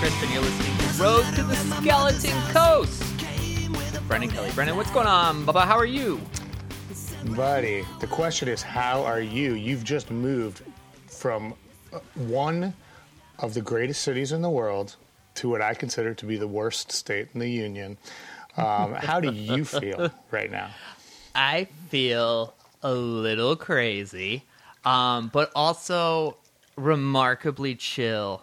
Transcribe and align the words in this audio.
Crisp, 0.00 0.22
and 0.22 0.32
you're 0.32 0.40
listening 0.40 0.78
to 0.78 1.02
Road 1.02 1.24
to 1.34 1.42
the 1.42 1.54
Skeleton 1.54 2.40
Coast. 2.54 3.02
Brendan 4.08 4.30
Kelly. 4.30 4.50
Brendan, 4.54 4.74
what's 4.78 4.90
going 4.92 5.06
on? 5.06 5.44
Baba, 5.44 5.66
how 5.66 5.76
are 5.76 5.84
you? 5.84 6.18
Buddy, 7.36 7.84
the 8.00 8.06
question 8.06 8.48
is, 8.48 8.62
how 8.62 9.02
are 9.02 9.20
you? 9.20 9.52
You've 9.52 9.84
just 9.84 10.10
moved 10.10 10.62
from 11.06 11.52
uh, 11.92 11.98
one 12.14 12.72
of 13.40 13.52
the 13.52 13.60
greatest 13.60 14.00
cities 14.00 14.32
in 14.32 14.40
the 14.40 14.48
world 14.48 14.96
to 15.34 15.50
what 15.50 15.60
I 15.60 15.74
consider 15.74 16.14
to 16.14 16.24
be 16.24 16.38
the 16.38 16.48
worst 16.48 16.90
state 16.92 17.28
in 17.34 17.40
the 17.40 17.50
union. 17.50 17.98
Um, 18.56 18.94
how 18.94 19.20
do 19.20 19.30
you 19.30 19.64
feel 19.66 20.10
right 20.30 20.50
now? 20.50 20.70
I 21.34 21.64
feel 21.90 22.54
a 22.82 22.94
little 22.94 23.54
crazy, 23.54 24.44
um, 24.82 25.28
but 25.30 25.52
also 25.54 26.38
remarkably 26.74 27.74
chill 27.74 28.40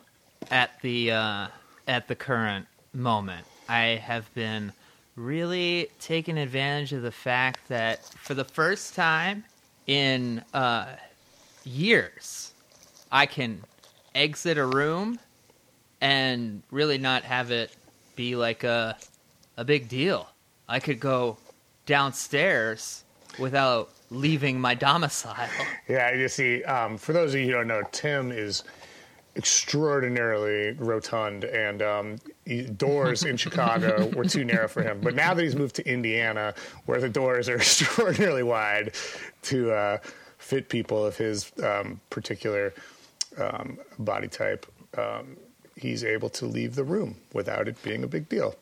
at 0.51 0.79
the 0.81 1.11
uh, 1.11 1.47
at 1.87 2.07
the 2.07 2.15
current 2.15 2.67
moment. 2.93 3.45
I 3.69 4.01
have 4.03 4.33
been 4.33 4.73
really 5.15 5.89
taking 5.99 6.37
advantage 6.37 6.93
of 6.93 7.01
the 7.01 7.11
fact 7.11 7.67
that 7.69 8.03
for 8.03 8.33
the 8.33 8.43
first 8.43 8.95
time 8.95 9.43
in 9.87 10.43
uh, 10.53 10.95
years, 11.63 12.51
I 13.11 13.25
can 13.25 13.63
exit 14.13 14.57
a 14.57 14.65
room 14.65 15.19
and 16.01 16.61
really 16.71 16.97
not 16.97 17.23
have 17.23 17.51
it 17.51 17.71
be 18.15 18.35
like 18.35 18.63
a 18.63 18.97
a 19.57 19.65
big 19.65 19.89
deal. 19.89 20.29
I 20.69 20.79
could 20.79 20.99
go 20.99 21.37
downstairs 21.85 23.03
without 23.39 23.89
leaving 24.09 24.59
my 24.59 24.75
domicile. 24.75 25.49
Yeah, 25.87 26.13
you 26.13 26.27
see, 26.27 26.63
um, 26.65 26.97
for 26.97 27.13
those 27.13 27.33
of 27.33 27.39
you 27.39 27.47
who 27.47 27.51
don't 27.53 27.67
know, 27.67 27.81
Tim 27.91 28.31
is 28.31 28.63
extraordinarily 29.37 30.71
rotund, 30.73 31.43
and 31.45 31.81
um, 31.81 32.15
he- 32.45 32.63
doors 32.63 33.23
in 33.23 33.37
Chicago 33.37 34.07
were 34.15 34.25
too 34.25 34.43
narrow 34.43 34.67
for 34.67 34.81
him. 34.83 34.99
But 35.01 35.15
now 35.15 35.33
that 35.33 35.41
he's 35.43 35.55
moved 35.55 35.75
to 35.75 35.87
Indiana, 35.87 36.53
where 36.85 36.99
the 36.99 37.09
doors 37.09 37.47
are 37.47 37.55
extraordinarily 37.65 38.43
wide 38.43 38.93
to 39.43 39.71
uh, 39.71 39.97
fit 40.39 40.69
people 40.69 41.05
of 41.05 41.15
his 41.17 41.51
um, 41.63 42.01
particular 42.09 42.73
um, 43.37 43.77
body 43.99 44.27
type, 44.27 44.65
um, 44.97 45.37
he's 45.75 46.03
able 46.03 46.29
to 46.29 46.45
leave 46.45 46.75
the 46.75 46.83
room 46.83 47.15
without 47.33 47.67
it 47.67 47.81
being 47.83 48.03
a 48.03 48.07
big 48.07 48.27
deal. 48.27 48.55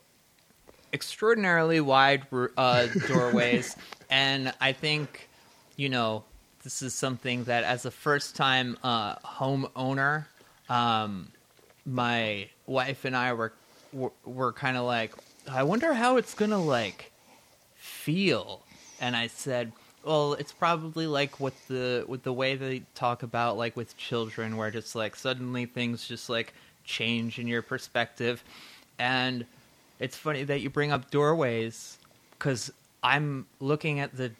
extraordinarily 0.93 1.79
wide 1.79 2.25
uh, 2.57 2.87
doorways, 3.07 3.75
and 4.09 4.53
I 4.61 4.73
think 4.73 5.29
you 5.77 5.89
know 5.89 6.23
this 6.63 6.81
is 6.81 6.93
something 6.93 7.43
that 7.45 7.63
as 7.63 7.85
a 7.85 7.91
first 7.91 8.35
time 8.35 8.77
uh, 8.83 9.15
homeowner, 9.17 10.25
um, 10.69 11.31
my 11.85 12.49
wife 12.65 13.05
and 13.05 13.15
I 13.15 13.33
were 13.33 13.53
were, 13.93 14.11
were 14.25 14.53
kind 14.53 14.77
of 14.77 14.85
like, 14.85 15.13
I 15.49 15.63
wonder 15.63 15.93
how 15.93 16.17
it's 16.17 16.33
gonna 16.33 16.61
like 16.61 17.11
feel, 17.75 18.61
and 18.99 19.15
I 19.15 19.27
said. 19.27 19.71
Well, 20.03 20.33
it's 20.33 20.51
probably 20.51 21.07
like 21.07 21.39
with 21.39 21.67
the 21.67 22.05
with 22.07 22.21
the 22.21 22.31
way 22.31 22.55
they 22.55 22.83
talk 22.93 23.23
about 23.23 23.57
like 23.57 23.75
with 23.75 23.97
children, 23.97 24.55
where 24.55 24.69
just 24.69 24.95
like 24.95 25.15
suddenly 25.15 25.65
things 25.65 26.07
just 26.07 26.29
like 26.29 26.53
change 26.83 27.39
in 27.39 27.47
your 27.47 27.63
perspective, 27.63 28.43
and 28.99 29.47
it's 29.99 30.15
funny 30.15 30.43
that 30.43 30.61
you 30.61 30.69
bring 30.69 30.91
up 30.91 31.09
doorways 31.09 31.97
because 32.31 32.71
I'm 33.01 33.47
looking 33.59 33.99
at 33.99 34.15
the 34.15 34.31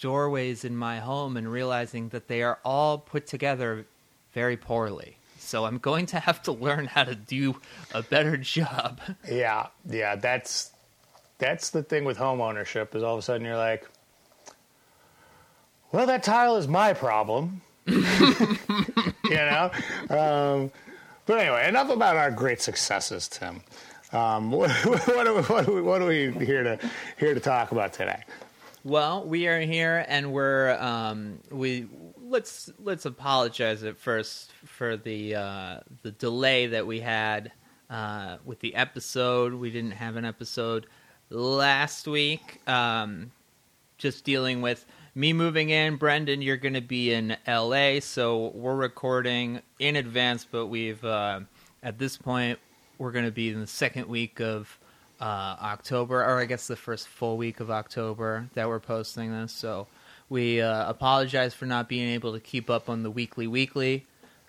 doorways 0.00 0.64
in 0.64 0.76
my 0.76 0.98
home 0.98 1.36
and 1.36 1.50
realizing 1.50 2.08
that 2.10 2.28
they 2.28 2.42
are 2.42 2.58
all 2.64 2.98
put 2.98 3.26
together 3.26 3.86
very 4.32 4.56
poorly. 4.56 5.16
So 5.46 5.64
I'm 5.64 5.78
going 5.78 6.06
to 6.06 6.18
have 6.18 6.42
to 6.44 6.52
learn 6.52 6.86
how 6.86 7.04
to 7.04 7.14
do 7.14 7.60
a 7.94 8.02
better 8.02 8.36
job. 8.36 9.00
Yeah, 9.28 9.68
yeah, 9.88 10.16
that's 10.16 10.72
that's 11.38 11.70
the 11.70 11.82
thing 11.82 12.04
with 12.04 12.16
home 12.16 12.40
ownership 12.40 12.94
is 12.94 13.02
all 13.02 13.14
of 13.14 13.18
a 13.18 13.22
sudden 13.22 13.46
you're 13.46 13.56
like, 13.56 13.86
well, 15.92 16.06
that 16.06 16.22
tile 16.22 16.56
is 16.56 16.66
my 16.66 16.92
problem, 16.94 17.62
you 17.86 18.02
know. 19.30 19.70
Um, 20.10 20.72
but 21.26 21.38
anyway, 21.38 21.68
enough 21.68 21.90
about 21.90 22.16
our 22.16 22.30
great 22.30 22.60
successes, 22.60 23.28
Tim. 23.28 23.62
Um, 24.12 24.50
what, 24.52 24.70
what, 24.84 25.26
are 25.26 25.34
we, 25.34 25.42
what, 25.42 25.68
are 25.68 25.72
we, 25.72 25.82
what 25.82 26.02
are 26.02 26.06
we 26.06 26.32
here 26.44 26.62
to 26.64 26.90
here 27.18 27.34
to 27.34 27.40
talk 27.40 27.72
about 27.72 27.92
today? 27.92 28.22
Well, 28.82 29.24
we 29.24 29.46
are 29.48 29.60
here 29.60 30.04
and 30.08 30.32
we're 30.32 30.76
um, 30.80 31.38
we 31.50 31.86
let's 32.28 32.70
let's 32.78 33.06
apologize 33.06 33.82
at 33.84 33.96
first 33.96 34.52
for 34.64 34.96
the 34.96 35.34
uh, 35.34 35.80
the 36.02 36.12
delay 36.12 36.66
that 36.68 36.86
we 36.86 37.00
had 37.00 37.52
uh, 37.90 38.38
with 38.44 38.60
the 38.60 38.74
episode. 38.74 39.54
We 39.54 39.70
didn't 39.70 39.92
have 39.92 40.16
an 40.16 40.24
episode 40.24 40.86
last 41.30 42.06
week. 42.06 42.60
Um, 42.68 43.30
just 43.98 44.24
dealing 44.24 44.60
with 44.60 44.84
me 45.14 45.32
moving 45.32 45.70
in. 45.70 45.96
Brendan, 45.96 46.42
you're 46.42 46.56
going 46.56 46.74
to 46.74 46.80
be 46.80 47.12
in 47.12 47.36
LA, 47.46 48.00
so 48.00 48.48
we're 48.54 48.76
recording 48.76 49.60
in 49.78 49.96
advance. 49.96 50.46
But 50.50 50.66
we've 50.66 51.04
uh, 51.04 51.40
at 51.82 51.98
this 51.98 52.16
point 52.16 52.58
we're 52.98 53.12
going 53.12 53.26
to 53.26 53.32
be 53.32 53.50
in 53.50 53.60
the 53.60 53.66
second 53.66 54.08
week 54.08 54.40
of 54.40 54.78
uh, 55.20 55.56
October, 55.62 56.22
or 56.22 56.40
I 56.40 56.44
guess 56.46 56.66
the 56.66 56.76
first 56.76 57.08
full 57.08 57.36
week 57.36 57.60
of 57.60 57.70
October 57.70 58.48
that 58.54 58.68
we're 58.68 58.80
posting 58.80 59.32
this. 59.32 59.52
So 59.52 59.86
we 60.28 60.60
uh, 60.60 60.88
apologize 60.88 61.54
for 61.54 61.66
not 61.66 61.88
being 61.88 62.08
able 62.10 62.32
to 62.32 62.40
keep 62.40 62.68
up 62.70 62.88
on 62.88 63.02
the 63.02 63.10
weekly 63.10 63.46
weekly 63.46 64.04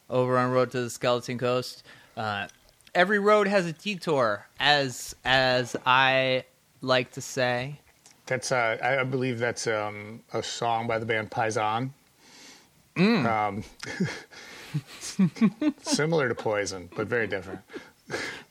over 0.10 0.38
on 0.38 0.52
Road 0.52 0.72
to 0.72 0.82
the 0.82 0.90
Skeleton 0.90 1.38
Coast. 1.38 1.84
Uh, 2.16 2.48
every 2.96 3.20
road 3.20 3.48
has 3.48 3.66
a 3.66 3.74
detour, 3.74 4.48
as 4.60 5.16
as 5.26 5.76
I 5.86 6.46
like 6.82 7.12
to 7.12 7.22
say. 7.22 7.80
That's 8.26 8.52
uh, 8.52 8.78
I 8.82 9.04
believe 9.04 9.40
that's 9.40 9.68
um, 9.68 10.22
a 10.34 10.42
song 10.44 10.88
by 10.88 11.00
the 11.00 11.06
band 11.06 11.32
Paisan. 11.32 11.92
Um, 12.98 13.64
similar 15.82 16.28
to 16.30 16.36
Poison, 16.36 16.90
but 16.96 17.08
very 17.08 17.28
different. 17.28 17.60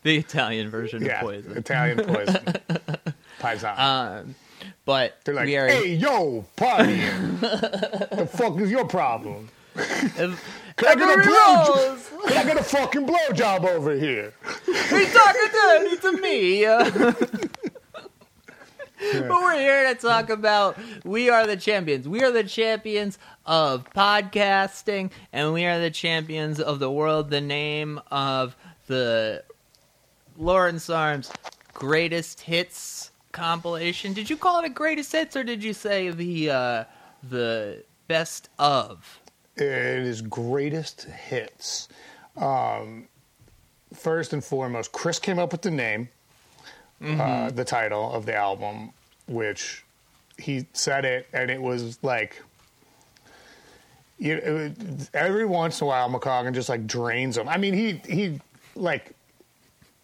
The 0.02 0.16
Italian 0.18 0.70
version 0.70 1.02
Yeah, 1.04 1.16
of 1.16 1.20
poison. 1.22 1.56
Italian 1.56 1.98
Poison. 2.04 2.44
Paisan. 3.40 3.78
Um, 3.78 4.34
but 4.84 5.18
They're 5.24 5.34
like, 5.34 5.46
we 5.46 5.56
are 5.56 5.68
hey, 5.68 5.94
yo, 5.94 6.44
party. 6.56 6.96
the 6.96 8.28
fuck 8.32 8.58
is 8.60 8.70
your 8.70 8.86
problem? 8.86 9.48
Can 9.74 10.36
I 10.88 10.94
get 10.94 11.18
a 11.18 11.22
blow? 11.22 11.96
Can 12.26 12.36
I 12.36 12.44
get 12.44 12.58
a 12.58 12.62
fucking 12.62 13.06
blowjob 13.06 13.64
over 13.64 13.94
here? 13.94 14.32
He's 14.66 15.12
talking 15.12 15.48
dirty 15.52 15.96
to 15.98 16.12
me. 16.20 16.64
But 18.98 19.28
we're 19.28 19.58
here 19.58 19.92
to 19.92 20.00
talk 20.00 20.30
about 20.30 20.78
we 21.04 21.28
are 21.28 21.46
the 21.46 21.56
champions. 21.56 22.08
We 22.08 22.22
are 22.24 22.30
the 22.30 22.44
champions 22.44 23.18
of 23.44 23.84
podcasting, 23.90 25.10
and 25.32 25.52
we 25.52 25.66
are 25.66 25.78
the 25.78 25.90
champions 25.90 26.60
of 26.60 26.78
the 26.78 26.90
world. 26.90 27.28
The 27.28 27.42
name 27.42 28.00
of 28.10 28.56
the 28.86 29.44
Lawrence 30.38 30.88
Arms 30.88 31.30
greatest 31.74 32.40
hits 32.40 33.10
compilation. 33.36 34.14
Did 34.14 34.30
you 34.30 34.36
call 34.36 34.60
it 34.60 34.64
a 34.64 34.70
greatest 34.70 35.12
hits, 35.12 35.36
or 35.36 35.44
did 35.44 35.62
you 35.62 35.74
say 35.74 36.10
the 36.10 36.50
uh, 36.50 36.84
the 37.28 37.84
best 38.08 38.48
of? 38.58 39.20
It 39.56 39.62
is 39.64 40.22
greatest 40.22 41.02
hits. 41.02 41.88
Um, 42.36 43.08
first 43.94 44.32
and 44.32 44.42
foremost, 44.42 44.92
Chris 44.92 45.18
came 45.18 45.38
up 45.38 45.52
with 45.52 45.62
the 45.62 45.70
name, 45.70 46.08
uh, 47.02 47.50
the 47.50 47.64
title 47.64 48.12
of 48.12 48.26
the 48.26 48.34
album, 48.34 48.92
which 49.28 49.84
he 50.38 50.66
said 50.72 51.04
it, 51.04 51.28
and 51.32 51.50
it 51.50 51.60
was 51.60 51.98
like. 52.02 52.42
You, 54.18 54.36
it, 54.36 55.10
every 55.12 55.44
once 55.44 55.82
in 55.82 55.84
a 55.84 55.88
while, 55.88 56.08
McCaughan 56.08 56.54
just 56.54 56.70
like 56.70 56.86
drains 56.86 57.36
him. 57.36 57.50
I 57.50 57.58
mean, 57.58 57.74
he 57.74 58.00
he 58.08 58.40
like 58.74 59.12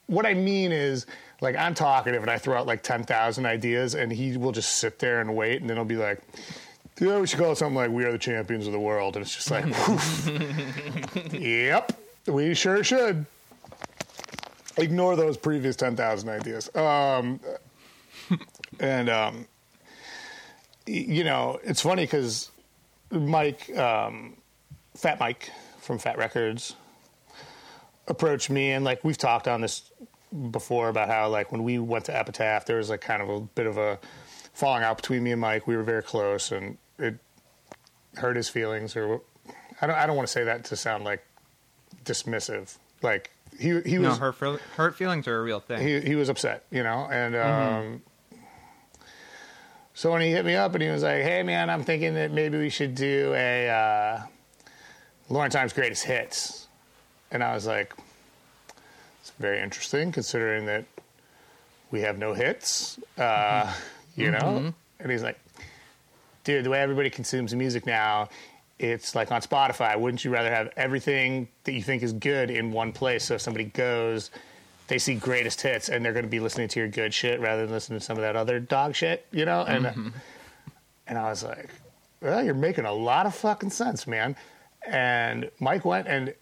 what 0.06 0.26
I 0.26 0.34
mean 0.34 0.70
is 0.70 1.06
like 1.42 1.56
I'm 1.56 1.74
talkative 1.74 2.22
and 2.22 2.30
I 2.30 2.38
throw 2.38 2.56
out 2.56 2.66
like 2.66 2.82
ten 2.82 3.02
thousand 3.02 3.46
ideas, 3.46 3.94
and 3.94 4.10
he 4.12 4.36
will 4.36 4.52
just 4.52 4.76
sit 4.76 5.00
there 5.00 5.20
and 5.20 5.36
wait, 5.36 5.60
and 5.60 5.68
then 5.68 5.76
he'll 5.76 5.84
be 5.84 5.96
like, 5.96 6.22
"Yeah, 7.00 7.18
we 7.18 7.26
should 7.26 7.40
call 7.40 7.52
it 7.52 7.56
something 7.56 7.74
like 7.74 7.90
We 7.90 8.04
Are 8.04 8.12
the 8.12 8.18
Champions 8.18 8.66
of 8.66 8.72
the 8.72 8.80
World," 8.80 9.16
and 9.16 9.24
it's 9.24 9.34
just 9.34 9.50
like, 9.50 9.64
"Yep, 11.32 12.00
we 12.28 12.54
sure 12.54 12.82
should." 12.84 13.26
Ignore 14.78 15.16
those 15.16 15.36
previous 15.36 15.76
ten 15.76 15.96
thousand 15.96 16.28
ideas. 16.28 16.74
Um, 16.76 17.40
and 18.80 19.10
um, 19.10 19.46
you 20.86 21.24
know, 21.24 21.58
it's 21.64 21.82
funny 21.82 22.04
because 22.04 22.50
Mike, 23.10 23.76
um, 23.76 24.36
Fat 24.96 25.18
Mike 25.18 25.50
from 25.80 25.98
Fat 25.98 26.18
Records, 26.18 26.76
approached 28.06 28.48
me 28.48 28.70
and 28.70 28.84
like 28.84 29.02
we've 29.04 29.18
talked 29.18 29.48
on 29.48 29.60
this 29.60 29.90
before 30.50 30.88
about 30.88 31.08
how 31.08 31.28
like 31.28 31.52
when 31.52 31.62
we 31.62 31.78
went 31.78 32.04
to 32.06 32.16
Epitaph 32.16 32.64
there 32.66 32.76
was 32.78 32.88
like 32.90 33.00
kind 33.00 33.20
of 33.22 33.28
a 33.28 33.40
bit 33.40 33.66
of 33.66 33.76
a 33.78 33.98
falling 34.54 34.82
out 34.82 34.96
between 34.96 35.22
me 35.22 35.32
and 35.32 35.40
Mike. 35.40 35.66
We 35.66 35.76
were 35.76 35.82
very 35.82 36.02
close 36.02 36.52
and 36.52 36.78
it 36.98 37.18
hurt 38.16 38.36
his 38.36 38.48
feelings 38.48 38.96
or 38.96 39.20
I 39.80 39.86
don't 39.86 39.96
I 39.96 40.06
don't 40.06 40.16
want 40.16 40.26
to 40.28 40.32
say 40.32 40.44
that 40.44 40.64
to 40.66 40.76
sound 40.76 41.04
like 41.04 41.24
dismissive. 42.04 42.76
Like 43.02 43.30
he 43.58 43.80
he 43.82 43.98
No, 43.98 44.08
was 44.10 44.18
hurt, 44.18 44.36
hurt 44.76 44.96
feelings 44.96 45.28
are 45.28 45.38
a 45.38 45.42
real 45.42 45.60
thing. 45.60 45.86
he 45.86 46.00
he 46.00 46.14
was 46.14 46.28
upset, 46.28 46.64
you 46.70 46.82
know, 46.82 47.08
and 47.10 47.36
um, 47.36 48.02
so 49.94 50.10
when 50.12 50.22
he 50.22 50.30
hit 50.30 50.44
me 50.46 50.54
up 50.54 50.72
and 50.74 50.82
he 50.82 50.88
was 50.88 51.02
like, 51.02 51.22
"Hey, 51.22 51.42
man, 51.42 51.68
I'm 51.68 51.84
thinking 51.84 52.14
that 52.14 52.30
maybe 52.32 52.56
we 52.58 52.70
should 52.70 52.94
do 52.94 53.32
a 53.34 53.68
uh, 53.68 54.22
Lawrence 55.28 55.54
Arms 55.54 55.72
Greatest 55.74 56.04
Hits," 56.04 56.66
and 57.30 57.44
I 57.44 57.52
was 57.54 57.66
like, 57.66 57.92
"It's 59.22 59.32
very 59.38 59.60
interesting, 59.60 60.12
considering 60.12 60.66
that 60.66 60.84
we 61.90 62.02
have 62.02 62.18
no 62.18 62.34
hits, 62.34 62.98
uh, 63.16 63.22
mm-hmm. 63.22 64.20
you 64.20 64.30
know." 64.30 64.38
Mm-hmm. 64.38 64.68
And 65.00 65.10
he's 65.10 65.22
like, 65.22 65.40
"Dude, 66.44 66.64
the 66.64 66.70
way 66.70 66.80
everybody 66.80 67.08
consumes 67.08 67.54
music 67.54 67.86
now." 67.86 68.28
It's 68.78 69.14
like 69.14 69.30
on 69.30 69.40
Spotify. 69.40 69.98
Wouldn't 69.98 70.24
you 70.24 70.30
rather 70.32 70.50
have 70.50 70.70
everything 70.76 71.46
that 71.64 71.72
you 71.72 71.82
think 71.82 72.02
is 72.02 72.12
good 72.12 72.50
in 72.50 72.72
one 72.72 72.92
place? 72.92 73.24
So 73.24 73.34
if 73.34 73.40
somebody 73.40 73.64
goes, 73.64 74.30
they 74.88 74.98
see 74.98 75.14
greatest 75.14 75.60
hits 75.60 75.88
and 75.88 76.04
they're 76.04 76.12
going 76.12 76.24
to 76.24 76.30
be 76.30 76.40
listening 76.40 76.68
to 76.68 76.80
your 76.80 76.88
good 76.88 77.14
shit 77.14 77.40
rather 77.40 77.62
than 77.62 77.70
listening 77.70 78.00
to 78.00 78.04
some 78.04 78.16
of 78.16 78.22
that 78.22 78.34
other 78.34 78.58
dog 78.58 78.96
shit, 78.96 79.24
you 79.30 79.44
know? 79.44 79.62
And 79.62 79.86
mm-hmm. 79.86 80.08
uh, 80.08 80.10
and 81.06 81.18
I 81.18 81.28
was 81.30 81.44
like, 81.44 81.70
well, 82.20 82.44
you're 82.44 82.54
making 82.54 82.84
a 82.84 82.92
lot 82.92 83.26
of 83.26 83.34
fucking 83.34 83.70
sense, 83.70 84.06
man. 84.06 84.36
And 84.86 85.50
Mike 85.60 85.84
went 85.84 86.08
and 86.08 86.34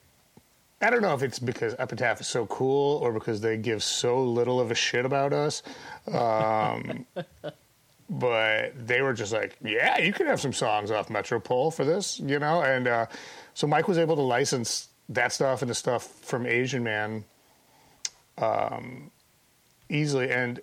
I 0.82 0.88
don't 0.88 1.02
know 1.02 1.14
if 1.14 1.22
it's 1.22 1.38
because 1.38 1.74
Epitaph 1.78 2.20
is 2.22 2.26
so 2.26 2.46
cool 2.46 2.96
or 2.98 3.12
because 3.12 3.42
they 3.42 3.58
give 3.58 3.82
so 3.82 4.22
little 4.22 4.60
of 4.60 4.70
a 4.70 4.74
shit 4.74 5.04
about 5.04 5.34
us. 5.34 5.62
Um, 6.10 7.04
but 8.10 8.86
they 8.86 9.02
were 9.02 9.12
just 9.12 9.32
like, 9.32 9.56
yeah, 9.62 9.98
you 9.98 10.12
can 10.12 10.26
have 10.26 10.40
some 10.40 10.54
songs 10.54 10.90
off 10.90 11.10
Metropole 11.10 11.70
for 11.70 11.84
this, 11.84 12.18
you 12.18 12.38
know? 12.38 12.62
And 12.62 12.88
uh, 12.88 13.06
so 13.52 13.66
Mike 13.66 13.88
was 13.88 13.98
able 13.98 14.16
to 14.16 14.22
license 14.22 14.88
that 15.10 15.32
stuff 15.32 15.60
and 15.60 15.70
the 15.70 15.74
stuff 15.74 16.06
from 16.22 16.46
Asian 16.46 16.82
Man 16.82 17.24
um, 18.38 19.10
easily. 19.90 20.30
And 20.30 20.60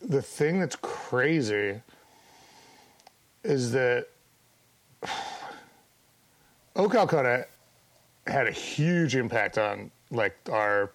the 0.00 0.22
thing 0.22 0.58
that's 0.58 0.76
crazy 0.76 1.82
is 3.44 3.72
that 3.72 4.06
O 6.76 6.88
Calcutta 6.88 7.46
had 8.28 8.46
a 8.46 8.52
huge 8.52 9.16
impact 9.16 9.58
on 9.58 9.90
like 10.10 10.36
our 10.50 10.90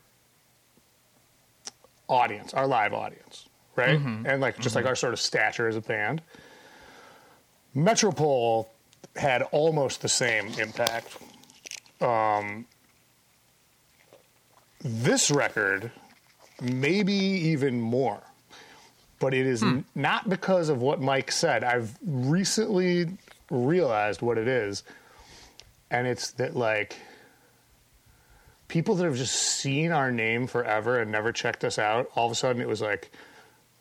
audience, 2.08 2.54
our 2.54 2.68
live 2.68 2.94
audience, 2.94 3.48
right? 3.76 4.00
Mm-hmm. 4.00 4.26
And 4.26 4.42
like 4.42 4.60
just 4.60 4.76
like 4.76 4.84
mm-hmm. 4.84 4.90
our 4.90 4.96
sort 4.96 5.14
of 5.14 5.20
stature 5.20 5.68
as 5.68 5.76
a 5.76 5.82
band. 5.82 6.22
Metropole 7.74 8.70
had 9.16 9.42
almost 9.52 10.02
the 10.02 10.10
same 10.10 10.48
impact. 10.60 11.18
Um, 12.02 12.66
this 14.82 15.32
record, 15.32 15.92
maybe 16.62 17.14
even 17.14 17.80
more, 17.80 18.22
but 19.20 19.34
it 19.34 19.46
is 19.46 19.64
n- 19.64 19.86
not 19.96 20.30
because 20.30 20.70
of 20.70 20.82
what 20.82 21.02
Mike 21.02 21.32
said. 21.32 21.64
I've 21.64 21.98
recently 22.06 23.08
realized 23.50 24.22
what 24.22 24.38
it 24.38 24.48
is, 24.48 24.84
and 25.90 26.06
it's 26.06 26.32
that 26.34 26.56
like 26.56 26.98
people 28.74 28.96
that 28.96 29.04
have 29.06 29.16
just 29.16 29.36
seen 29.36 29.92
our 29.92 30.12
name 30.12 30.48
forever 30.48 31.00
and 31.00 31.12
never 31.12 31.32
checked 31.32 31.64
us 31.64 31.78
out, 31.78 32.10
all 32.16 32.26
of 32.26 32.32
a 32.32 32.36
sudden 32.36 32.60
it 32.60 32.68
was 32.68 32.82
like 32.82 33.12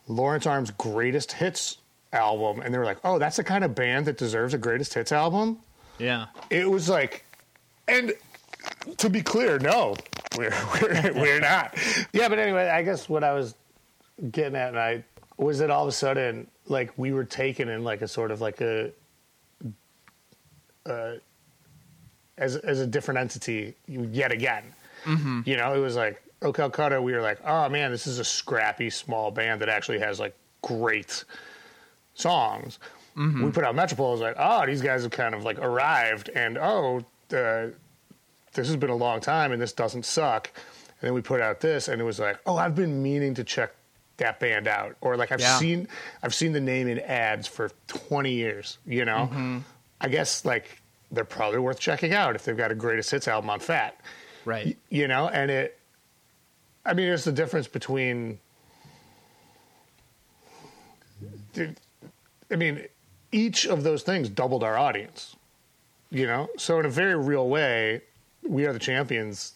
Lawrence 0.07 0.45
Arm's 0.45 0.69
greatest 0.69 1.31
hits 1.31 1.79
album, 2.11 2.61
and 2.61 2.71
they 2.71 2.77
were 2.77 2.85
like, 2.85 2.99
"Oh, 3.03 3.17
that's 3.17 3.37
the 3.37 3.43
kind 3.43 3.63
of 3.63 3.73
band 3.73 4.05
that 4.05 4.19
deserves 4.19 4.53
a 4.53 4.59
greatest 4.59 4.93
hits 4.93 5.11
album." 5.11 5.57
yeah. 5.97 6.27
It 6.51 6.69
was 6.69 6.89
like, 6.89 7.25
and 7.87 8.13
to 8.97 9.09
be 9.09 9.23
clear, 9.23 9.57
no, 9.57 9.95
we're 10.37 10.53
we're, 10.81 11.13
we're 11.15 11.39
not. 11.39 11.75
Yeah, 12.13 12.29
but 12.29 12.37
anyway, 12.37 12.69
I 12.69 12.83
guess 12.83 13.09
what 13.09 13.23
I 13.23 13.33
was 13.33 13.55
getting 14.29 14.55
at, 14.55 14.69
and 14.69 14.79
I 14.79 15.03
was 15.37 15.57
that 15.57 15.71
all 15.71 15.81
of 15.81 15.89
a 15.89 15.91
sudden, 15.91 16.45
like 16.67 16.91
we 16.97 17.13
were 17.13 17.25
taken 17.25 17.67
in 17.67 17.83
like 17.83 18.03
a 18.03 18.07
sort 18.07 18.29
of 18.29 18.41
like 18.41 18.61
a, 18.61 18.91
uh, 20.85 21.13
as 22.37 22.57
as 22.57 22.79
a 22.79 22.85
different 22.85 23.19
entity 23.19 23.73
yet 23.87 24.31
again. 24.31 24.63
Mm-hmm. 25.03 25.41
You 25.45 25.57
know, 25.57 25.73
it 25.73 25.79
was 25.79 25.95
like 25.95 26.21
O 26.41 26.51
Calcutta. 26.53 27.01
We 27.01 27.13
were 27.13 27.21
like, 27.21 27.39
oh 27.45 27.69
man, 27.69 27.91
this 27.91 28.07
is 28.07 28.19
a 28.19 28.23
scrappy 28.23 28.89
small 28.89 29.31
band 29.31 29.61
that 29.61 29.69
actually 29.69 29.99
has 29.99 30.19
like 30.19 30.35
great 30.61 31.23
songs. 32.15 32.79
Mm-hmm. 33.17 33.45
We 33.45 33.51
put 33.51 33.63
out 33.63 33.75
Metropole. 33.75 34.09
I 34.09 34.11
was 34.11 34.21
like, 34.21 34.35
oh, 34.39 34.65
these 34.65 34.81
guys 34.81 35.03
have 35.03 35.11
kind 35.11 35.35
of 35.35 35.43
like 35.43 35.59
arrived, 35.59 36.29
and 36.33 36.57
oh, 36.57 36.99
uh, 37.31 37.67
this 38.53 38.67
has 38.67 38.75
been 38.75 38.89
a 38.89 38.95
long 38.95 39.19
time, 39.21 39.51
and 39.51 39.61
this 39.61 39.73
doesn't 39.73 40.05
suck. 40.05 40.51
And 40.99 41.07
then 41.07 41.13
we 41.13 41.21
put 41.21 41.41
out 41.41 41.59
this, 41.59 41.87
and 41.89 42.01
it 42.01 42.03
was 42.05 42.19
like, 42.19 42.39
oh, 42.45 42.55
I've 42.57 42.75
been 42.75 43.03
meaning 43.03 43.33
to 43.35 43.43
check 43.43 43.71
that 44.17 44.39
band 44.39 44.67
out, 44.67 44.95
or 45.01 45.15
like 45.17 45.31
I've 45.31 45.41
Yeah. 45.41 45.57
seen, 45.59 45.87
I've 46.23 46.33
seen 46.33 46.53
the 46.53 46.61
name 46.61 46.87
in 46.87 46.99
ads 46.99 47.47
for 47.47 47.69
twenty 47.87 48.33
years. 48.33 48.77
You 48.85 49.05
know, 49.05 49.29
mm-hmm. 49.31 49.59
I 50.01 50.07
guess 50.07 50.43
like 50.45 50.81
they're 51.11 51.23
probably 51.23 51.59
worth 51.59 51.79
checking 51.79 52.13
out 52.13 52.35
if 52.35 52.45
they've 52.45 52.57
got 52.57 52.71
a 52.71 52.75
greatest 52.75 53.11
hits 53.11 53.27
album 53.27 53.49
on 53.51 53.59
Fat 53.59 53.99
Right. 54.45 54.77
you 54.89 55.07
know 55.07 55.29
and 55.29 55.49
it 55.49 55.79
i 56.85 56.93
mean 56.93 57.07
there's 57.07 57.23
the 57.23 57.31
difference 57.31 57.67
between 57.67 58.39
i 62.51 62.55
mean 62.55 62.85
each 63.31 63.65
of 63.65 63.83
those 63.83 64.03
things 64.03 64.29
doubled 64.29 64.63
our 64.63 64.77
audience 64.77 65.35
you 66.09 66.27
know 66.27 66.49
so 66.57 66.79
in 66.79 66.85
a 66.85 66.89
very 66.89 67.15
real 67.15 67.49
way 67.49 68.01
we 68.47 68.65
are 68.65 68.73
the 68.73 68.79
champions 68.79 69.53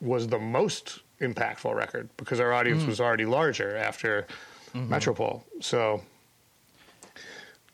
was 0.00 0.26
the 0.28 0.38
most 0.38 1.00
impactful 1.20 1.74
record 1.74 2.08
because 2.18 2.40
our 2.40 2.52
audience 2.52 2.82
mm. 2.82 2.88
was 2.88 3.00
already 3.00 3.24
larger 3.24 3.76
after 3.76 4.26
mm-hmm. 4.74 4.88
metropole 4.88 5.44
so 5.60 6.02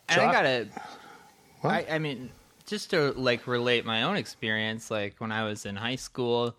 And 0.08 0.20
I 0.20 0.32
gotta, 0.32 0.68
What? 1.60 1.72
I, 1.90 1.94
I 1.94 1.98
mean, 1.98 2.30
just 2.72 2.88
to 2.88 3.12
like 3.12 3.46
relate 3.46 3.84
my 3.84 4.04
own 4.04 4.16
experience, 4.16 4.90
like 4.90 5.16
when 5.18 5.30
I 5.30 5.44
was 5.44 5.66
in 5.66 5.76
high 5.76 5.96
school, 5.96 6.56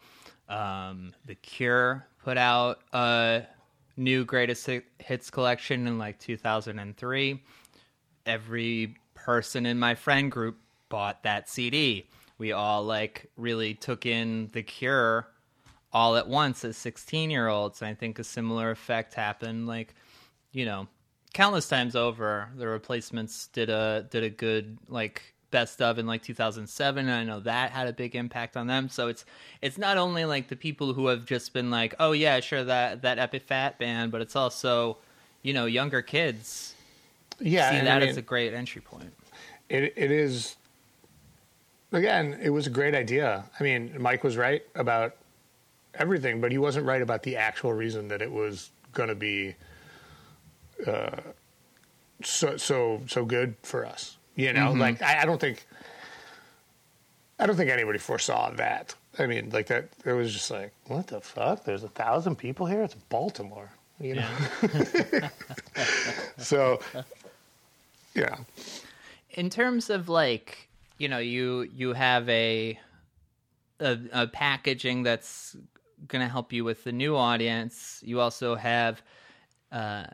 um, 0.48 1.12
The 1.26 1.34
Cure 1.34 2.06
put 2.24 2.38
out 2.38 2.82
a 2.94 3.42
new 3.98 4.24
greatest 4.24 4.70
hits 5.00 5.32
collection 5.32 5.88
in 5.88 5.98
like 5.98 6.20
2003. 6.20 7.42
Every 8.28 8.96
person 9.16 9.66
in 9.66 9.80
my 9.80 9.96
friend 9.96 10.32
group 10.32 10.60
bought 10.88 11.24
that 11.24 11.50
CD. 11.50 12.08
We 12.38 12.52
all 12.52 12.84
like 12.84 13.32
really 13.36 13.74
took 13.74 14.06
in 14.06 14.52
The 14.54 14.62
Cure 14.62 15.28
all 15.92 16.16
at 16.16 16.28
once 16.28 16.64
as 16.64 16.78
16 16.78 17.32
year 17.32 17.48
olds. 17.48 17.82
And 17.82 17.90
I 17.90 17.96
think 17.96 18.20
a 18.20 18.24
similar 18.24 18.70
effect 18.70 19.16
happened 19.16 19.66
like, 19.66 19.96
you 20.52 20.66
know, 20.66 20.88
countless 21.34 21.68
times 21.68 21.96
over. 21.96 22.52
The 22.56 22.68
replacements 22.68 23.48
did 23.48 23.72
a 23.72 24.06
did 24.12 24.24
a 24.24 24.30
good 24.30 24.78
like 24.88 25.33
best 25.54 25.82
of 25.82 25.98
in 25.98 26.06
like 26.06 26.22
2007 26.22 27.08
and 27.08 27.16
I 27.16 27.24
know 27.24 27.40
that 27.40 27.72
had 27.72 27.88
a 27.88 27.94
big 27.94 28.14
impact 28.16 28.58
on 28.58 28.68
them. 28.68 28.90
So 28.90 29.08
it's 29.08 29.24
it's 29.62 29.78
not 29.78 29.98
only 29.98 30.26
like 30.26 30.50
the 30.50 30.58
people 30.58 30.94
who 30.94 31.08
have 31.08 31.26
just 31.26 31.54
been 31.54 31.72
like, 31.72 31.96
"Oh 32.00 32.12
yeah, 32.12 32.42
sure 32.42 32.66
that 32.66 33.04
that 33.04 33.18
Epic 33.20 33.44
Fat 33.44 33.80
band," 33.80 34.12
but 34.12 34.20
it's 34.20 34.36
also, 34.36 34.98
you 35.42 35.54
know, 35.54 35.66
younger 35.66 36.02
kids 36.02 36.74
yeah 37.40 37.72
see 37.72 37.86
that 37.86 37.98
I 37.98 38.00
mean, 38.02 38.10
as 38.10 38.18
a 38.18 38.22
great 38.22 38.54
entry 38.54 38.82
point. 38.82 39.14
it 39.70 39.94
it 39.96 40.12
is 40.12 40.56
again 41.92 42.38
it 42.42 42.50
was 42.50 42.68
a 42.68 42.70
great 42.70 42.96
idea 42.96 43.44
i 43.60 43.64
mean 43.64 43.94
mike 44.00 44.24
was 44.24 44.38
right 44.38 44.64
about 44.76 45.16
everything 45.96 46.42
but 46.42 46.52
he 46.52 46.58
wasn't 46.58 46.86
right 46.86 47.02
about 47.02 47.24
the 47.24 47.36
actual 47.38 47.74
reason 47.74 48.08
that 48.08 48.22
it 48.22 48.32
was 48.32 48.72
going 48.94 49.10
to 49.10 49.16
be 49.16 49.56
uh, 50.88 51.18
so 52.24 52.58
so 52.58 53.02
so 53.08 53.26
good 53.26 53.56
for 53.64 53.86
us 53.86 54.18
you 54.36 54.54
know 54.54 54.72
like 54.74 55.02
I, 55.02 55.22
I 55.22 55.26
don't 55.26 55.40
think 55.40 55.66
i 57.40 57.46
don't 57.46 57.56
think 57.56 57.70
anybody 57.70 58.00
foresaw 58.00 58.52
that. 58.52 58.96
I 59.20 59.28
mean 59.28 59.50
like 59.52 59.68
that 59.68 59.90
it 60.06 60.14
was 60.14 60.34
just 60.34 60.50
like 60.50 60.74
what 60.88 61.08
the 61.08 61.22
fuck? 61.22 61.64
There's 61.66 61.84
a 61.84 61.90
thousand 61.90 62.38
people 62.38 62.66
here? 62.66 62.84
It's 62.84 62.96
baltimore 63.10 63.70
you 64.00 64.16
know? 64.16 64.30
So 66.38 66.80
yeah. 68.14 68.36
In 69.32 69.50
terms 69.50 69.90
of 69.90 70.10
like 70.10 70.70
you 70.98 71.08
know 71.08 71.20
you 71.20 71.62
you 71.74 71.94
have 71.94 72.28
a 72.30 72.80
a, 73.80 73.98
a 74.12 74.28
packaging 74.28 75.04
that's 75.04 75.56
going 76.08 76.22
to 76.26 76.30
help 76.32 76.52
you 76.54 76.64
with 76.64 76.84
the 76.84 76.92
new 76.92 77.16
audience. 77.16 78.02
You 78.04 78.20
also 78.20 78.56
have 78.56 79.02
uh 79.72 80.06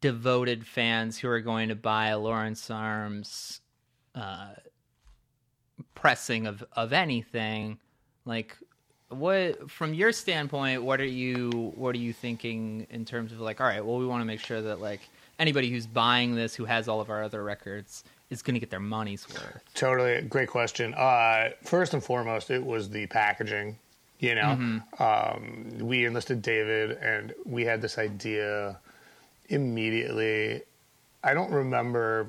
devoted 0.00 0.66
fans 0.66 1.18
who 1.18 1.28
are 1.28 1.40
going 1.40 1.68
to 1.68 1.74
buy 1.74 2.08
a 2.08 2.18
lawrence 2.18 2.70
arms 2.70 3.60
uh 4.14 4.48
pressing 5.94 6.46
of 6.46 6.64
of 6.74 6.92
anything 6.92 7.78
like 8.24 8.56
what 9.08 9.70
from 9.70 9.92
your 9.92 10.12
standpoint 10.12 10.82
what 10.82 11.00
are 11.00 11.04
you 11.04 11.50
what 11.74 11.94
are 11.94 11.98
you 11.98 12.12
thinking 12.12 12.86
in 12.90 13.04
terms 13.04 13.32
of 13.32 13.40
like 13.40 13.60
all 13.60 13.66
right 13.66 13.84
well 13.84 13.98
we 13.98 14.06
want 14.06 14.20
to 14.20 14.24
make 14.24 14.40
sure 14.40 14.62
that 14.62 14.80
like 14.80 15.00
anybody 15.38 15.70
who's 15.70 15.86
buying 15.86 16.34
this 16.34 16.54
who 16.54 16.64
has 16.64 16.88
all 16.88 17.00
of 17.00 17.10
our 17.10 17.22
other 17.22 17.42
records 17.42 18.04
is 18.30 18.42
going 18.42 18.54
to 18.54 18.60
get 18.60 18.70
their 18.70 18.80
money's 18.80 19.28
worth? 19.28 19.62
Totally, 19.74 20.22
great 20.22 20.48
question. 20.48 20.94
Uh, 20.94 21.50
first 21.64 21.94
and 21.94 22.02
foremost, 22.02 22.50
it 22.50 22.64
was 22.64 22.88
the 22.88 23.06
packaging 23.08 23.76
You 24.20 24.34
know, 24.36 24.80
um, 24.98 25.78
we 25.80 26.04
enlisted 26.04 26.42
David, 26.42 26.98
and 26.98 27.34
we 27.44 27.64
had 27.64 27.80
this 27.80 27.98
idea 27.98 28.78
immediately. 29.50 30.62
I 31.22 31.34
don't 31.34 31.50
remember 31.50 32.28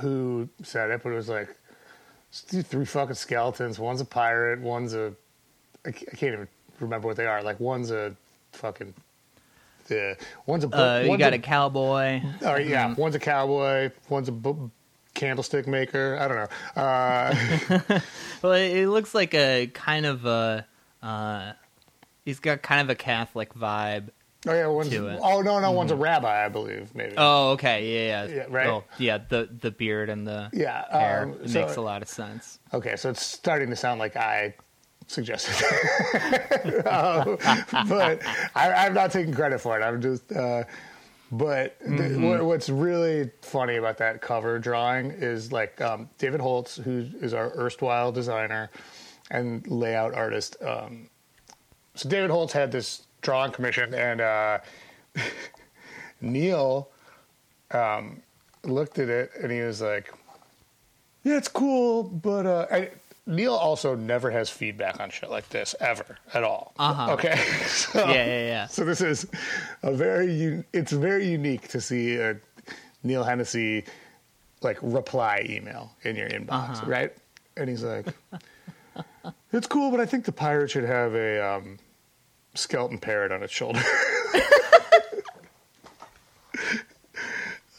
who 0.00 0.48
said 0.62 0.90
it, 0.90 1.02
but 1.02 1.12
it 1.12 1.14
was 1.16 1.28
like, 1.28 1.54
three 2.32 2.84
fucking 2.84 3.14
skeletons. 3.14 3.78
One's 3.78 4.00
a 4.00 4.04
pirate. 4.04 4.60
One's 4.60 4.94
a 4.94 5.12
I 5.86 5.92
can't 5.92 6.22
even 6.34 6.48
remember 6.80 7.06
what 7.08 7.16
they 7.16 7.26
are. 7.26 7.42
Like 7.42 7.60
one's 7.60 7.90
a 7.90 8.14
fucking 8.52 8.92
the 9.86 10.16
one's 10.46 10.64
a 10.64 10.68
Uh, 10.76 11.00
you 11.00 11.08
one's 11.10 11.20
got 11.20 11.32
a 11.32 11.38
cowboy. 11.38 12.20
Oh 12.42 12.56
yeah, 12.56 12.92
one's 12.94 13.14
a 13.14 13.20
cowboy, 13.20 13.90
one's 14.08 14.28
a 14.28 14.32
bu- 14.32 14.70
candlestick 15.14 15.66
maker. 15.68 16.18
I 16.20 16.26
don't 16.28 16.36
know. 16.36 16.82
Uh, 16.82 18.00
Well, 18.42 18.52
it 18.52 18.76
it 18.78 18.88
looks 18.88 19.14
like 19.14 19.32
a 19.34 19.68
kind 19.72 20.04
of 20.06 20.26
a. 20.26 20.66
Uh, 21.02 21.52
he's 22.24 22.40
got 22.40 22.62
kind 22.62 22.80
of 22.80 22.90
a 22.90 22.96
Catholic 22.96 23.54
vibe. 23.54 24.08
Oh 24.46 24.52
yeah, 24.54 24.66
one's 24.66 24.94
oh 24.94 25.40
no 25.42 25.58
no 25.60 25.70
one's 25.72 25.90
a 25.90 25.96
rabbi, 25.96 26.44
I 26.44 26.48
believe 26.48 26.94
maybe. 26.94 27.14
Oh, 27.16 27.50
okay, 27.52 28.06
yeah, 28.08 28.26
yeah, 28.26 28.34
Yeah, 28.34 28.46
right. 28.48 28.66
Oh, 28.68 28.84
yeah, 28.98 29.18
the 29.28 29.48
the 29.60 29.70
beard 29.70 30.08
and 30.08 30.26
the 30.26 30.50
Yeah, 30.52 30.84
hair. 30.90 31.22
um, 31.24 31.32
it 31.42 31.50
so- 31.50 31.60
makes 31.60 31.76
a 31.76 31.80
lot 31.80 32.02
of 32.02 32.08
sense. 32.08 32.58
Okay, 32.72 32.96
so 32.96 33.10
it's 33.10 33.24
starting 33.24 33.70
to 33.70 33.76
sound 33.76 33.98
like 34.00 34.16
I 34.16 34.54
suggested, 35.08 35.54
Um, 36.86 37.38
but 37.88 38.20
I, 38.54 38.72
I'm 38.86 38.94
not 38.94 39.12
taking 39.12 39.32
credit 39.34 39.60
for 39.60 39.78
it. 39.78 39.82
I'm 39.82 40.00
just. 40.00 40.30
Uh, 40.32 40.64
but 41.32 41.76
the, 41.80 42.16
what, 42.20 42.44
what's 42.44 42.68
really 42.68 43.30
funny 43.42 43.76
about 43.76 43.98
that 43.98 44.20
cover 44.20 44.60
drawing 44.60 45.10
is 45.10 45.50
like 45.50 45.80
um, 45.80 46.08
David 46.18 46.40
Holtz, 46.40 46.76
who 46.76 47.04
is 47.20 47.34
our 47.34 47.50
erstwhile 47.56 48.12
designer 48.12 48.70
and 49.32 49.66
layout 49.66 50.14
artist. 50.14 50.56
Um, 50.62 51.10
so 51.96 52.08
David 52.08 52.30
Holtz 52.30 52.52
had 52.52 52.70
this 52.70 53.02
drawing 53.26 53.50
commission, 53.50 53.92
and 53.92 54.20
uh, 54.20 54.58
Neil 56.20 56.88
um, 57.72 58.22
looked 58.62 59.00
at 59.00 59.08
it 59.08 59.32
and 59.42 59.50
he 59.50 59.60
was 59.60 59.82
like, 59.82 60.12
"Yeah, 61.24 61.36
it's 61.36 61.48
cool, 61.48 62.04
but 62.04 62.46
uh, 62.46 62.66
I, 62.70 62.90
Neil 63.26 63.52
also 63.54 63.96
never 63.96 64.30
has 64.30 64.48
feedback 64.48 65.00
on 65.00 65.10
shit 65.10 65.28
like 65.28 65.48
this 65.48 65.74
ever 65.80 66.18
at 66.34 66.44
all." 66.44 66.72
Uh-huh. 66.78 67.12
Okay, 67.14 67.36
so, 67.66 67.98
Yeah, 68.08 68.12
yeah, 68.26 68.46
yeah. 68.46 68.66
So 68.68 68.84
this 68.84 69.00
is 69.00 69.26
a 69.82 69.92
very 69.92 70.30
un- 70.30 70.64
it's 70.72 70.92
very 70.92 71.26
unique 71.26 71.66
to 71.68 71.80
see 71.80 72.14
a 72.16 72.36
Neil 73.02 73.24
Hennessy 73.24 73.84
like 74.62 74.78
reply 74.82 75.44
email 75.50 75.90
in 76.04 76.14
your 76.14 76.28
inbox, 76.28 76.76
Uh-huh. 76.78 76.86
right? 76.90 77.12
And 77.56 77.68
he's 77.68 77.82
like, 77.82 78.06
"It's 79.52 79.66
cool, 79.66 79.90
but 79.90 79.98
I 79.98 80.06
think 80.06 80.24
the 80.24 80.32
pirate 80.32 80.70
should 80.70 80.84
have 80.84 81.14
a 81.16 81.40
um, 81.56 81.78
skeleton 82.56 82.98
parrot 82.98 83.32
on 83.32 83.42
its 83.42 83.52
shoulder." 83.52 83.80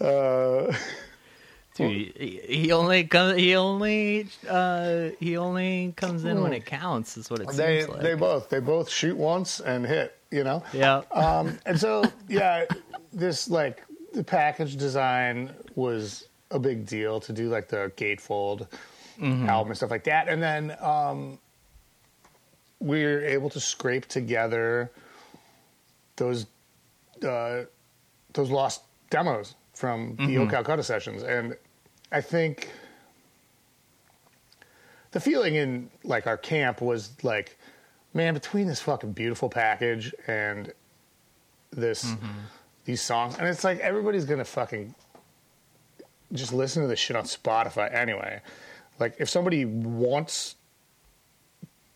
uh, 0.01 0.73
Dude, 1.75 1.91
he, 2.17 2.41
he 2.47 2.71
only 2.71 3.03
comes. 3.03 3.37
He 3.37 3.55
only. 3.55 4.27
Uh, 4.49 5.09
he 5.19 5.37
only 5.37 5.93
comes 5.95 6.25
in 6.25 6.41
when 6.41 6.51
it 6.53 6.65
counts. 6.65 7.17
Is 7.17 7.29
what 7.29 7.39
it 7.39 7.47
they 7.49 7.81
seems 7.81 7.89
like. 7.93 8.01
they 8.01 8.15
both 8.15 8.49
they 8.49 8.59
both 8.59 8.89
shoot 8.89 9.15
once 9.15 9.59
and 9.59 9.85
hit, 9.85 10.17
you 10.31 10.43
know. 10.43 10.63
yeah. 10.73 11.01
Um, 11.11 11.59
and 11.67 11.79
so 11.79 12.03
yeah, 12.27 12.65
this 13.13 13.47
like 13.47 13.83
the 14.13 14.23
package 14.23 14.75
design 14.75 15.53
was 15.75 16.27
a 16.49 16.57
big 16.57 16.87
deal 16.87 17.19
to 17.19 17.31
do 17.31 17.49
like 17.49 17.67
the 17.67 17.91
gatefold 17.95 18.67
album 19.21 19.67
and 19.69 19.77
stuff 19.77 19.91
like 19.91 20.05
that, 20.05 20.27
and 20.29 20.41
then 20.41 20.75
um, 20.81 21.37
we 22.79 23.03
were 23.03 23.21
able 23.21 23.49
to 23.49 23.59
scrape 23.59 24.05
together 24.07 24.91
those 26.15 26.45
uh, 27.27 27.61
those 28.33 28.49
lost 28.49 28.83
demos 29.09 29.55
from 29.73 30.15
the 30.17 30.37
O 30.37 30.47
Calcutta 30.47 30.83
sessions, 30.83 31.23
and 31.23 31.55
I 32.11 32.21
think 32.21 32.69
the 35.11 35.19
feeling 35.19 35.55
in 35.55 35.89
like 36.03 36.27
our 36.27 36.37
camp 36.37 36.81
was 36.81 37.11
like, 37.23 37.57
man, 38.13 38.33
between 38.33 38.67
this 38.67 38.79
fucking 38.81 39.13
beautiful 39.13 39.49
package 39.49 40.13
and 40.27 40.71
this 41.71 42.13
these 42.85 43.01
songs, 43.01 43.37
and 43.37 43.47
it's 43.47 43.63
like 43.63 43.79
everybody's 43.79 44.25
gonna 44.25 44.45
fucking 44.45 44.93
just 46.33 46.53
listen 46.53 46.81
to 46.81 46.87
this 46.87 46.99
shit 46.99 47.15
on 47.15 47.23
Spotify 47.23 47.93
anyway. 47.93 48.41
Like 48.99 49.15
if 49.19 49.29
somebody 49.29 49.65
wants 49.65 50.55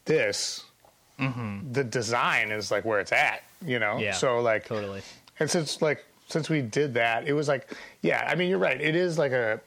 this, 0.05 0.65
the 1.71 1.83
design 1.83 2.51
is 2.51 2.71
like 2.71 2.83
where 2.85 2.99
it's 2.99 3.11
at, 3.11 3.43
you 3.65 3.77
know. 3.79 3.97
Yeah, 3.99 4.13
So 4.13 4.39
like 4.41 4.65
totally. 4.65 5.01
and 5.39 5.49
since 5.49 5.81
like 5.81 6.03
since 6.27 6.49
we 6.49 6.61
did 6.61 6.93
that, 6.95 7.27
it 7.27 7.33
was 7.33 7.47
like, 7.47 7.69
yeah, 8.01 8.25
I 8.27 8.35
mean, 8.35 8.49
you're 8.49 8.57
right. 8.59 8.79
It 8.79 8.95
is 8.95 9.17
like 9.19 9.31
a, 9.33 9.59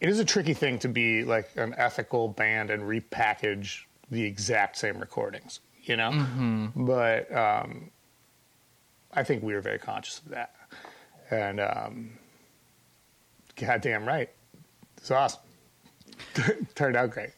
it 0.00 0.08
is 0.08 0.18
a 0.20 0.24
tricky 0.24 0.54
thing 0.54 0.78
to 0.78 0.88
be 0.88 1.24
like 1.24 1.50
an 1.56 1.74
ethical 1.76 2.28
band 2.28 2.70
and 2.70 2.82
repackage 2.84 3.82
the 4.10 4.22
exact 4.22 4.76
same 4.78 4.98
recordings, 4.98 5.60
you 5.82 5.96
know. 5.96 6.10
But 6.76 7.30
um, 7.34 7.90
I 9.12 9.22
think 9.24 9.42
we 9.42 9.52
were 9.54 9.60
very 9.60 9.78
conscious 9.78 10.18
of 10.20 10.28
that, 10.30 10.54
and 11.30 11.60
um, 11.60 12.10
goddamn 13.56 14.06
right, 14.06 14.30
it's 14.96 15.10
awesome. 15.10 15.40
Turned 16.74 16.96
out 16.96 17.10
great. 17.10 17.30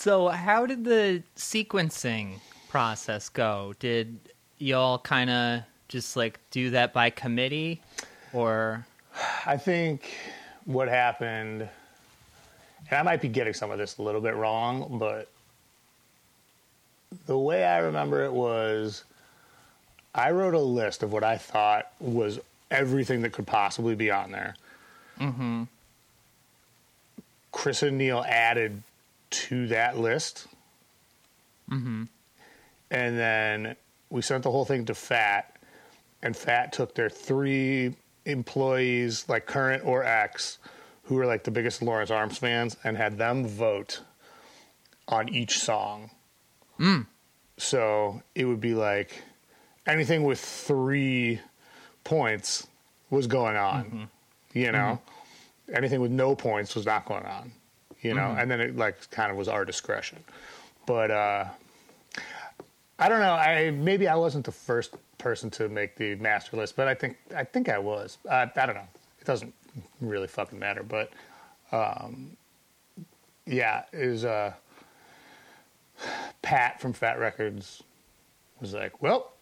So, 0.00 0.28
how 0.28 0.64
did 0.64 0.84
the 0.84 1.24
sequencing 1.34 2.38
process 2.68 3.28
go? 3.28 3.74
Did 3.80 4.16
y'all 4.58 5.00
kind 5.00 5.28
of 5.28 5.62
just 5.88 6.16
like 6.16 6.38
do 6.52 6.70
that 6.70 6.92
by 6.92 7.10
committee, 7.10 7.82
or 8.32 8.86
I 9.44 9.56
think 9.56 10.14
what 10.66 10.86
happened, 10.86 11.68
and 12.88 12.92
I 12.92 13.02
might 13.02 13.20
be 13.20 13.26
getting 13.26 13.54
some 13.54 13.72
of 13.72 13.78
this 13.78 13.98
a 13.98 14.02
little 14.02 14.20
bit 14.20 14.36
wrong, 14.36 14.98
but 15.00 15.28
the 17.26 17.36
way 17.36 17.64
I 17.64 17.78
remember 17.78 18.24
it 18.24 18.32
was 18.32 19.02
I 20.14 20.30
wrote 20.30 20.54
a 20.54 20.60
list 20.60 21.02
of 21.02 21.10
what 21.10 21.24
I 21.24 21.36
thought 21.38 21.90
was 21.98 22.38
everything 22.70 23.22
that 23.22 23.32
could 23.32 23.48
possibly 23.48 23.96
be 23.96 24.12
on 24.12 24.30
there. 24.30 24.54
Mm-hmm. 25.18 25.64
Chris 27.50 27.82
and 27.82 27.98
Neil 27.98 28.24
added 28.28 28.80
to 29.30 29.66
that 29.68 29.98
list. 29.98 30.46
Mm-hmm. 31.70 32.04
And 32.90 33.18
then 33.18 33.76
we 34.10 34.22
sent 34.22 34.44
the 34.44 34.50
whole 34.50 34.64
thing 34.64 34.86
to 34.86 34.94
Fat, 34.94 35.56
and 36.22 36.36
Fat 36.36 36.72
took 36.72 36.94
their 36.94 37.10
three 37.10 37.94
employees, 38.24 39.28
like 39.28 39.46
current 39.46 39.84
or 39.84 40.04
ex, 40.04 40.58
who 41.04 41.16
were 41.16 41.26
like 41.26 41.44
the 41.44 41.50
biggest 41.50 41.82
Lawrence 41.82 42.10
Arms 42.10 42.38
fans, 42.38 42.76
and 42.84 42.96
had 42.96 43.18
them 43.18 43.46
vote 43.46 44.00
on 45.06 45.28
each 45.28 45.58
song. 45.58 46.10
Mm. 46.78 47.06
So 47.56 48.22
it 48.34 48.44
would 48.44 48.60
be 48.60 48.74
like 48.74 49.22
anything 49.86 50.22
with 50.24 50.40
three 50.40 51.40
points 52.04 52.66
was 53.10 53.26
going 53.26 53.56
on, 53.56 53.84
mm-hmm. 53.84 54.04
you 54.58 54.72
know. 54.72 55.00
Mm-hmm. 55.00 55.74
Anything 55.74 56.00
with 56.00 56.10
no 56.10 56.34
points 56.34 56.74
was 56.74 56.86
not 56.86 57.04
going 57.04 57.26
on, 57.26 57.52
you 58.02 58.14
know. 58.14 58.34
And 58.38 58.50
then 58.50 58.60
it 58.60 58.76
like 58.76 59.10
kind 59.10 59.30
of 59.30 59.36
was 59.36 59.48
our 59.48 59.64
discretion, 59.64 60.18
but 60.86 61.10
uh, 61.10 61.46
I 62.98 63.08
don't 63.08 63.20
know. 63.20 63.34
I 63.34 63.70
maybe 63.70 64.08
I 64.08 64.16
wasn't 64.16 64.44
the 64.44 64.52
first 64.52 64.94
person 65.18 65.50
to 65.50 65.68
make 65.68 65.96
the 65.96 66.14
master 66.16 66.56
list, 66.56 66.76
but 66.76 66.88
I 66.88 66.94
think 66.94 67.16
I 67.34 67.44
think 67.44 67.68
I 67.68 67.78
was. 67.78 68.18
Uh, 68.28 68.46
I 68.54 68.66
don't 68.66 68.74
know. 68.74 68.88
It 69.20 69.24
doesn't 69.24 69.54
really 70.00 70.28
fucking 70.28 70.58
matter, 70.58 70.82
but 70.82 71.10
um, 71.72 72.36
yeah, 73.46 73.84
is. 73.92 74.24
Uh, 74.24 74.52
Pat 76.42 76.80
from 76.80 76.92
Fat 76.92 77.18
Records 77.18 77.82
was 78.60 78.72
like, 78.74 79.02
"Well, 79.02 79.32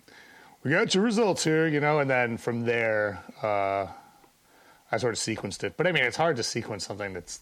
we 0.62 0.70
got 0.70 0.94
your 0.94 1.04
results 1.04 1.44
here," 1.44 1.66
you 1.66 1.80
know, 1.80 1.98
and 1.98 2.08
then 2.08 2.36
from 2.36 2.64
there, 2.64 3.22
uh, 3.42 3.86
I 4.90 4.96
sort 4.98 5.14
of 5.14 5.20
sequenced 5.20 5.64
it. 5.64 5.76
But 5.76 5.86
I 5.86 5.92
mean, 5.92 6.04
it's 6.04 6.16
hard 6.16 6.36
to 6.36 6.42
sequence 6.42 6.86
something 6.86 7.12
that's 7.12 7.40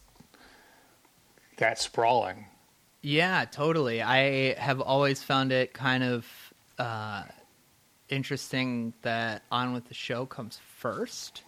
that 1.57 1.79
sprawling. 1.79 2.45
Yeah, 3.01 3.45
totally. 3.45 4.01
I 4.01 4.55
have 4.55 4.81
always 4.81 5.21
found 5.21 5.51
it 5.51 5.73
kind 5.73 6.03
of 6.03 6.25
uh, 6.79 7.23
interesting 8.09 8.93
that 9.03 9.43
On 9.51 9.73
with 9.73 9.87
the 9.87 9.93
Show 9.93 10.25
comes 10.25 10.59
first, 10.77 11.43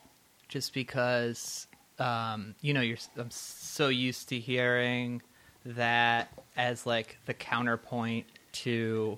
just 0.47 0.73
because 0.73 1.67
um, 1.99 2.55
you 2.61 2.73
know 2.73 2.81
you're. 2.81 2.97
I'm 3.17 3.31
so 3.31 3.87
used 3.87 4.29
to 4.29 4.39
hearing 4.39 5.21
that 5.65 6.29
as 6.55 6.85
like 6.85 7.17
the 7.25 7.33
counterpoint 7.33 8.27
to 8.51 9.17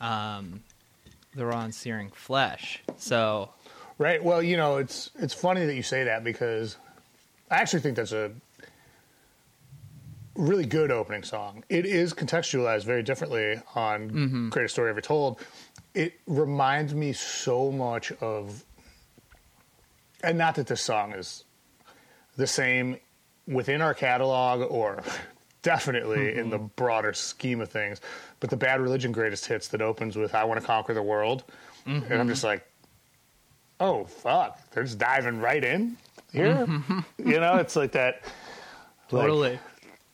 um, 0.00 0.62
the 1.34 1.46
raw 1.46 1.62
and 1.62 1.74
searing 1.74 2.10
flesh. 2.10 2.82
So 2.98 3.50
Right. 3.98 4.22
Well, 4.22 4.42
you 4.42 4.56
know, 4.56 4.76
it's 4.76 5.10
it's 5.18 5.34
funny 5.34 5.66
that 5.66 5.74
you 5.74 5.82
say 5.82 6.04
that 6.04 6.22
because 6.22 6.76
I 7.50 7.56
actually 7.56 7.80
think 7.80 7.96
that's 7.96 8.12
a 8.12 8.30
really 10.38 10.64
good 10.64 10.90
opening 10.90 11.24
song. 11.24 11.64
It 11.68 11.84
is 11.84 12.14
contextualized 12.14 12.84
very 12.84 13.02
differently 13.02 13.60
on 13.74 14.10
mm-hmm. 14.10 14.48
Greatest 14.50 14.74
Story 14.74 14.90
Ever 14.90 15.00
Told. 15.00 15.40
It 15.94 16.14
reminds 16.26 16.94
me 16.94 17.12
so 17.12 17.72
much 17.72 18.12
of, 18.12 18.64
and 20.22 20.38
not 20.38 20.54
that 20.54 20.68
this 20.68 20.80
song 20.80 21.12
is 21.12 21.44
the 22.36 22.46
same 22.46 22.98
within 23.48 23.82
our 23.82 23.94
catalog 23.94 24.70
or 24.70 25.02
definitely 25.62 26.36
in 26.36 26.50
the 26.50 26.58
mm-hmm. 26.58 26.66
broader 26.76 27.12
scheme 27.12 27.60
of 27.60 27.68
things, 27.68 28.00
but 28.38 28.48
the 28.48 28.56
Bad 28.56 28.80
Religion 28.80 29.10
Greatest 29.10 29.44
Hits 29.44 29.68
that 29.68 29.82
opens 29.82 30.16
with 30.16 30.34
I 30.34 30.44
Want 30.44 30.60
to 30.60 30.66
Conquer 30.66 30.94
the 30.94 31.02
World. 31.02 31.44
And 31.84 32.20
I'm 32.20 32.28
just 32.28 32.42
mm-hmm. 32.42 32.48
like, 32.48 32.68
oh, 33.80 34.04
fuck. 34.04 34.70
They're 34.70 34.84
just 34.84 34.98
diving 34.98 35.40
right 35.40 35.64
in 35.64 35.96
here. 36.32 36.66
You 37.18 37.40
know, 37.40 37.56
it's 37.56 37.74
like 37.74 37.92
that. 37.92 38.22
like, 39.10 39.22
Totally. 39.22 39.58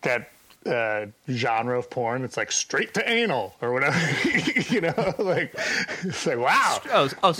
That 0.04 0.30
uh, 0.66 1.06
genre 1.30 1.78
of 1.78 1.90
porn 1.90 2.22
that's 2.22 2.38
like 2.38 2.50
straight 2.50 2.94
to 2.94 3.06
anal 3.10 3.54
or 3.60 3.72
whatever. 3.74 3.98
you 4.70 4.80
know, 4.80 5.14
like 5.18 5.52
it's 6.02 6.24
like 6.26 6.38
wow, 6.38 6.80
Oh, 6.90 7.10
oh. 7.22 7.32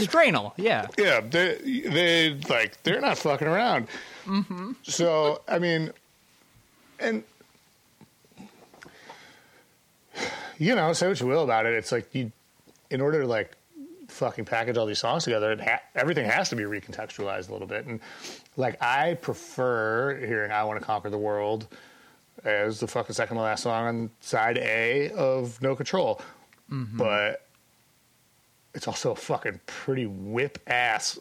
Yeah. 0.59 0.89
yeah, 0.99 1.21
they 1.21 1.55
they 1.87 2.39
like 2.51 2.83
they're 2.83 3.01
not 3.01 3.17
fucking 3.17 3.49
around. 3.49 3.89
So 4.83 5.41
I 5.49 5.59
mean, 5.59 5.91
and 7.01 7.23
you 10.59 10.75
know, 10.75 10.93
say 10.93 11.09
what 11.09 11.21
you 11.21 11.27
will 11.27 11.45
about 11.45 11.67
it. 11.67 11.75
It's 11.75 11.93
like 11.93 12.15
you, 12.15 12.31
in 12.91 13.01
order 13.01 13.23
to 13.23 13.27
like 13.27 13.53
fucking 14.09 14.45
package 14.45 14.77
all 14.77 14.87
these 14.87 14.99
songs 14.99 15.25
together, 15.25 15.53
it 15.53 15.61
ha- 15.61 15.81
everything 15.95 16.25
has 16.27 16.49
to 16.51 16.57
be 16.57 16.63
recontextualized 16.63 17.49
a 17.49 17.53
little 17.53 17.67
bit. 17.67 17.87
And 17.87 18.01
like 18.57 18.81
I 18.83 19.15
prefer 19.15 20.17
hearing 20.19 20.53
"I 20.53 20.65
Want 20.65 20.79
to 20.79 20.85
Conquer 20.87 21.11
the 21.11 21.19
World" 21.19 21.67
as 22.45 22.81
the 22.81 22.87
fucking 22.87 23.15
second 23.15 23.37
to 23.37 23.43
last 23.43 23.63
song 23.63 23.87
on 23.87 24.11
side 24.21 24.59
A 24.59 25.11
of 25.11 25.61
No 25.63 25.75
Control, 25.75 26.21
but 26.69 27.47
it's 28.75 28.89
also 28.89 29.13
a 29.13 29.17
fucking 29.17 29.61
pretty 29.67 30.07
whip 30.07 30.59
ass 30.67 31.19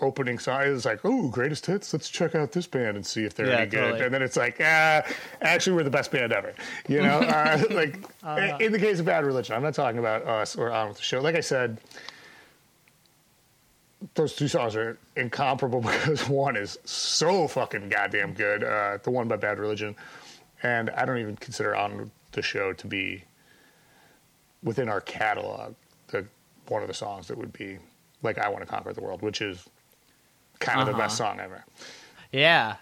opening 0.00 0.38
song. 0.38 0.62
It's 0.64 0.84
like, 0.84 1.00
oh, 1.04 1.28
greatest 1.28 1.66
hits. 1.66 1.92
Let's 1.92 2.08
check 2.08 2.34
out 2.34 2.52
this 2.52 2.66
band 2.66 2.96
and 2.96 3.06
see 3.06 3.24
if 3.24 3.34
they're 3.34 3.46
Yeah, 3.48 3.58
any 3.58 3.70
good. 3.70 4.00
And 4.00 4.14
then 4.14 4.22
it's 4.22 4.36
like, 4.36 4.58
ah, 4.60 5.02
actually, 5.40 5.76
we're 5.76 5.84
the 5.84 5.90
best 5.90 6.10
band 6.10 6.32
ever. 6.32 6.54
You 6.88 7.02
know, 7.02 7.18
uh, 7.20 7.62
like 7.70 7.98
in 8.60 8.72
the 8.72 8.78
case 8.78 9.00
of 9.00 9.06
Bad 9.06 9.24
Religion, 9.24 9.54
I'm 9.54 9.62
not 9.62 9.74
talking 9.74 9.98
about 9.98 10.22
us 10.26 10.56
or 10.56 10.70
on 10.70 10.88
with 10.88 10.98
the 10.98 11.02
show. 11.02 11.20
Like 11.20 11.34
I 11.34 11.40
said, 11.40 11.78
those 14.14 14.34
two 14.34 14.48
songs 14.48 14.76
are 14.76 14.98
incomparable 15.16 15.80
because 15.82 16.28
one 16.28 16.56
is 16.56 16.78
so 16.84 17.48
fucking 17.48 17.88
goddamn 17.88 18.34
good. 18.34 18.62
Uh, 18.64 18.98
the 19.02 19.10
one 19.10 19.28
by 19.28 19.36
Bad 19.36 19.58
Religion, 19.58 19.96
and 20.62 20.90
I 20.90 21.04
don't 21.04 21.18
even 21.18 21.36
consider 21.36 21.74
on 21.76 22.10
the 22.32 22.42
show 22.42 22.72
to 22.72 22.86
be 22.86 23.24
within 24.62 24.88
our 24.88 25.00
catalog 25.00 25.74
the 26.08 26.26
one 26.68 26.82
of 26.82 26.88
the 26.88 26.94
songs 26.94 27.28
that 27.28 27.38
would 27.38 27.52
be 27.52 27.78
like 28.22 28.38
I 28.38 28.48
Want 28.48 28.62
to 28.64 28.66
Conquer 28.70 28.92
the 28.92 29.00
World, 29.00 29.22
which 29.22 29.40
is 29.40 29.64
kind 30.58 30.80
of 30.80 30.86
the 30.86 30.92
Uh-huh. 30.92 31.02
best 31.02 31.16
song 31.16 31.40
ever. 31.40 31.64
Yeah. 32.32 32.76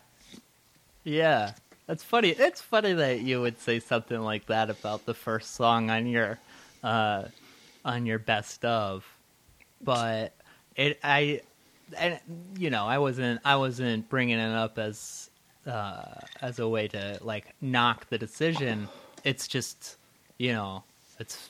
Yeah. 1.04 1.52
That's 1.86 2.02
funny. 2.02 2.30
It's 2.30 2.60
funny 2.60 2.94
that 2.94 3.20
you 3.20 3.40
would 3.40 3.60
say 3.60 3.78
something 3.78 4.20
like 4.20 4.46
that 4.46 4.70
about 4.70 5.06
the 5.06 5.14
first 5.14 5.54
song 5.54 5.90
on 5.90 6.06
your 6.06 6.38
uh 6.82 7.24
on 7.84 8.06
your 8.06 8.18
best 8.18 8.64
of. 8.64 9.06
But 9.82 10.34
it 10.74 10.98
I 11.04 11.42
and 11.96 12.18
you 12.58 12.70
know, 12.70 12.86
I 12.86 12.98
wasn't 12.98 13.40
I 13.44 13.56
wasn't 13.56 14.08
bringing 14.08 14.38
it 14.38 14.50
up 14.50 14.78
as 14.78 15.30
uh 15.66 16.20
as 16.40 16.58
a 16.58 16.68
way 16.68 16.88
to 16.88 17.18
like 17.22 17.54
knock 17.60 18.08
the 18.08 18.18
decision. 18.18 18.88
It's 19.24 19.48
just, 19.48 19.96
you 20.38 20.52
know, 20.52 20.84
it's 21.18 21.48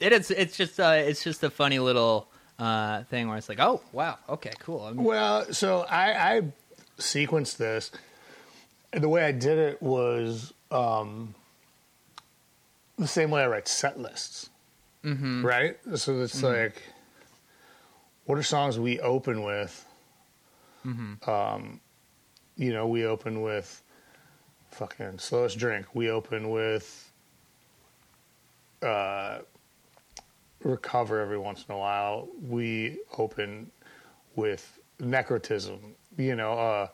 it 0.00 0.12
is 0.12 0.30
it's 0.30 0.56
just 0.56 0.78
uh 0.78 0.96
it's 0.96 1.24
just 1.24 1.42
a 1.42 1.50
funny 1.50 1.78
little 1.78 2.28
uh 2.58 3.04
thing 3.04 3.28
where 3.28 3.38
it's 3.38 3.48
like, 3.48 3.60
"Oh, 3.60 3.80
wow. 3.92 4.18
Okay, 4.28 4.52
cool." 4.58 4.82
I'm, 4.86 4.96
Well, 5.02 5.52
so 5.52 5.86
I, 5.88 6.36
I 6.36 6.42
sequenced 6.98 7.56
this. 7.56 7.90
And 8.92 9.02
the 9.02 9.08
way 9.08 9.24
I 9.24 9.32
did 9.32 9.58
it 9.58 9.82
was 9.82 10.52
um, 10.70 11.34
the 12.98 13.06
same 13.06 13.30
way 13.30 13.42
I 13.42 13.46
write 13.46 13.68
set 13.68 13.98
lists. 14.00 14.50
Mm-hmm. 15.04 15.44
Right? 15.44 15.78
So 15.94 16.20
it's 16.22 16.42
like, 16.42 16.82
what 18.24 18.38
are 18.38 18.42
songs 18.42 18.78
we 18.78 18.98
open 19.00 19.42
with? 19.42 19.84
Um, 21.26 21.80
you 22.58 22.72
know, 22.72 22.86
we 22.86 23.06
open 23.06 23.40
with 23.40 23.82
fucking 24.72 25.18
Slowest 25.18 25.58
Drink. 25.58 25.86
We 25.94 26.10
open 26.10 26.50
with 26.50 27.10
uh, 28.82 29.38
Recover 30.62 31.20
every 31.20 31.38
once 31.38 31.64
in 31.68 31.74
a 31.74 31.78
while. 31.78 32.28
We 32.46 32.98
open 33.16 33.70
with 34.34 34.78
necrotism. 35.00 35.78
You 36.16 36.34
know, 36.34 36.88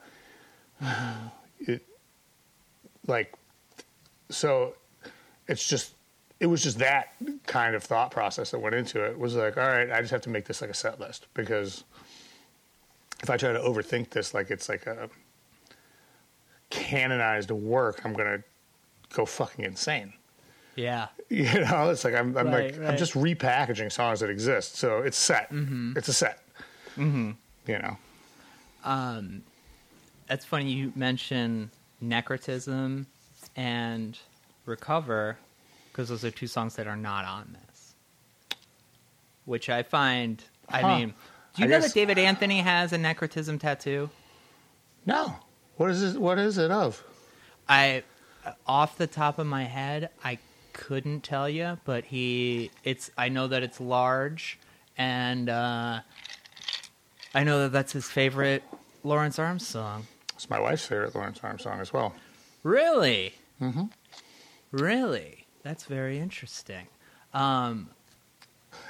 uh, 0.81 1.21
it 1.61 1.85
like 3.07 3.35
so. 4.29 4.75
It's 5.49 5.67
just 5.67 5.95
it 6.41 6.47
was 6.47 6.63
just 6.63 6.79
that 6.79 7.15
kind 7.47 7.75
of 7.75 7.83
thought 7.83 8.11
process 8.11 8.51
that 8.51 8.59
went 8.59 8.75
into 8.75 9.03
it. 9.03 9.13
it. 9.13 9.19
Was 9.19 9.35
like, 9.35 9.57
all 9.57 9.67
right, 9.67 9.91
I 9.91 10.01
just 10.01 10.11
have 10.11 10.21
to 10.23 10.31
make 10.31 10.45
this 10.45 10.61
like 10.61 10.71
a 10.71 10.75
set 10.75 11.01
list 11.01 11.27
because 11.33 11.85
if 13.23 13.31
I 13.31 13.39
try 13.39 13.53
to 13.53 13.59
overthink 13.59 14.11
this, 14.11 14.35
like 14.35 14.51
it's 14.51 14.69
like 14.69 14.87
a 14.87 15.09
canonized 16.71 17.51
work, 17.51 18.03
I'm 18.05 18.13
gonna 18.15 18.43
go 19.13 19.25
fucking 19.27 19.65
insane. 19.65 20.13
yeah. 20.77 21.09
You 21.31 21.45
know, 21.61 21.89
it's 21.91 22.05
like 22.05 22.15
I'm, 22.15 22.37
I'm 22.37 22.49
Right, 22.49 22.77
like 22.79 22.89
I'm 22.89 22.97
just 22.97 23.15
repackaging 23.15 23.91
songs 23.91 24.21
that 24.21 24.31
exist. 24.31 24.77
So 24.77 24.99
it's 24.99 25.17
set. 25.17 25.51
Mm-hmm. 25.51 25.95
It's 25.97 26.07
a 26.09 26.13
set. 26.13 26.41
Mm-hmm. 26.97 27.31
You 27.67 27.79
know. 27.79 27.97
Um, 28.85 29.43
it's 30.29 30.45
funny 30.45 30.71
you 30.71 30.93
mention 30.95 31.71
necrotism 32.05 33.07
and 33.57 34.17
recover 34.67 35.39
because 35.91 36.09
those 36.11 36.25
are 36.25 36.31
two 36.31 36.47
songs 36.47 36.77
that 36.77 36.87
are 36.87 36.97
not 36.97 37.25
on 37.25 37.57
this, 37.67 37.95
which 39.47 39.69
I 39.71 39.83
find. 39.83 40.43
I 40.69 40.83
mean, 40.99 41.15
do 41.55 41.63
you 41.63 41.65
I 41.65 41.69
know 41.71 41.77
guess- 41.81 41.89
that 41.89 41.95
David 41.95 42.19
Anthony 42.19 42.61
has 42.61 42.93
a 42.93 42.97
necrotism 42.99 43.59
tattoo? 43.59 44.11
No. 45.07 45.35
What 45.77 45.91
is 45.91 46.03
it? 46.03 46.21
What 46.21 46.39
is 46.39 46.59
it 46.59 46.71
of? 46.71 47.03
I, 47.69 48.03
off 48.67 48.97
the 48.99 49.07
top 49.07 49.39
of 49.39 49.47
my 49.47 49.65
head, 49.65 50.11
I 50.23 50.39
couldn't 50.73 51.23
tell 51.23 51.49
you, 51.49 51.79
but 51.85 52.05
he, 52.05 52.71
it's. 52.85 53.11
I 53.17 53.29
know 53.29 53.49
that 53.49 53.63
it's 53.63 53.81
large, 53.81 54.59
and 54.97 55.49
uh, 55.49 56.01
I 57.35 57.45
know 57.45 57.63
that 57.63 57.73
that's 57.73 57.93
his 57.93 58.07
favorite 58.07 58.63
Lawrence 59.03 59.39
Arms 59.39 59.67
song. 59.67 60.07
It's 60.35 60.49
my 60.51 60.61
wife's 60.61 60.87
favorite 60.87 61.15
Lawrence 61.15 61.41
Arms 61.43 61.63
song 61.63 61.81
as 61.81 61.93
well. 61.93 62.15
Really? 62.63 63.35
Mm-hmm. 63.61 63.85
Really? 64.73 65.47
That's 65.63 65.85
very 65.85 66.19
interesting. 66.19 66.87
Um, 67.33 67.89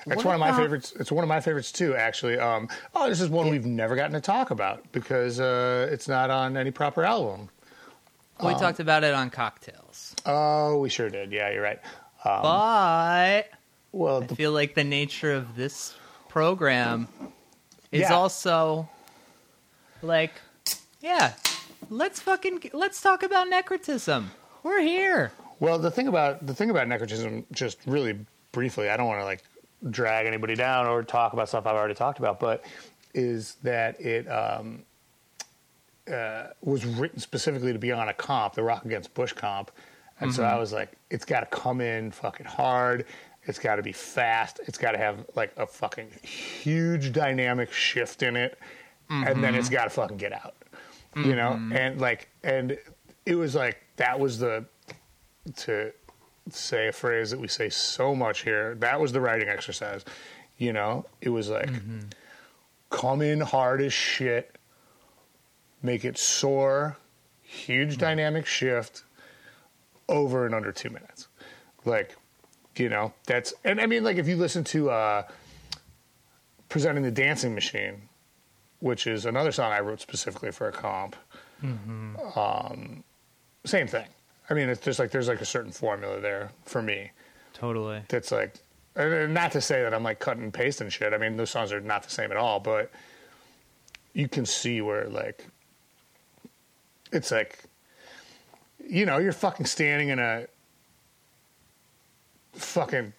It's 0.07 0.17
What 0.17 0.25
one 0.27 0.35
of 0.35 0.41
my 0.41 0.49
about- 0.51 0.61
favorites. 0.61 0.93
It's 0.99 1.11
one 1.13 1.25
of 1.25 1.29
my 1.29 1.41
favorites 1.41 1.73
too, 1.73 1.95
actually. 1.97 2.39
Um, 2.39 2.69
oh, 2.95 3.09
this 3.09 3.21
is 3.21 3.29
one 3.29 3.51
we've 3.51 3.67
never 3.67 3.97
gotten 3.97 4.13
to 4.13 4.21
talk 4.21 4.51
about 4.51 4.85
because 4.93 5.41
uh, 5.41 5.89
it's 5.91 6.09
not 6.09 6.31
on 6.31 6.57
any 6.57 6.71
proper 6.71 7.05
album. 7.05 7.49
we 8.43 8.53
talked 8.55 8.81
about 8.81 9.05
it 9.05 9.15
on 9.15 9.31
cocktails, 9.31 10.15
Oh, 10.27 10.79
we 10.79 10.89
sure 10.89 11.09
did. 11.09 11.33
Yeah, 11.33 11.51
you're 11.51 11.63
right. 11.63 11.81
Um, 12.25 12.43
but 12.43 13.49
well, 13.93 14.23
I 14.23 14.27
the, 14.27 14.35
feel 14.37 14.53
like 14.53 14.75
the 14.75 14.85
nature 14.85 15.33
of 15.33 15.55
this 15.57 15.95
program 16.29 17.07
is 17.93 18.03
Yeah. 18.03 18.15
also 18.15 18.89
like, 20.03 20.33
yeah, 21.01 21.35
let's 21.91 22.21
fucking 22.21 22.71
let's 22.73 23.01
talk 23.01 23.23
about 23.23 23.49
necrotism. 23.51 24.27
We're 24.63 24.81
here. 24.81 25.33
well, 25.61 25.79
the 25.79 25.91
thing 25.91 26.09
about 26.09 26.47
the 26.47 26.55
thing 26.55 26.71
about 26.71 26.87
necrotism, 26.89 27.45
just 27.53 27.79
really 27.87 28.19
briefly, 28.53 28.89
I 28.89 28.97
don't 28.97 29.07
want 29.07 29.21
to 29.21 29.25
like 29.25 29.43
drag 29.91 30.27
anybody 30.27 30.55
down 30.55 30.87
or 30.87 31.03
talk 31.03 31.33
about 31.33 31.49
stuff 31.49 31.67
I've 31.67 31.77
already 31.77 31.95
talked 31.95 32.19
about, 32.19 32.41
but 32.41 32.65
is 33.15 33.57
that 33.63 34.01
it 34.01 34.27
um, 34.27 34.83
uh, 36.13 36.49
was 36.63 36.85
written 36.85 37.19
specifically 37.19 37.73
to 37.73 37.79
be 37.79 37.93
on 37.93 38.09
a 38.09 38.15
comp, 38.15 38.55
the 38.55 38.63
Rock 38.63 38.85
Against 38.85 39.15
Bush 39.15 39.33
comp, 39.33 39.71
and 40.21 40.33
so 40.33 40.45
I 40.45 40.57
was 40.59 40.73
like, 40.73 40.93
it's 41.11 41.25
got 41.25 41.41
to 41.41 41.47
come 41.47 41.81
in 41.81 42.11
fucking 42.11 42.47
hard. 42.47 43.05
It's 43.47 43.59
got 43.59 43.77
to 43.77 43.83
be 43.83 43.93
fast. 43.93 44.61
It's 44.67 44.79
got 44.79 44.93
to 44.93 44.99
have 44.99 45.27
like 45.35 45.53
a 45.57 45.67
fucking 45.67 46.11
huge 46.23 47.13
dynamic 47.13 47.73
shift 47.73 48.23
in 48.23 48.37
it, 48.37 48.59
and 49.11 49.43
then 49.43 49.55
it's 49.55 49.69
got 49.69 49.85
to 49.85 49.91
fucking 49.91 50.17
get 50.17 50.33
out. 50.33 50.55
You 51.17 51.37
know, 51.37 51.61
and 51.73 52.01
like, 52.01 52.29
and 52.43 52.79
it 53.27 53.35
was 53.35 53.55
like 53.55 53.83
that 53.97 54.19
was 54.19 54.39
the 54.39 54.65
to 55.57 55.93
say 56.51 56.89
a 56.89 56.93
phrase 56.93 57.31
that 57.31 57.41
we 57.41 57.49
say 57.49 57.69
so 57.69 58.15
much 58.15 58.43
here. 58.43 58.75
That 58.77 59.01
was 59.01 59.13
the 59.13 59.21
writing 59.21 59.49
exercise. 59.49 60.05
You 60.59 60.73
know, 60.73 61.07
it 61.21 61.31
was 61.31 61.49
like 61.49 61.71
come 62.91 63.23
in 63.23 63.41
hard 63.41 63.81
as 63.81 63.93
shit, 63.93 64.57
make 65.83 66.05
it 66.05 66.17
soar, 66.17 66.97
huge 67.43 67.99
dynamic 67.99 68.47
shift, 68.47 69.03
over 70.09 70.47
and 70.47 70.55
under 70.55 70.71
two 70.71 70.91
minutes. 70.91 71.29
Like, 71.85 72.17
you 72.77 72.89
know, 72.89 73.13
that's 73.27 73.53
and 73.65 73.81
I 73.81 73.87
mean, 73.87 74.05
like 74.05 74.17
if 74.17 74.29
you 74.29 74.37
listen 74.37 74.65
to 74.65 74.91
uh, 74.91 75.23
presenting 76.69 77.03
the 77.03 77.11
dancing 77.11 77.55
machine, 77.55 78.03
which 78.81 79.07
is 79.07 79.27
another 79.27 79.51
song 79.53 79.73
I 79.73 79.81
wrote 79.81 80.01
specifically 80.01 80.51
for 80.53 80.69
a 80.69 80.73
comp. 80.73 81.17
Um, 82.37 83.05
same 83.65 83.87
thing. 83.87 84.07
I 84.49 84.55
mean, 84.55 84.69
it's 84.69 84.81
just 84.81 84.99
like 84.99 85.11
there's 85.11 85.29
like 85.29 85.41
a 85.41 85.47
certain 85.47 85.73
formula 85.73 86.21
there 86.21 86.51
for 86.65 86.83
me 86.83 87.11
Totally. 87.55 88.03
that's 88.09 88.31
like 88.31 88.55
and 88.97 89.35
not 89.35 89.53
to 89.53 89.61
say 89.61 89.83
that 89.83 89.93
I'm 89.93 90.05
like 90.05 90.19
cutting 90.21 90.45
and 90.45 90.55
pasting 90.55 90.89
shit. 90.89 91.13
I 91.13 91.19
mean, 91.19 91.37
those 91.37 91.51
songs 91.51 91.73
are 91.73 91.81
not 91.81 92.05
the 92.05 92.11
same 92.11 92.31
at 92.31 92.37
all, 92.37 92.61
but 92.61 92.91
you 94.13 94.29
can 94.29 94.47
see 94.47 94.81
where 94.81 95.09
like 95.09 95.47
it's 97.13 97.31
like 97.31 97.59
you 98.87 99.07
know, 99.07 99.19
you're 99.19 99.33
fucking 99.33 99.67
standing 99.67 100.11
in 100.11 100.19
a 100.19 100.47
fucking 102.53 103.13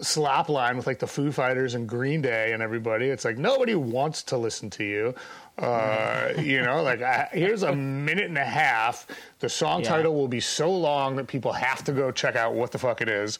slop 0.00 0.48
line 0.48 0.76
with 0.76 0.86
like 0.86 0.98
the 0.98 1.06
Foo 1.06 1.32
Fighters 1.32 1.74
and 1.74 1.88
Green 1.88 2.20
Day 2.20 2.52
and 2.52 2.62
everybody. 2.62 3.06
It's 3.06 3.24
like 3.24 3.38
nobody 3.38 3.74
wants 3.74 4.22
to 4.24 4.36
listen 4.36 4.70
to 4.70 4.84
you. 4.84 5.14
Uh, 5.56 6.32
you 6.38 6.60
know, 6.62 6.82
like 6.82 7.00
I, 7.00 7.28
here's 7.32 7.62
a 7.62 7.74
minute 7.74 8.24
and 8.24 8.38
a 8.38 8.44
half. 8.44 9.06
The 9.38 9.48
song 9.48 9.82
Yeah. 9.82 9.90
title 9.90 10.14
will 10.14 10.26
be 10.28 10.40
so 10.40 10.70
long 10.70 11.14
that 11.16 11.28
people 11.28 11.52
have 11.52 11.84
to 11.84 11.92
go 11.92 12.10
check 12.10 12.34
out 12.34 12.54
what 12.54 12.72
the 12.72 12.78
fuck 12.78 13.00
it 13.00 13.08
is. 13.08 13.38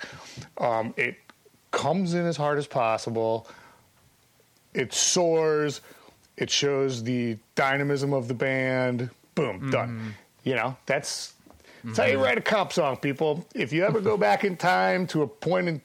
Um, 0.58 0.94
it 0.96 1.16
comes 1.72 2.14
in 2.14 2.24
as 2.24 2.36
hard 2.36 2.58
as 2.58 2.66
possible. 2.68 3.48
It 4.74 4.92
soars. 4.92 5.80
It 6.36 6.50
shows 6.50 7.02
the 7.02 7.36
dynamism 7.56 8.12
of 8.12 8.28
the 8.28 8.34
band. 8.34 9.10
Boom, 9.34 9.70
done. 9.70 10.14
You 10.44 10.54
know, 10.54 10.76
that's 10.86 11.32
that's 11.82 11.98
how 11.98 12.04
you 12.04 12.22
write 12.22 12.38
a 12.38 12.42
comp 12.42 12.72
song, 12.72 12.96
people. 12.96 13.44
If 13.54 13.72
you 13.72 13.84
ever 13.84 14.00
go 14.00 14.16
back 14.28 14.44
in 14.44 14.56
time 14.56 15.06
to 15.08 15.22
a 15.22 15.26
point 15.26 15.68
in 15.68 15.82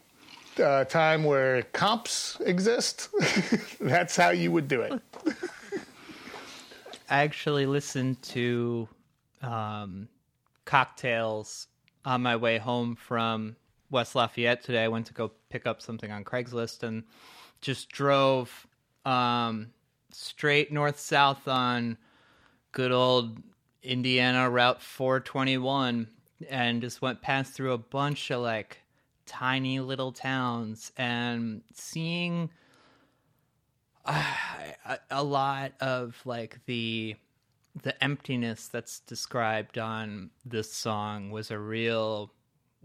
uh, 0.64 0.84
time 0.86 1.24
where 1.24 1.64
comps 1.74 2.38
exist, 2.42 3.10
that's 3.80 4.16
how 4.16 4.30
you 4.30 4.52
would 4.52 4.68
do 4.68 4.82
it. 4.82 4.94
I 7.10 7.24
actually 7.24 7.66
listened 7.66 8.22
to 8.24 8.88
um, 9.42 10.08
Cocktails 10.66 11.68
on 12.06 12.22
my 12.22 12.36
way 12.36 12.60
home 12.60 12.96
from 12.96 13.56
West 13.90 14.14
Lafayette 14.16 14.64
today. 14.64 14.84
I 14.84 14.88
went 14.90 15.08
to 15.08 15.14
go 15.14 15.32
pick 15.50 15.66
up 15.66 15.82
something 15.82 16.12
on 16.12 16.24
Craigslist 16.24 16.84
and 16.84 17.04
just 17.62 17.90
drove 17.90 18.68
um, 19.06 19.72
straight 20.12 20.72
north 20.72 21.00
south 21.00 21.48
on 21.48 21.98
good 22.72 22.92
old 22.92 23.42
Indiana 23.82 24.48
Route 24.48 24.82
421 24.82 26.08
and 26.48 26.82
just 26.82 27.02
went 27.02 27.22
past 27.22 27.54
through 27.54 27.74
a 27.74 27.78
bunch 27.78 28.30
of 28.30 28.42
like 28.42 28.78
tiny 29.26 29.80
little 29.80 30.12
towns 30.12 30.92
and 30.98 31.62
seeing 31.74 32.52
a, 35.12 35.24
lot 35.24 35.74
of 35.82 36.20
like 36.26 36.60
the 36.66 37.16
the 37.84 38.04
emptiness 38.04 38.68
that's 38.68 39.00
described 39.02 39.78
on 39.78 40.30
this 40.46 40.72
song 40.72 41.30
was 41.32 41.52
a 41.52 41.60
real 41.60 42.32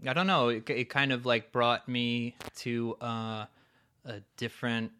i 0.07 0.13
don't 0.13 0.27
know 0.27 0.49
it, 0.49 0.69
it 0.69 0.89
kind 0.89 1.11
of 1.11 1.25
like 1.25 1.51
brought 1.51 1.87
me 1.87 2.35
to 2.55 2.95
uh, 3.01 3.45
a 4.05 4.21
different 4.37 4.91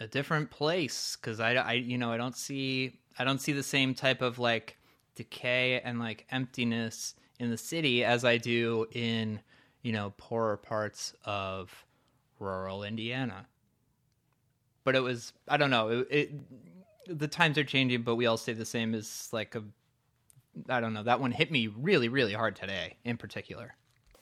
a 0.00 0.06
different 0.06 0.50
place 0.50 1.16
because 1.20 1.40
I, 1.40 1.54
I 1.54 1.72
you 1.72 1.98
know 1.98 2.12
i 2.12 2.16
don't 2.16 2.36
see 2.36 2.98
i 3.18 3.24
don't 3.24 3.40
see 3.40 3.52
the 3.52 3.62
same 3.62 3.94
type 3.94 4.22
of 4.22 4.38
like 4.38 4.76
decay 5.14 5.80
and 5.84 5.98
like 5.98 6.26
emptiness 6.30 7.14
in 7.38 7.50
the 7.50 7.58
city 7.58 8.04
as 8.04 8.24
i 8.24 8.36
do 8.36 8.86
in 8.92 9.40
you 9.82 9.92
know 9.92 10.12
poorer 10.16 10.56
parts 10.56 11.14
of 11.24 11.84
rural 12.38 12.84
indiana 12.84 13.46
but 14.84 14.94
it 14.96 15.00
was 15.00 15.32
I 15.48 15.56
don't 15.56 15.70
know 15.70 15.88
it, 15.88 16.08
it 16.10 16.30
the 17.06 17.28
times 17.28 17.58
are 17.58 17.64
changing 17.64 18.02
but 18.02 18.16
we 18.16 18.26
all 18.26 18.36
stay 18.36 18.52
the 18.52 18.64
same 18.64 18.94
as 18.94 19.28
like 19.32 19.54
a 19.54 19.62
I 20.68 20.80
don't 20.80 20.94
know 20.94 21.02
that 21.02 21.20
one 21.20 21.32
hit 21.32 21.50
me 21.50 21.66
really 21.66 22.08
really 22.08 22.32
hard 22.32 22.56
today 22.56 22.96
in 23.04 23.16
particular 23.16 23.74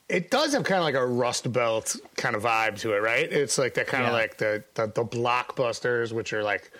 It 0.09 0.31
does 0.31 0.55
have 0.55 0.64
kind 0.64 0.79
of 0.79 0.85
like 0.85 0.96
a 0.96 1.07
Rust 1.07 1.53
Belt 1.53 1.94
kind 2.16 2.35
of 2.35 2.42
vibe 2.42 2.77
to 2.81 2.94
it, 2.94 2.99
right? 3.01 3.31
It's 3.33 3.59
like 3.59 3.75
that 3.75 3.87
kind 3.87 4.07
of 4.07 4.12
like 4.12 4.38
the, 4.38 4.64
the 4.75 4.87
the 4.87 5.05
blockbusters, 5.05 6.12
which 6.12 6.33
are 6.33 6.42
like 6.42 6.73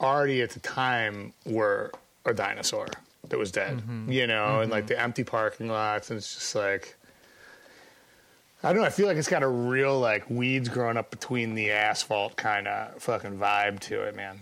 already 0.00 0.42
at 0.42 0.50
the 0.50 0.58
time 0.60 1.32
were 1.44 1.92
a 2.24 2.34
dinosaur 2.34 2.88
that 3.28 3.38
was 3.38 3.52
dead, 3.52 3.76
mm-hmm. 3.76 4.10
you 4.10 4.26
know, 4.26 4.62
and 4.62 4.70
like 4.72 4.86
mm-hmm. 4.86 4.94
the 4.94 5.00
empty 5.00 5.22
parking 5.22 5.68
lots, 5.68 6.10
and 6.10 6.18
it's 6.18 6.34
just 6.34 6.54
like. 6.56 6.96
I 8.62 8.72
don't 8.72 8.80
know. 8.82 8.86
I 8.86 8.90
feel 8.90 9.06
like 9.06 9.16
it's 9.16 9.28
got 9.28 9.42
a 9.42 9.48
real 9.48 9.98
like 10.00 10.28
weeds 10.28 10.68
growing 10.68 10.96
up 10.96 11.10
between 11.10 11.54
the 11.54 11.70
asphalt 11.70 12.36
kind 12.36 12.66
of 12.66 13.00
fucking 13.02 13.38
vibe 13.38 13.80
to 13.80 14.02
it, 14.02 14.16
man. 14.16 14.40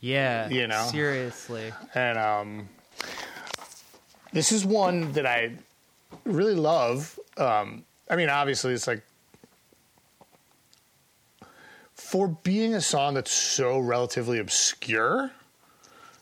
yeah 0.00 0.48
You 0.48 0.66
know? 0.68 0.86
seriously 0.90 1.72
And 1.94 2.18
um, 2.18 2.68
this 4.32 4.52
is 4.52 4.64
one 4.64 5.12
that 5.12 5.26
I 5.26 5.52
really 6.24 6.54
love. 6.54 7.18
Um, 7.38 7.84
I 8.08 8.14
mean, 8.16 8.28
obviously, 8.28 8.72
it's 8.72 8.86
like 8.86 9.02
for 11.94 12.28
being 12.28 12.74
a 12.74 12.80
song 12.80 13.14
that's 13.14 13.32
so 13.32 13.78
relatively 13.78 14.38
obscure. 14.38 15.30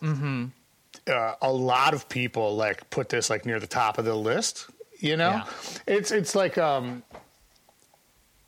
Uh, 0.02 1.34
a 1.42 1.50
lot 1.52 1.94
of 1.94 2.08
people 2.08 2.56
like 2.56 2.88
put 2.90 3.08
this 3.08 3.28
like 3.30 3.44
near 3.46 3.58
the 3.58 3.66
top 3.66 3.98
of 3.98 4.04
the 4.04 4.14
list. 4.14 4.66
You 4.98 5.16
know, 5.16 5.30
Yeah. 5.30 5.44
it's 5.86 6.10
it's 6.10 6.34
like 6.34 6.56
um, 6.58 7.02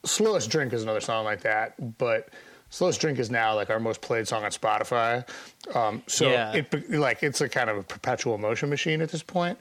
"Slowest 0.06 0.50
Drink" 0.50 0.72
is 0.72 0.82
another 0.82 1.00
song 1.00 1.24
like 1.24 1.42
that, 1.42 1.98
but 1.98 2.28
"Slowest 2.70 3.00
Drink" 3.00 3.18
is 3.18 3.30
now 3.30 3.54
like 3.54 3.70
our 3.70 3.78
most 3.80 4.00
played 4.00 4.26
song 4.28 4.44
on 4.44 4.50
Spotify. 4.50 5.28
Um, 5.74 6.02
so 6.06 6.30
Yeah. 6.30 6.52
it 6.54 6.90
like 6.90 7.22
it's 7.22 7.40
a 7.40 7.48
kind 7.48 7.68
of 7.70 7.76
a 7.76 7.82
perpetual 7.82 8.38
motion 8.38 8.68
machine 8.70 9.00
at 9.02 9.10
this 9.10 9.22
point. 9.22 9.58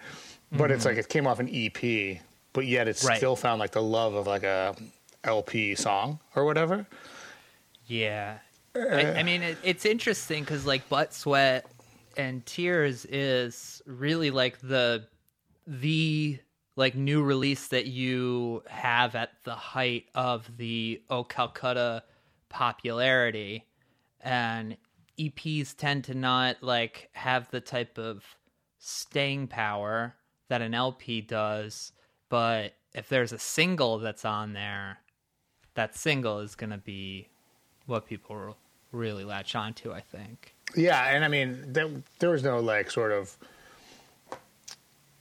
But 0.51 0.71
it's 0.71 0.85
like 0.85 0.95
it 0.97 1.09
came 1.09 1.27
off 1.27 1.39
an 1.39 1.49
EP, 1.53 2.21
but 2.53 2.65
yet 2.65 2.87
it's 2.87 3.03
Right. 3.03 3.17
still 3.17 3.35
found 3.35 3.59
like 3.59 3.71
the 3.71 3.81
love 3.81 4.13
of 4.13 4.25
like 4.27 4.43
a 4.43 4.73
LP 5.25 5.75
song 5.75 6.19
or 6.35 6.45
whatever. 6.45 6.85
yeah 7.87 8.37
I, 8.75 9.15
I 9.19 9.23
mean 9.23 9.41
it, 9.43 9.57
it's 9.63 9.85
interesting 9.85 10.43
because 10.43 10.65
like 10.65 10.87
butt 10.89 11.13
sweat 11.13 11.65
and 12.17 12.45
tears 12.45 13.05
is 13.05 13.81
really 13.85 14.31
like 14.31 14.59
the 14.59 15.05
the 15.67 16.39
like 16.75 16.95
new 16.95 17.23
release 17.23 17.67
that 17.67 17.85
you 17.85 18.63
have 18.67 19.15
at 19.15 19.31
the 19.43 19.55
height 19.55 20.05
of 20.13 20.57
the 20.57 21.01
Oh 21.09 21.23
Calcutta 21.23 22.03
popularity 22.49 23.65
and 24.21 24.77
EPs 25.19 25.75
tend 25.75 26.03
to 26.05 26.13
not 26.13 26.61
like 26.61 27.09
have 27.13 27.49
the 27.51 27.61
type 27.61 27.97
of 27.97 28.23
staying 28.77 29.47
power 29.47 30.15
that 30.49 30.61
an 30.61 30.73
LP 30.73 31.21
does 31.21 31.91
but 32.29 32.73
if 32.93 33.09
there's 33.09 33.31
a 33.31 33.39
single 33.39 33.99
that's 33.99 34.25
on 34.25 34.53
there 34.53 34.99
that 35.75 35.95
single 35.95 36.39
is 36.39 36.55
going 36.55 36.69
to 36.69 36.77
be 36.77 37.27
what 37.85 38.05
people 38.05 38.57
really 38.91 39.23
latch 39.23 39.55
onto 39.55 39.91
I 39.91 40.01
think. 40.01 40.55
Yeah, 40.75 41.07
and 41.07 41.23
I 41.23 41.27
mean 41.27 41.61
there, 41.67 41.89
there 42.19 42.29
was 42.29 42.43
no 42.43 42.59
like 42.59 42.89
sort 42.89 43.11
of 43.11 43.37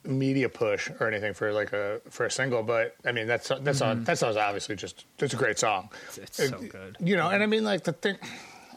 media 0.05 0.49
push 0.49 0.91
or 1.01 1.09
anything 1.09 1.33
for 1.35 1.53
like 1.53 1.73
a 1.73 2.01
for 2.11 2.27
a 2.27 2.31
single, 2.31 2.63
but 2.63 2.95
I 3.05 3.13
mean 3.13 3.27
that's 3.27 3.51
that's 3.61 3.81
on 3.81 4.05
that 4.05 4.19
song's 4.19 4.37
obviously 4.37 4.77
just 4.77 5.05
it's 5.19 5.35
a 5.35 5.37
great 5.37 5.59
song. 5.59 5.89
It's- 6.13 6.41
it's 6.41 6.51
so 6.51 6.59
good. 6.59 6.97
You 7.01 7.17
know, 7.17 7.29
and 7.31 7.43
I 7.43 7.47
mean 7.47 7.65
like 7.65 7.85
the 7.85 7.93
thing 7.93 8.17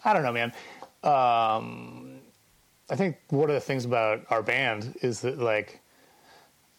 I 0.06 0.14
don't 0.14 0.24
know, 0.24 0.32
man. 0.34 0.54
Um 1.04 2.20
I 2.90 2.96
think 2.96 3.18
one 3.30 3.50
of 3.50 3.54
the 3.56 3.60
things 3.62 3.84
about 3.86 4.26
our 4.30 4.42
band 4.42 4.96
is 5.02 5.22
that 5.22 5.38
like 5.40 5.82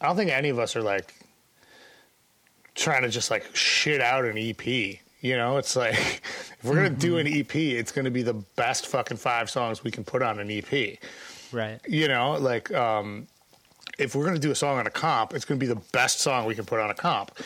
I 0.00 0.06
don't 0.06 0.16
think 0.16 0.30
any 0.30 0.48
of 0.48 0.58
us 0.58 0.76
are 0.76 0.82
like 0.82 1.12
trying 2.74 3.02
to 3.02 3.08
just 3.08 3.30
like 3.30 3.54
shit 3.54 4.00
out 4.00 4.24
an 4.24 4.38
EP. 4.38 4.64
You 5.20 5.36
know, 5.36 5.56
it's 5.58 5.74
like 5.76 5.94
if 5.98 6.60
we're 6.64 6.76
gonna 6.76 6.90
do 6.90 7.18
an 7.18 7.26
EP, 7.26 7.54
it's 7.54 7.92
gonna 7.92 8.10
be 8.10 8.22
the 8.22 8.34
best 8.56 8.86
fucking 8.86 9.16
five 9.16 9.50
songs 9.50 9.82
we 9.84 9.90
can 9.90 10.04
put 10.04 10.22
on 10.22 10.38
an 10.38 10.50
EP. 10.50 10.98
right 11.52 11.80
You 11.86 12.08
know, 12.08 12.32
like 12.38 12.72
um, 12.72 13.26
if 13.98 14.14
we're 14.14 14.24
gonna 14.24 14.38
do 14.38 14.50
a 14.50 14.54
song 14.54 14.78
on 14.78 14.86
a 14.86 14.90
comp, 14.90 15.34
it's 15.34 15.44
gonna 15.44 15.58
be 15.58 15.66
the 15.66 15.74
best 15.92 16.20
song 16.20 16.46
we 16.46 16.54
can 16.54 16.64
put 16.64 16.80
on 16.80 16.90
a 16.90 16.94
comp. 16.94 17.36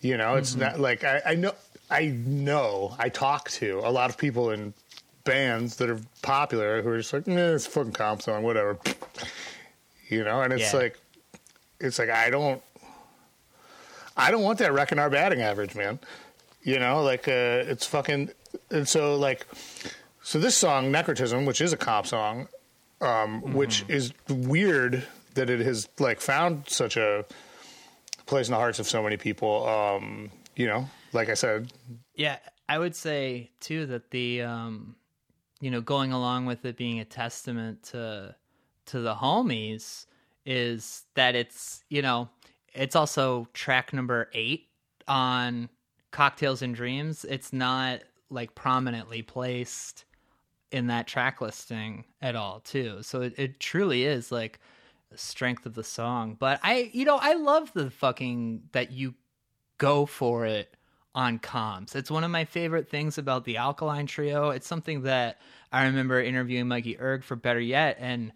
You 0.00 0.16
know, 0.16 0.36
it's 0.36 0.54
not 0.56 0.80
like 0.80 1.04
I, 1.04 1.20
I 1.26 1.34
know 1.34 1.52
I 1.90 2.06
know 2.06 2.96
I 2.98 3.08
talk 3.10 3.50
to 3.52 3.80
a 3.84 3.90
lot 3.90 4.08
of 4.10 4.16
people 4.16 4.50
in 4.50 4.72
bands 5.24 5.76
that 5.76 5.90
are 5.90 6.00
popular 6.22 6.80
who 6.82 6.88
are 6.88 6.96
just 6.98 7.12
like, 7.12 7.26
nah, 7.26 7.52
it's 7.54 7.66
a 7.66 7.70
fucking 7.70 7.92
comp 7.92 8.22
song, 8.22 8.42
whatever. 8.42 8.78
You 10.08 10.24
know, 10.24 10.40
and 10.42 10.52
it's 10.52 10.72
Yeah. 10.72 10.78
like 10.80 10.98
it's 11.80 11.98
like 11.98 12.08
I 12.10 12.30
don't 12.30 12.62
I 14.16 14.30
don't 14.30 14.42
want 14.42 14.58
that 14.58 14.72
wrecking 14.72 14.98
our 14.98 15.10
batting 15.10 15.40
average, 15.42 15.74
man. 15.74 15.98
You 16.62 16.78
know, 16.78 17.02
like 17.02 17.28
uh, 17.28 17.64
it's 17.68 17.86
fucking 17.86 18.30
and 18.70 18.88
so 18.88 19.16
like 19.16 19.46
so 20.22 20.38
this 20.38 20.56
song 20.56 20.90
Necrotism, 20.92 21.46
which 21.46 21.60
is 21.60 21.72
a 21.72 21.76
comp 21.76 22.06
song, 22.06 22.48
um, 23.00 23.40
which 23.54 23.84
is 23.88 24.12
weird 24.28 25.06
that 25.34 25.50
it 25.50 25.60
has 25.60 25.88
like 25.98 26.20
found 26.20 26.68
such 26.68 26.96
a 26.96 27.24
place 28.26 28.48
in 28.48 28.52
the 28.52 28.58
hearts 28.58 28.78
of 28.78 28.86
so 28.86 29.02
many 29.02 29.16
people. 29.16 29.66
Um, 29.66 30.30
you 30.56 30.66
know, 30.66 30.88
like 31.12 31.28
I 31.28 31.34
said, 31.34 31.72
Yeah, 32.14 32.38
I 32.68 32.78
would 32.78 32.94
say 32.94 33.50
too 33.60 33.86
that 33.86 34.10
the 34.10 34.42
um 34.42 34.96
you 35.60 35.70
know, 35.70 35.80
going 35.80 36.12
along 36.12 36.46
with 36.46 36.64
it 36.64 36.76
being 36.76 37.00
a 37.00 37.04
testament 37.04 37.82
to 37.84 38.34
to 38.86 39.00
the 39.00 39.14
homies 39.14 40.06
is 40.46 41.04
that 41.14 41.36
it's, 41.36 41.84
you 41.90 42.02
know, 42.02 42.28
it's 42.72 42.96
also 42.96 43.46
track 43.52 43.92
number 43.92 44.28
8 44.32 44.66
on 45.06 45.68
Cocktails 46.10 46.62
and 46.62 46.74
Dreams. 46.74 47.24
It's 47.28 47.52
not 47.52 48.00
like 48.30 48.54
prominently 48.54 49.22
placed 49.22 50.06
in 50.72 50.86
that 50.86 51.06
track 51.06 51.40
listing 51.40 52.04
at 52.22 52.36
all 52.36 52.60
too. 52.60 53.02
So 53.02 53.20
it, 53.22 53.34
it 53.36 53.60
truly 53.60 54.04
is 54.04 54.32
like 54.32 54.60
strength 55.16 55.66
of 55.66 55.74
the 55.74 55.84
song. 55.84 56.36
But 56.38 56.60
I 56.62 56.90
you 56.92 57.04
know, 57.04 57.18
I 57.20 57.34
love 57.34 57.72
the 57.72 57.90
fucking 57.90 58.62
that 58.72 58.92
you 58.92 59.14
go 59.78 60.06
for 60.06 60.46
it 60.46 60.76
on 61.14 61.38
comps. 61.38 61.96
It's 61.96 62.10
one 62.10 62.24
of 62.24 62.30
my 62.30 62.44
favorite 62.44 62.88
things 62.88 63.18
about 63.18 63.44
the 63.44 63.56
Alkaline 63.56 64.06
Trio. 64.06 64.50
It's 64.50 64.66
something 64.66 65.02
that 65.02 65.40
I 65.72 65.84
remember 65.84 66.20
interviewing 66.20 66.68
Mikey 66.68 66.98
Erg 67.00 67.24
for 67.24 67.36
Better 67.36 67.60
Yet, 67.60 67.96
and 67.98 68.32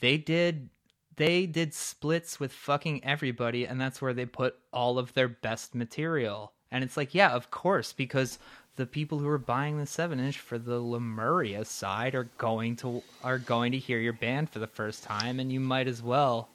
they 0.00 0.18
did 0.18 0.70
they 1.16 1.46
did 1.46 1.72
splits 1.72 2.38
with 2.38 2.52
fucking 2.52 3.04
everybody, 3.04 3.66
and 3.66 3.80
that's 3.80 4.02
where 4.02 4.12
they 4.12 4.26
put 4.26 4.56
all 4.72 4.98
of 4.98 5.14
their 5.14 5.28
best 5.28 5.74
material. 5.74 6.52
And 6.70 6.84
it's 6.84 6.96
like, 6.96 7.14
yeah, 7.14 7.30
of 7.30 7.50
course, 7.50 7.92
because 7.92 8.38
the 8.76 8.86
people 8.86 9.18
who 9.18 9.28
are 9.28 9.38
buying 9.38 9.78
the 9.78 9.86
seven 9.86 10.20
inch 10.20 10.38
for 10.38 10.58
the 10.58 10.78
Lemuria 10.78 11.64
side 11.64 12.14
are 12.14 12.28
going 12.38 12.76
to 12.76 13.02
are 13.24 13.38
going 13.38 13.72
to 13.72 13.78
hear 13.78 13.98
your 13.98 14.12
band 14.12 14.50
for 14.50 14.58
the 14.58 14.66
first 14.66 15.02
time, 15.02 15.40
and 15.40 15.50
you 15.50 15.60
might 15.60 15.88
as 15.88 16.02
well 16.02 16.48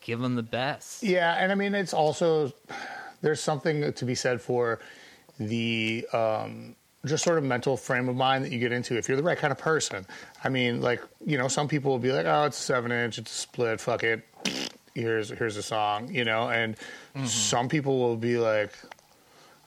give 0.00 0.20
them 0.20 0.36
the 0.36 0.42
best. 0.42 1.02
Yeah, 1.02 1.34
and 1.34 1.52
I 1.52 1.54
mean 1.54 1.74
it's 1.74 1.92
also 1.92 2.52
there's 3.20 3.40
something 3.40 3.92
to 3.92 4.04
be 4.04 4.14
said 4.14 4.40
for 4.40 4.80
the 5.38 6.06
um, 6.12 6.76
just 7.04 7.24
sort 7.24 7.38
of 7.38 7.44
mental 7.44 7.76
frame 7.76 8.08
of 8.08 8.16
mind 8.16 8.44
that 8.44 8.52
you 8.52 8.58
get 8.58 8.72
into 8.72 8.96
if 8.96 9.08
you're 9.08 9.16
the 9.16 9.22
right 9.22 9.38
kind 9.38 9.50
of 9.50 9.58
person. 9.58 10.06
I 10.44 10.48
mean, 10.48 10.80
like 10.80 11.02
you 11.24 11.38
know, 11.38 11.48
some 11.48 11.68
people 11.68 11.90
will 11.90 11.98
be 11.98 12.12
like, 12.12 12.26
"Oh, 12.26 12.44
it's 12.44 12.58
a 12.58 12.62
seven 12.62 12.92
inch, 12.92 13.18
it's 13.18 13.30
a 13.30 13.34
split, 13.34 13.80
fuck 13.80 14.04
it, 14.04 14.26
here's 14.94 15.30
here's 15.30 15.56
a 15.56 15.62
song," 15.62 16.12
you 16.12 16.24
know, 16.24 16.48
and 16.48 16.76
some 17.24 17.68
people 17.68 17.98
will 17.98 18.16
be 18.16 18.38
like, 18.38 18.72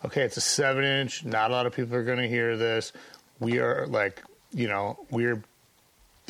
"Okay, 0.05 0.21
it's 0.21 0.37
a 0.37 0.41
seven 0.41 0.83
inch, 0.83 1.25
not 1.25 1.51
a 1.51 1.53
lot 1.53 1.65
of 1.65 1.73
people 1.73 1.95
are 1.95 2.03
going 2.03 2.19
to 2.19 2.27
hear 2.27 2.57
this. 2.57 2.93
We 3.39 3.59
are 3.59 3.87
like, 3.87 4.23
you 4.51 4.67
know, 4.67 4.97
we're 5.09 5.43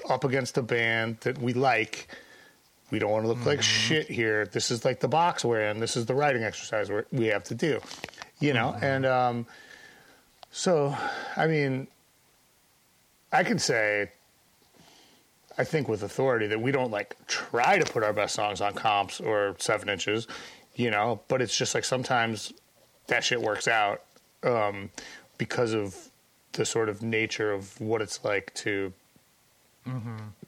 up 0.09 0.23
against 0.23 0.57
a 0.57 0.63
band 0.63 1.17
that 1.21 1.37
we 1.37 1.53
like." 1.53 2.07
we 2.93 2.99
don't 2.99 3.09
want 3.09 3.23
to 3.23 3.27
look 3.27 3.43
like 3.43 3.63
shit 3.63 4.07
here. 4.07 4.45
This 4.45 4.69
is 4.69 4.85
like 4.85 4.99
the 4.99 5.07
box 5.07 5.43
we're 5.43 5.61
in. 5.61 5.79
This 5.79 5.97
is 5.97 6.05
the 6.05 6.13
writing 6.13 6.43
exercise 6.43 6.91
we 6.91 7.01
we 7.11 7.25
have 7.25 7.43
to 7.45 7.55
do, 7.55 7.79
you 8.39 8.53
know. 8.53 8.77
And 8.83 9.03
um, 9.03 9.47
so, 10.51 10.95
I 11.35 11.47
mean, 11.47 11.87
I 13.31 13.43
can 13.43 13.57
say, 13.57 14.11
I 15.57 15.63
think 15.63 15.87
with 15.87 16.03
authority 16.03 16.45
that 16.45 16.61
we 16.61 16.71
don't 16.71 16.91
like 16.91 17.17
try 17.25 17.79
to 17.79 17.91
put 17.91 18.03
our 18.03 18.13
best 18.13 18.35
songs 18.35 18.61
on 18.61 18.75
comps 18.75 19.19
or 19.19 19.55
seven 19.57 19.89
inches, 19.89 20.27
you 20.75 20.91
know. 20.91 21.19
But 21.27 21.41
it's 21.41 21.57
just 21.57 21.73
like 21.73 21.85
sometimes 21.85 22.53
that 23.07 23.23
shit 23.23 23.41
works 23.41 23.67
out 23.67 24.01
um, 24.43 24.89
because 25.37 25.73
of 25.73 26.09
the 26.53 26.65
sort 26.65 26.89
of 26.89 27.01
nature 27.01 27.51
of 27.51 27.79
what 27.81 28.01
it's 28.01 28.23
like 28.23 28.53
to 28.53 28.93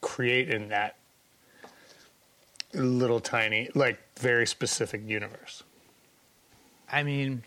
create 0.00 0.48
in 0.48 0.68
that 0.68 0.96
little 2.72 3.20
tiny, 3.20 3.68
like 3.74 3.98
very 4.18 4.46
specific 4.46 5.02
universe. 5.06 5.62
I 6.90 7.02
mean, 7.02 7.42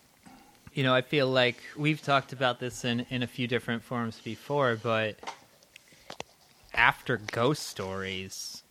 you 0.73 0.83
know, 0.83 0.93
I 0.93 1.01
feel 1.01 1.27
like 1.27 1.57
we've 1.77 2.01
talked 2.01 2.33
about 2.33 2.59
this 2.59 2.85
in, 2.85 3.05
in 3.09 3.23
a 3.23 3.27
few 3.27 3.47
different 3.47 3.83
forms 3.83 4.19
before, 4.23 4.77
but 4.81 5.15
after 6.73 7.17
Ghost 7.17 7.63
Stories, 7.63 8.63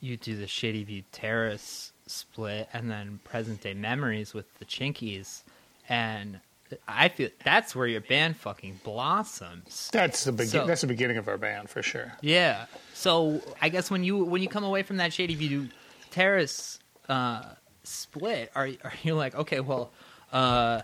you 0.00 0.16
do 0.16 0.36
the 0.36 0.46
Shady 0.46 0.84
View 0.84 1.02
Terrace 1.12 1.92
split 2.06 2.68
and 2.72 2.90
then 2.90 3.20
Present 3.24 3.62
Day 3.62 3.74
Memories 3.74 4.34
with 4.34 4.58
the 4.58 4.64
Chinkees. 4.64 5.42
And 5.88 6.40
I 6.88 7.08
feel 7.08 7.28
that's 7.44 7.76
where 7.76 7.86
your 7.86 8.00
band 8.00 8.36
fucking 8.36 8.80
blossoms. 8.82 9.88
That's 9.92 10.24
the 10.24 10.32
begin. 10.32 10.48
So- 10.48 10.66
that's 10.66 10.80
the 10.80 10.86
beginning 10.86 11.16
of 11.16 11.28
our 11.28 11.38
band 11.38 11.70
for 11.70 11.82
sure. 11.82 12.12
Yeah. 12.20 12.66
So 12.94 13.40
I 13.62 13.68
guess 13.68 13.90
when 13.90 14.02
you 14.04 14.24
when 14.24 14.42
you 14.42 14.48
come 14.48 14.64
away 14.64 14.82
from 14.82 14.96
that 14.96 15.12
Shady 15.12 15.34
View 15.34 15.68
Terrace 16.10 16.78
uh, 17.08 17.42
split, 17.84 18.50
are 18.54 18.68
are 18.82 18.92
you 19.02 19.14
like 19.14 19.34
okay? 19.36 19.60
Well, 19.60 19.92
uh, 20.32 20.82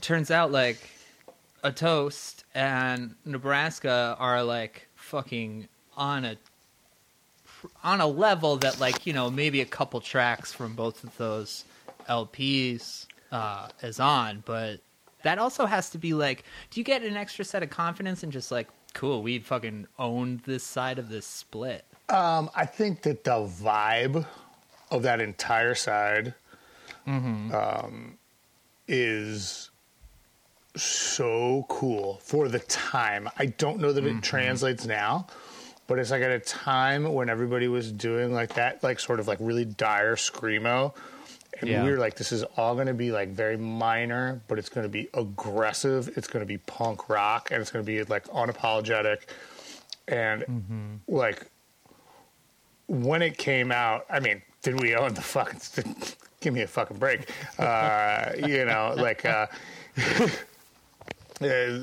turns 0.00 0.30
out 0.30 0.50
like 0.50 0.78
a 1.62 1.70
toast 1.72 2.44
and 2.54 3.14
Nebraska 3.24 4.16
are 4.18 4.42
like 4.42 4.88
fucking 4.94 5.68
on 5.96 6.24
a 6.24 6.36
on 7.84 8.00
a 8.00 8.06
level 8.06 8.56
that 8.56 8.80
like 8.80 9.06
you 9.06 9.12
know 9.12 9.30
maybe 9.30 9.60
a 9.60 9.64
couple 9.66 10.00
tracks 10.00 10.52
from 10.52 10.74
both 10.74 11.04
of 11.04 11.16
those 11.18 11.64
LPs 12.08 13.06
uh, 13.32 13.68
is 13.82 13.98
on, 13.98 14.44
but 14.46 14.80
that 15.24 15.38
also 15.38 15.66
has 15.66 15.90
to 15.90 15.98
be 15.98 16.14
like, 16.14 16.44
do 16.70 16.80
you 16.80 16.84
get 16.84 17.02
an 17.02 17.16
extra 17.16 17.44
set 17.44 17.62
of 17.62 17.70
confidence 17.70 18.22
and 18.22 18.30
just 18.30 18.52
like, 18.52 18.68
cool, 18.94 19.22
we 19.22 19.38
fucking 19.38 19.86
owned 19.98 20.40
this 20.40 20.62
side 20.62 20.98
of 20.98 21.08
this 21.08 21.26
split? 21.26 21.84
Um, 22.08 22.50
I 22.54 22.66
think 22.66 23.02
that 23.02 23.24
the 23.24 23.30
vibe 23.30 24.26
of 24.90 25.02
that 25.02 25.20
entire 25.20 25.74
side 25.74 26.34
um, 27.06 28.18
is 28.86 29.70
so 30.76 31.66
cool 31.68 32.20
for 32.22 32.48
the 32.48 32.58
time. 32.60 33.28
I 33.38 33.46
don't 33.46 33.80
know 33.80 33.92
that 33.92 34.04
it 34.04 34.22
translates 34.22 34.86
now, 34.86 35.26
but 35.86 35.98
it's 35.98 36.10
like 36.10 36.22
at 36.22 36.30
a 36.30 36.38
time 36.38 37.12
when 37.12 37.28
everybody 37.28 37.68
was 37.68 37.90
doing 37.92 38.32
like 38.32 38.54
that, 38.54 38.82
like 38.82 39.00
sort 39.00 39.20
of 39.20 39.28
like 39.28 39.38
really 39.40 39.64
dire 39.64 40.16
screamo. 40.16 40.94
And 41.60 41.68
Yeah. 41.70 41.84
we 41.84 41.90
were 41.90 41.98
like, 41.98 42.16
this 42.16 42.32
is 42.32 42.42
all 42.56 42.74
going 42.74 42.86
to 42.88 42.94
be 42.94 43.12
like 43.12 43.28
very 43.28 43.56
minor, 43.56 44.40
but 44.48 44.58
it's 44.58 44.68
going 44.68 44.84
to 44.84 44.88
be 44.88 45.08
aggressive. 45.14 46.10
It's 46.16 46.26
going 46.26 46.42
to 46.42 46.46
be 46.46 46.58
punk 46.58 47.08
rock, 47.08 47.50
and 47.50 47.60
it's 47.60 47.70
going 47.70 47.84
to 47.84 47.86
be 47.86 48.02
like 48.04 48.24
unapologetic. 48.28 49.20
And 50.08 51.00
like 51.06 51.46
when 52.88 53.22
it 53.22 53.38
came 53.38 53.70
out, 53.70 54.06
I 54.10 54.18
mean, 54.20 54.42
did 54.62 54.80
we 54.80 54.94
own 54.96 55.14
the 55.14 55.20
fucking? 55.22 55.94
Give 56.40 56.52
me 56.52 56.62
a 56.62 56.66
fucking 56.66 56.96
break. 56.98 57.30
Uh, 57.58 58.32
you 58.36 58.64
know, 58.64 58.94
like, 58.96 59.24
uh, 59.24 59.46
uh, 61.40 61.78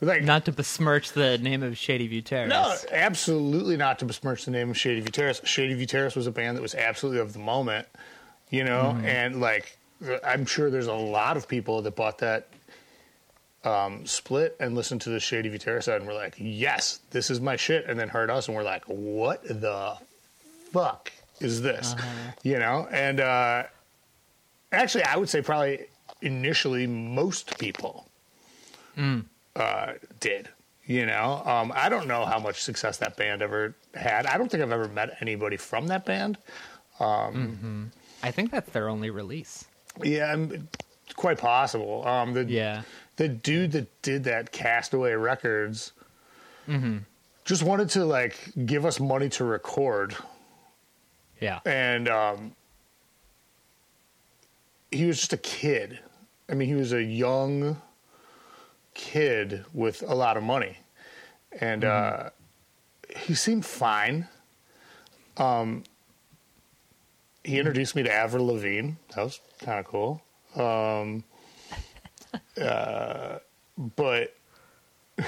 like 0.00 0.22
Not 0.24 0.44
to 0.46 0.52
besmirch 0.52 1.12
the 1.12 1.38
name 1.38 1.62
of 1.62 1.76
Shady 1.78 2.06
View 2.06 2.20
Terrace. 2.22 2.50
no, 2.50 2.74
absolutely 2.92 3.76
not 3.76 3.98
to 4.00 4.04
besmirch 4.04 4.44
the 4.44 4.50
name 4.50 4.70
of 4.70 4.76
Shady 4.78 5.00
View 5.00 5.10
Terrace. 5.10 5.40
Shady 5.44 5.74
View 5.74 5.86
Terrace 5.86 6.16
was 6.16 6.26
a 6.26 6.30
band 6.30 6.56
that 6.56 6.62
was 6.62 6.74
absolutely 6.74 7.20
of 7.20 7.32
the 7.32 7.38
moment, 7.38 7.86
you 8.54 8.62
know, 8.62 8.96
and 9.04 9.40
like 9.40 9.76
I'm 10.24 10.46
sure 10.46 10.70
there's 10.70 10.86
a 10.86 10.92
lot 10.94 11.36
of 11.36 11.48
people 11.48 11.82
that 11.82 11.96
bought 11.96 12.18
that 12.18 12.46
um, 13.64 14.06
split 14.06 14.56
and 14.60 14.74
listened 14.74 15.00
to 15.02 15.10
the 15.10 15.18
Shady 15.18 15.58
side 15.58 15.88
and 15.88 16.06
were 16.06 16.14
like, 16.14 16.36
"Yes, 16.38 17.00
this 17.10 17.30
is 17.30 17.40
my 17.40 17.56
shit," 17.56 17.86
and 17.86 17.98
then 17.98 18.08
heard 18.08 18.30
us 18.30 18.46
and 18.46 18.56
we're 18.56 18.62
like, 18.62 18.84
"What 18.84 19.42
the 19.42 19.96
fuck 20.72 21.10
is 21.40 21.62
this?" 21.62 21.96
You 22.44 22.58
know, 22.58 22.86
and 22.92 23.18
uh, 23.18 23.64
actually, 24.70 25.04
I 25.04 25.16
would 25.16 25.28
say 25.28 25.42
probably 25.42 25.86
initially 26.22 26.86
most 26.86 27.58
people 27.58 28.06
uh, 29.56 29.94
did. 30.20 30.48
You 30.86 31.06
know, 31.06 31.42
um, 31.46 31.72
I 31.74 31.88
don't 31.88 32.06
know 32.06 32.24
how 32.26 32.38
much 32.38 32.62
success 32.62 32.98
that 32.98 33.16
band 33.16 33.40
ever 33.42 33.74
had. 33.94 34.26
I 34.26 34.36
don't 34.36 34.50
think 34.50 34.62
I've 34.62 34.70
ever 34.70 34.86
met 34.86 35.16
anybody 35.20 35.56
from 35.56 35.88
that 35.88 36.04
band. 36.04 36.36
I 38.24 38.30
think 38.30 38.50
that's 38.50 38.70
their 38.70 38.88
only 38.88 39.10
release. 39.10 39.66
Yeah, 40.02 40.32
I'm, 40.32 40.68
quite 41.16 41.38
possible. 41.38 42.06
Um, 42.08 42.32
the 42.32 42.44
Yeah. 42.44 42.82
the 43.16 43.28
dude 43.28 43.72
that 43.72 44.02
did 44.02 44.24
that 44.24 44.50
Castaway 44.50 45.12
Records 45.12 45.92
just 47.44 47.62
wanted 47.62 47.90
to 47.90 48.04
like 48.06 48.36
give 48.64 48.86
us 48.86 48.98
money 48.98 49.28
to 49.28 49.44
record, 49.44 50.16
Yeah. 51.40 51.60
and 51.66 52.08
um, 52.08 52.56
he 54.90 55.04
was 55.04 55.18
just 55.18 55.32
a 55.34 55.36
kid. 55.38 55.98
I 56.48 56.54
mean, 56.54 56.68
he 56.68 56.74
was 56.74 56.92
a 56.94 57.02
young 57.02 57.80
kid 58.94 59.64
with 59.74 60.02
a 60.02 60.14
lot 60.14 60.36
of 60.38 60.42
money, 60.42 60.78
and 61.60 61.84
uh, 61.84 62.30
he 63.14 63.34
seemed 63.34 63.66
fine. 63.66 64.26
Um, 65.36 65.84
he 67.44 67.58
introduced 67.58 67.94
me 67.94 68.02
to 68.02 68.12
Avril 68.12 68.46
Lavigne. 68.46 68.92
That 69.14 69.24
was 69.24 69.40
kind 69.60 69.78
of 69.78 69.86
cool. 69.86 70.22
Um, 70.56 71.24
uh, 72.60 73.38
but, 73.96 74.34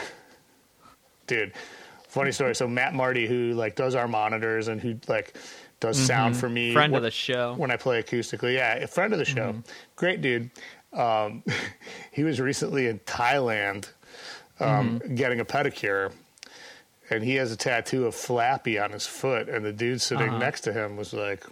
dude, 1.26 1.52
funny 2.08 2.32
story. 2.32 2.54
So 2.54 2.66
Matt 2.66 2.94
Marty, 2.94 3.26
who 3.26 3.52
like 3.52 3.76
does 3.76 3.94
our 3.94 4.08
monitors 4.08 4.68
and 4.68 4.80
who 4.80 4.98
like 5.08 5.36
does 5.80 5.98
sound 5.98 6.36
for 6.36 6.48
me. 6.48 6.68
Mm-hmm. 6.68 6.74
Friend 6.74 6.92
when- 6.92 6.98
of 6.98 7.02
the 7.02 7.10
show. 7.10 7.54
when 7.54 7.70
I 7.70 7.76
play 7.76 8.02
acoustically. 8.02 8.54
Yeah, 8.54 8.74
a 8.74 8.86
friend 8.86 9.12
of 9.12 9.18
the 9.18 9.24
show. 9.24 9.62
Great 9.94 10.22
dude. 10.22 10.50
Um, 10.92 11.42
he 12.12 12.24
was 12.24 12.40
recently 12.40 12.86
in 12.86 12.98
Thailand 13.00 13.90
um, 14.58 15.00
getting 15.14 15.40
a 15.40 15.44
pedicure, 15.44 16.12
and 17.10 17.22
he 17.22 17.34
has 17.34 17.52
a 17.52 17.56
tattoo 17.56 18.06
of 18.06 18.14
Flappy 18.14 18.78
on 18.78 18.92
his 18.92 19.06
foot. 19.06 19.48
And 19.48 19.64
the 19.64 19.72
dude 19.72 20.00
sitting 20.00 20.38
next 20.38 20.62
to 20.62 20.72
him 20.72 20.96
was 20.96 21.12
like, 21.12 21.44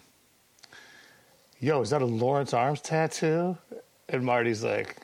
Yo, 1.65 1.81
is 1.81 1.89
that 1.89 2.03
a 2.03 2.05
Lawrence 2.05 2.53
Arms 2.53 2.83
tattoo? 2.83 3.57
And 4.11 4.23
Marty's 4.23 4.63
like, 4.63 4.99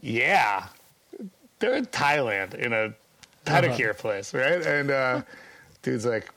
Yeah. 0.00 0.66
They're 1.60 1.74
in 1.74 1.86
Thailand 1.86 2.54
in 2.54 2.72
a 2.72 2.92
pedicure 3.46 3.96
place, 3.96 4.34
right? 4.34 4.60
And 4.66 4.90
uh, 4.90 5.22
dude's 5.82 6.04
like, 6.04 6.28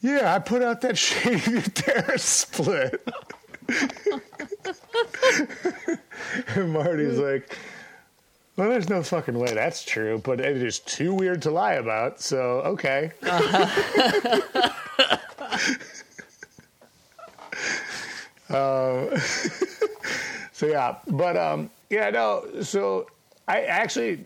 yeah, 0.00 0.34
I 0.34 0.40
put 0.40 0.62
out 0.62 0.80
that 0.80 0.98
Shady 0.98 1.62
Terrace 1.62 2.24
split. 2.24 3.08
and 6.56 6.72
Marty's 6.72 7.18
like, 7.18 7.56
well, 8.56 8.68
there's 8.68 8.88
no 8.88 9.04
fucking 9.04 9.38
way 9.38 9.54
that's 9.54 9.84
true, 9.84 10.20
but 10.24 10.40
it 10.40 10.56
is 10.56 10.80
too 10.80 11.14
weird 11.14 11.42
to 11.42 11.52
lie 11.52 11.74
about, 11.74 12.20
so 12.20 12.62
okay. 12.62 13.12
Um, 18.48 19.10
so 20.52 20.66
yeah, 20.66 20.96
but 21.08 21.36
um, 21.36 21.70
yeah, 21.90 22.10
no. 22.10 22.44
So 22.62 23.06
I 23.48 23.62
actually 23.62 24.24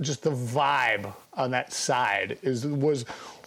just 0.00 0.22
the 0.22 0.30
vibe 0.30 1.12
on 1.34 1.50
that 1.52 1.72
side 1.72 2.38
is 2.42 2.66
was 2.66 3.04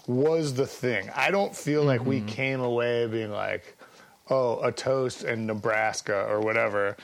was 0.07 0.53
the 0.53 0.65
thing. 0.65 1.09
I 1.15 1.31
don't 1.31 1.55
feel 1.55 1.83
like 1.83 2.03
we 2.05 2.21
came 2.21 2.61
away 2.61 3.05
being 3.07 3.31
like, 3.31 3.77
oh, 4.29 4.59
a 4.61 4.71
toast 4.71 5.23
in 5.23 5.45
Nebraska 5.45 6.25
or 6.27 6.39
whatever. 6.39 6.97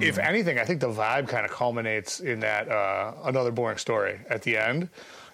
If 0.00 0.18
anything, 0.18 0.60
I 0.60 0.64
think 0.64 0.80
the 0.80 0.88
vibe 0.88 1.28
kind 1.28 1.44
of 1.44 1.50
culminates 1.50 2.20
in 2.20 2.38
that 2.40 2.68
uh, 2.68 3.12
another 3.24 3.50
boring 3.50 3.76
story 3.76 4.20
at 4.30 4.42
the 4.42 4.56
end. 4.56 4.88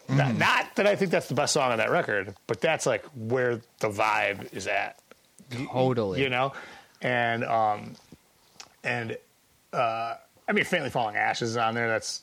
Not, 0.08 0.34
not 0.36 0.74
that 0.76 0.86
I 0.86 0.96
think 0.96 1.10
that's 1.10 1.28
the 1.28 1.34
best 1.34 1.52
song 1.52 1.70
on 1.70 1.78
that 1.78 1.90
record, 1.90 2.34
but 2.46 2.60
that's 2.60 2.86
like 2.86 3.04
where 3.14 3.60
the 3.80 3.88
vibe 3.88 4.52
is 4.52 4.66
at 4.66 4.98
Totally. 5.50 6.22
you 6.22 6.28
know? 6.28 6.52
And 7.02 7.44
um 7.44 7.94
and 8.84 9.16
uh 9.72 10.14
i 10.48 10.52
mean 10.52 10.64
faintly 10.64 10.90
falling 10.90 11.16
ashes 11.16 11.56
on 11.56 11.74
there. 11.74 11.88
That's 11.88 12.22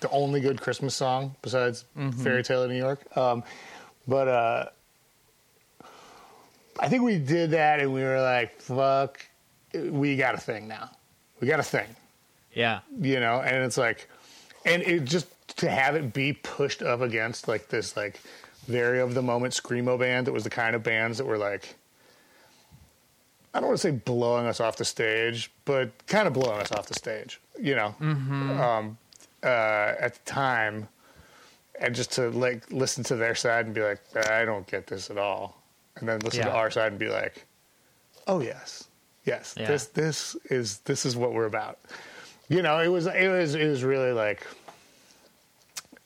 the 0.00 0.10
only 0.10 0.40
good 0.40 0.60
christmas 0.60 0.94
song 0.94 1.34
besides 1.42 1.84
fairy 2.22 2.42
tale 2.42 2.62
of 2.62 2.70
new 2.70 2.76
york. 2.76 3.00
Um 3.16 3.42
but 4.08 4.28
uh 4.28 4.64
i 6.80 6.88
think 6.88 7.02
we 7.02 7.18
did 7.18 7.50
that 7.52 7.80
and 7.80 7.92
we 7.92 8.02
were 8.02 8.20
like 8.20 8.60
fuck 8.60 9.24
we 9.74 10.16
got 10.16 10.34
a 10.34 10.38
thing 10.38 10.68
now. 10.68 10.90
We 11.40 11.48
got 11.48 11.58
a 11.60 11.62
thing. 11.64 11.88
Yeah. 12.52 12.80
you 13.00 13.18
know? 13.20 13.40
And 13.40 13.64
it's 13.64 13.78
like 13.78 14.08
and 14.64 14.82
it 14.82 15.04
just 15.04 15.26
to 15.58 15.70
have 15.70 15.94
it 15.96 16.12
be 16.12 16.32
pushed 16.32 16.82
up 16.82 17.00
against 17.00 17.48
like 17.48 17.68
this 17.68 17.96
like 17.96 18.20
very 18.66 19.00
of 19.00 19.14
the 19.14 19.22
moment 19.22 19.54
screamo 19.54 19.98
band 19.98 20.26
that 20.26 20.32
was 20.32 20.44
the 20.44 20.50
kind 20.50 20.76
of 20.76 20.82
bands 20.82 21.18
that 21.18 21.24
were 21.24 21.38
like 21.38 21.74
i 23.54 23.60
don't 23.60 23.68
want 23.68 23.78
to 23.80 23.86
say 23.88 23.90
blowing 23.90 24.46
us 24.46 24.60
off 24.60 24.76
the 24.76 24.84
stage 24.84 25.50
but 25.64 25.90
kind 26.06 26.26
of 26.26 26.32
blowing 26.34 26.60
us 26.60 26.72
off 26.72 26.86
the 26.86 26.94
stage 26.94 27.40
you 27.60 27.74
know? 27.76 27.94
Um, 28.00 28.98
uh, 29.44 29.94
at 30.00 30.14
the 30.14 30.20
time 30.24 30.88
and 31.80 31.94
just 31.94 32.12
to 32.12 32.30
like 32.30 32.70
listen 32.70 33.02
to 33.04 33.16
their 33.16 33.34
side 33.34 33.66
and 33.66 33.74
be 33.74 33.82
like 33.82 34.00
i 34.30 34.44
don't 34.44 34.66
get 34.66 34.86
this 34.86 35.10
at 35.10 35.18
all. 35.18 35.60
And 35.96 36.08
then 36.08 36.20
listen 36.20 36.40
to 36.44 36.52
our 36.52 36.70
side 36.70 36.92
and 36.92 36.98
be 36.98 37.08
like 37.08 37.44
oh 38.26 38.40
yes. 38.40 38.84
Yes 39.24 39.54
Yeah. 39.58 39.66
this 39.66 39.86
this 39.86 40.36
is 40.50 40.78
this 40.80 41.04
is 41.04 41.16
what 41.16 41.32
we're 41.32 41.46
about. 41.46 41.78
You 42.48 42.62
know 42.62 42.78
it 42.78 42.88
was 42.88 43.06
it 43.06 43.28
was 43.28 43.54
it 43.54 43.68
was 43.68 43.82
really 43.84 44.12
like 44.12 44.46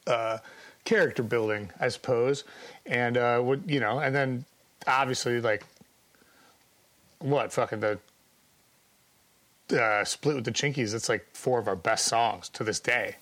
uh 0.06 0.38
character 0.84 1.22
building 1.22 1.70
i 1.80 1.88
suppose. 1.88 2.44
And 2.86 3.16
uh 3.16 3.40
what 3.40 3.68
you 3.68 3.80
know 3.80 3.98
and 4.00 4.14
then 4.14 4.44
obviously 4.86 5.40
like 5.40 5.64
what 7.18 7.52
fucking 7.52 7.80
the 7.80 7.98
uh 9.72 10.04
split 10.04 10.36
with 10.36 10.44
the 10.44 10.52
Chinkees 10.52 10.94
it's 10.94 11.08
like 11.08 11.26
four 11.32 11.58
of 11.58 11.66
our 11.68 11.76
best 11.76 12.06
songs 12.06 12.48
to 12.50 12.64
this 12.64 12.80
day. 12.80 13.16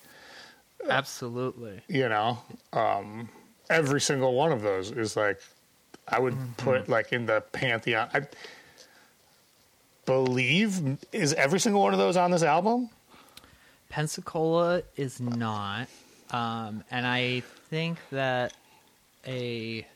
Absolutely. 0.88 1.80
you 1.88 2.08
know 2.08 2.38
um 2.72 3.28
every 3.70 4.00
single 4.00 4.34
one 4.34 4.52
of 4.52 4.60
those 4.60 4.90
is 4.90 5.16
like 5.16 5.40
i 6.08 6.18
would 6.18 6.36
put 6.58 6.88
like 6.88 7.12
in 7.12 7.24
the 7.26 7.40
pantheon. 7.52 8.08
I 8.12 8.26
believe 10.06 10.98
is 11.12 11.32
every 11.34 11.60
single 11.60 11.80
one 11.82 11.92
of 11.92 11.98
those 11.98 12.16
on 12.16 12.30
this 12.30 12.42
album? 12.42 12.90
Pensacola 13.88 14.82
is 14.96 15.20
not, 15.20 15.88
um, 16.30 16.82
and 16.90 17.06
I 17.06 17.40
think 17.70 17.98
that 18.10 18.52
a 19.26 19.86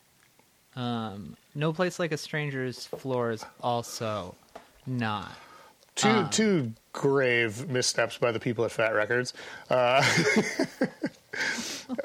um, 0.76 1.37
no 1.59 1.73
place 1.73 1.99
like 1.99 2.12
a 2.12 2.16
stranger's 2.16 2.87
floor 2.87 3.33
is 3.33 3.44
also 3.61 4.35
not. 4.87 5.33
two 5.97 6.27
two 6.31 6.73
grave 6.92 7.68
missteps 7.68 8.16
by 8.16 8.31
the 8.33 8.40
people 8.40 8.64
at 8.64 8.71
Fat 8.73 8.94
Wreck 8.94 9.09
Chords. 9.09 9.35
Uh, 9.68 10.03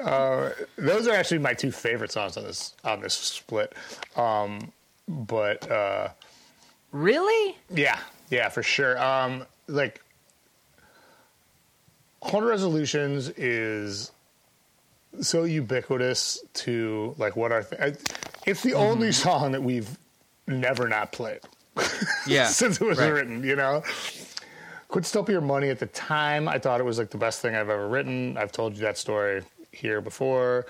uh, 0.00 0.50
those 0.76 1.06
are 1.08 1.14
actually 1.14 1.38
my 1.38 1.54
two 1.54 1.70
favorite 1.72 2.10
songs 2.12 2.36
on 2.36 2.44
this 2.44 2.74
on 2.84 3.00
this 3.00 3.14
split. 3.14 3.72
Um, 4.16 4.72
but 5.08 5.70
uh, 5.70 6.08
Really? 6.92 7.56
yeah, 7.70 7.98
yeah, 8.30 8.48
for 8.48 8.62
sure. 8.62 8.96
Um, 9.02 9.44
like, 9.66 10.00
Haunted 12.22 12.48
Resolutions 12.50 13.28
is 13.30 14.10
so 15.20 15.44
ubiquitous 15.44 16.42
to 16.54 17.14
like 17.18 17.36
what 17.36 17.52
our. 17.52 17.62
Th- 17.64 17.80
I, 17.80 17.92
it's 18.46 18.62
the 18.62 18.74
only 18.74 19.12
song 19.12 19.52
that 19.52 19.62
we've 19.62 19.98
never 20.46 20.88
not 20.88 21.12
played. 21.12 21.40
Yeah. 22.26 22.46
since 22.46 22.80
it 22.80 22.84
was 22.84 22.98
right. 22.98 23.08
written, 23.08 23.44
you 23.44 23.54
know. 23.54 23.82
Quincentuple 24.88 25.28
Your 25.28 25.42
Money 25.42 25.68
at 25.68 25.78
the 25.78 25.86
time, 25.86 26.48
I 26.48 26.58
thought 26.58 26.80
it 26.80 26.84
was 26.84 26.98
like 26.98 27.10
the 27.10 27.18
best 27.18 27.42
thing 27.42 27.54
I've 27.54 27.68
ever 27.68 27.86
written. 27.86 28.38
I've 28.38 28.52
told 28.52 28.74
you 28.74 28.80
that 28.82 28.96
story 28.96 29.42
here 29.72 30.00
before. 30.00 30.66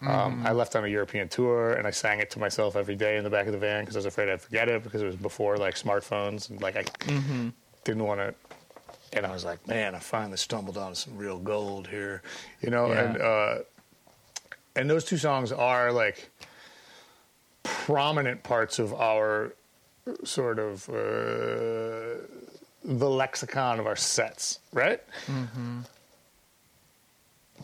Um, 0.00 0.42
I 0.46 0.52
left 0.52 0.76
on 0.76 0.84
a 0.84 0.88
European 0.88 1.28
tour 1.28 1.74
and 1.74 1.86
I 1.86 1.90
sang 1.90 2.20
it 2.20 2.30
to 2.32 2.38
myself 2.38 2.76
every 2.76 2.94
day 2.94 3.16
in 3.16 3.24
the 3.24 3.30
back 3.30 3.46
of 3.46 3.52
the 3.52 3.58
van 3.58 3.82
because 3.82 3.96
I 3.96 3.98
was 3.98 4.06
afraid 4.06 4.28
I'd 4.28 4.40
forget 4.40 4.68
it 4.68 4.82
because 4.82 5.02
it 5.02 5.06
was 5.06 5.16
before 5.16 5.56
like 5.56 5.76
smartphones 5.76 6.50
and 6.50 6.60
like 6.60 6.76
I 6.76 6.84
didn't 7.84 8.04
want 8.04 8.20
to. 8.20 8.34
And 9.14 9.24
I 9.24 9.30
was 9.30 9.44
like, 9.44 9.66
man, 9.66 9.94
I 9.94 10.00
finally 10.00 10.36
stumbled 10.36 10.76
onto 10.76 10.96
some 10.96 11.16
real 11.16 11.38
gold 11.38 11.86
here, 11.86 12.22
you 12.60 12.70
know. 12.70 12.88
Yeah. 12.88 13.00
And 13.00 13.22
uh, 13.22 13.54
and 14.76 14.90
those 14.90 15.04
two 15.04 15.16
songs 15.16 15.52
are 15.52 15.92
like 15.92 16.30
prominent 17.84 18.42
parts 18.42 18.78
of 18.78 18.94
our 18.94 19.52
sort 20.24 20.58
of 20.58 20.88
uh, 20.88 22.24
the 22.82 23.10
lexicon 23.10 23.78
of 23.78 23.86
our 23.86 23.96
sets, 23.96 24.60
right? 24.72 25.02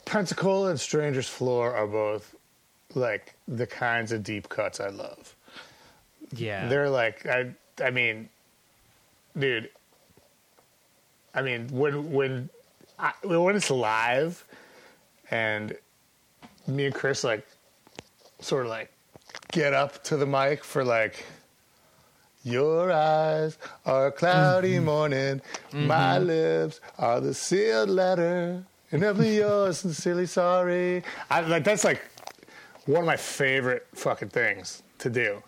Pensacola 0.04 0.70
and 0.70 0.78
Stranger's 0.80 1.28
Floor 1.28 1.74
are 1.74 1.86
both 1.86 2.34
like 2.94 3.34
the 3.48 3.66
kinds 3.66 4.12
of 4.12 4.22
deep 4.22 4.48
cuts 4.50 4.78
I 4.78 4.88
love. 4.90 5.34
Yeah. 6.34 6.68
They're 6.68 6.90
like 6.90 7.24
I 7.24 7.52
I 7.82 7.90
mean, 7.90 8.28
dude. 9.38 9.70
I 11.34 11.40
mean 11.40 11.68
when 11.68 12.12
when 12.12 12.50
I, 12.98 13.12
when 13.24 13.56
it's 13.56 13.70
live, 13.70 14.44
and 15.30 15.74
me 16.66 16.84
and 16.86 16.94
Chris 16.94 17.24
like 17.24 17.46
sort 18.40 18.66
of 18.66 18.70
like 18.70 18.92
get 19.52 19.74
up 19.74 20.02
to 20.04 20.16
the 20.16 20.26
mic 20.26 20.64
for 20.64 20.84
like. 20.84 21.24
Your 22.42 22.90
eyes 22.90 23.58
are 23.84 24.06
a 24.06 24.12
cloudy 24.12 24.76
mm-hmm. 24.76 24.84
morning. 24.86 25.42
Mm-hmm. 25.72 25.86
My 25.86 26.18
lips 26.18 26.80
are 26.98 27.20
the 27.20 27.34
sealed 27.34 27.90
letter. 27.90 28.64
And 28.92 29.04
I'll 29.04 29.22
yours 29.22 29.78
sincerely 29.78 30.26
sorry. 30.26 31.02
I, 31.30 31.42
like 31.42 31.64
that's 31.64 31.84
like 31.84 32.02
one 32.86 33.00
of 33.00 33.06
my 33.06 33.16
favorite 33.16 33.86
fucking 33.94 34.30
things 34.30 34.82
to 34.98 35.10
do. 35.10 35.42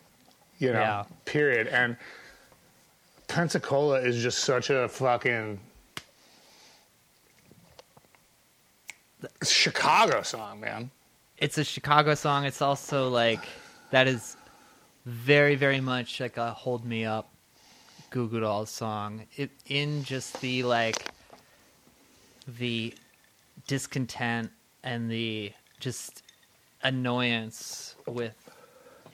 You 0.59 0.73
know, 0.75 0.81
Yeah. 0.81 1.05
period. 1.25 1.67
And 1.69 1.97
Pensacola 3.27 3.99
is 4.01 4.23
just 4.23 4.41
such 4.41 4.69
a 4.69 4.87
fucking 4.89 5.59
Chicago 9.43 10.23
song, 10.23 10.61
man. 10.61 10.91
it's 11.39 11.59
a 11.59 11.65
Chicago 11.65 12.15
song. 12.15 12.45
It's 12.45 12.63
also 12.63 13.09
like 13.09 13.41
that 13.93 14.09
is 14.09 14.37
very, 15.07 15.55
very 15.55 15.81
much 15.81 16.19
like 16.21 16.37
a 16.37 16.51
"Hold 16.53 16.85
Me 16.85 17.05
Up" 17.05 17.31
Goo 18.11 18.29
Goo 18.29 18.41
Dolls 18.41 18.71
song. 18.71 19.27
It 19.37 19.51
in 19.69 20.03
just 20.05 20.41
the 20.41 20.65
like 20.65 21.07
the 22.59 22.95
discontent 23.67 24.51
and 24.83 25.11
the 25.11 25.53
just 25.81 26.23
annoyance 26.83 27.95
with 28.07 28.37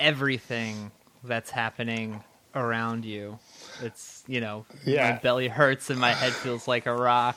everything 0.01 0.91
that's 1.24 1.51
happening 1.51 2.22
around 2.55 3.05
you. 3.05 3.39
It's 3.83 4.24
you 4.26 4.41
know, 4.41 4.64
Yeah. 4.85 5.12
my 5.12 5.18
belly 5.18 5.49
hurts 5.49 5.91
and 5.91 6.01
my 6.01 6.12
head 6.12 6.33
feels 6.33 6.66
like 6.66 6.87
a 6.87 6.95
rock. 6.95 7.37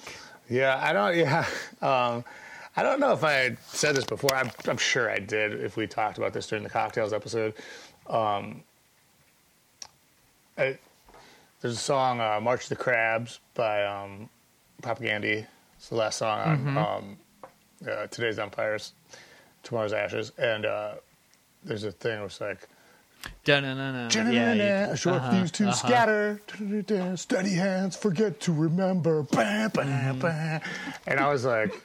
Yeah, 0.49 0.79
I 0.81 0.93
don't. 0.93 1.15
Yeah, 1.17 1.45
um, 1.81 2.23
I 2.75 2.83
don't 2.83 2.99
know 2.99 3.11
if 3.11 3.23
I 3.23 3.55
said 3.67 3.95
this 3.95 4.05
before. 4.05 4.33
I'm, 4.33 4.49
I'm 4.67 4.77
sure 4.77 5.09
I 5.09 5.19
did. 5.19 5.59
If 5.61 5.75
we 5.75 5.87
talked 5.87 6.17
about 6.17 6.31
this 6.33 6.47
during 6.47 6.63
the 6.63 6.69
cocktails 6.69 7.11
episode, 7.11 7.53
um, 8.07 8.63
I, 10.57 10.77
there's 11.61 11.73
a 11.75 11.79
song 11.79 12.19
uh, 12.21 12.39
"March 12.41 12.63
of 12.63 12.69
the 12.69 12.75
Crabs" 12.77 13.39
by 13.55 13.83
um, 13.85 14.29
Propagandhi. 14.81 15.45
It's 15.77 15.89
the 15.89 15.95
last 15.95 16.17
song 16.19 16.39
on 16.39 16.77
um, 16.77 17.17
uh, 17.89 18.07
Today's 18.07 18.39
Empires, 18.39 18.93
Tomorrow's 19.63 19.93
Ashes, 19.93 20.31
and 20.37 20.65
uh, 20.65 20.93
there's 21.63 21.83
a 21.83 21.91
thing 21.91 22.17
where 22.17 22.25
it's 22.27 22.39
like. 22.41 22.67
Dun-dun-dun-dun. 23.43 24.33
Yeah, 24.33 24.53
you- 24.87 24.93
a 24.93 24.97
short 24.97 25.17
uh-huh, 25.17 25.31
fuse 25.31 25.51
to 25.51 25.63
uh-huh. 25.67 25.73
scatter. 25.73 26.41
Steady 27.15 27.51
hands, 27.53 27.95
forget 27.95 28.39
to 28.41 28.51
remember. 28.51 29.21
Bah, 29.23 29.69
bah, 29.71 29.83
Mm-hmm. 29.83 30.19
bah. 30.19 30.59
And 31.05 31.19
I 31.19 31.29
was 31.31 31.45
like, 31.45 31.79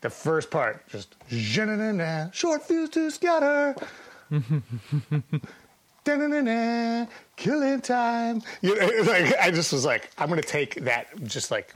the 0.00 0.10
first 0.10 0.50
part, 0.50 0.86
just 0.88 1.14
"Zha-na-na-na, 1.30 2.30
short 2.30 2.62
fuse 2.62 2.90
to 2.90 3.10
scatter. 3.10 3.74
Killing 7.36 7.80
time. 7.80 8.42
You 8.62 8.74
know, 8.74 8.86
like 9.02 9.34
I 9.40 9.50
just 9.50 9.72
was 9.72 9.84
like, 9.84 10.10
I'm 10.16 10.28
gonna 10.28 10.42
take 10.42 10.76
that. 10.84 11.08
Just 11.24 11.50
like 11.50 11.74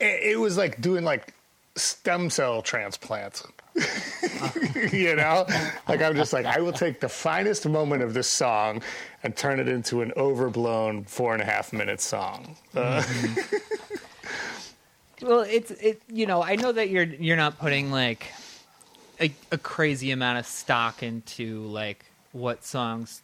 it, 0.00 0.32
it 0.32 0.40
was 0.40 0.56
like 0.56 0.80
doing 0.80 1.04
like 1.04 1.32
stem 1.76 2.28
cell 2.30 2.62
transplants. 2.62 3.46
you 4.92 5.16
know, 5.16 5.46
like 5.88 6.02
I'm 6.02 6.14
just 6.14 6.32
like 6.34 6.44
I 6.44 6.60
will 6.60 6.72
take 6.72 7.00
the 7.00 7.08
finest 7.08 7.66
moment 7.66 8.02
of 8.02 8.12
this 8.12 8.28
song 8.28 8.82
and 9.22 9.34
turn 9.34 9.60
it 9.60 9.68
into 9.68 10.02
an 10.02 10.12
overblown 10.16 11.04
four 11.04 11.32
and 11.32 11.40
a 11.40 11.46
half 11.46 11.72
minute 11.72 12.00
song. 12.00 12.56
Uh, 12.74 13.02
Well, 15.22 15.40
it's 15.40 15.70
it. 15.70 16.02
You 16.08 16.26
know, 16.26 16.42
I 16.42 16.56
know 16.56 16.72
that 16.72 16.90
you're 16.90 17.04
you're 17.04 17.36
not 17.36 17.58
putting 17.58 17.90
like 17.90 18.32
a, 19.20 19.32
a 19.50 19.58
crazy 19.58 20.10
amount 20.10 20.38
of 20.38 20.46
stock 20.46 21.02
into 21.02 21.62
like 21.62 22.04
what 22.32 22.64
songs 22.64 23.22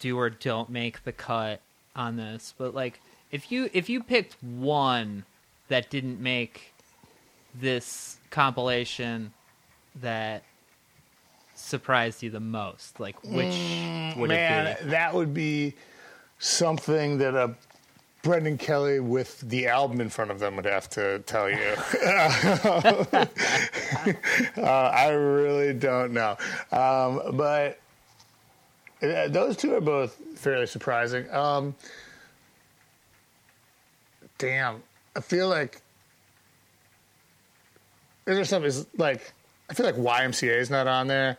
do 0.00 0.18
or 0.18 0.30
don't 0.30 0.70
make 0.70 1.04
the 1.04 1.12
cut 1.12 1.60
on 1.94 2.16
this, 2.16 2.54
but 2.56 2.74
like 2.74 3.00
if 3.30 3.50
you 3.52 3.68
if 3.72 3.88
you 3.88 4.02
picked 4.02 4.42
one 4.42 5.24
that 5.68 5.90
didn't 5.90 6.20
make 6.20 6.72
this 7.54 8.18
compilation 8.30 9.32
that 10.00 10.42
surprised 11.54 12.22
you 12.22 12.30
the 12.30 12.40
most, 12.40 13.00
like 13.00 13.22
which 13.24 13.48
mm, 13.48 14.16
would 14.16 14.28
Man, 14.28 14.66
it 14.66 14.84
be? 14.84 14.90
that 14.90 15.14
would 15.14 15.34
be 15.34 15.74
something 16.38 17.18
that 17.18 17.34
a 17.34 17.54
Brendan 18.26 18.58
Kelly 18.58 18.98
with 18.98 19.40
the 19.40 19.68
album 19.68 20.00
in 20.00 20.08
front 20.08 20.32
of 20.32 20.40
them 20.40 20.56
would 20.56 20.64
have 20.64 20.90
to 20.90 21.20
tell 21.20 21.48
you. 21.48 21.56
uh, 24.56 24.90
I 24.92 25.10
really 25.10 25.72
don't 25.72 26.12
know. 26.12 26.36
Um, 26.72 27.36
but 27.36 27.78
uh, 29.00 29.28
those 29.28 29.56
two 29.56 29.74
are 29.76 29.80
both 29.80 30.16
fairly 30.34 30.66
surprising. 30.66 31.30
Um, 31.32 31.76
damn, 34.38 34.82
I 35.14 35.20
feel 35.20 35.48
like 35.48 35.80
there's 38.24 38.48
something 38.48 38.66
is 38.68 38.88
like 38.98 39.32
I 39.70 39.74
feel 39.74 39.86
like 39.86 39.94
YMCA 39.94 40.58
is 40.58 40.68
not 40.68 40.88
on 40.88 41.06
there, 41.06 41.36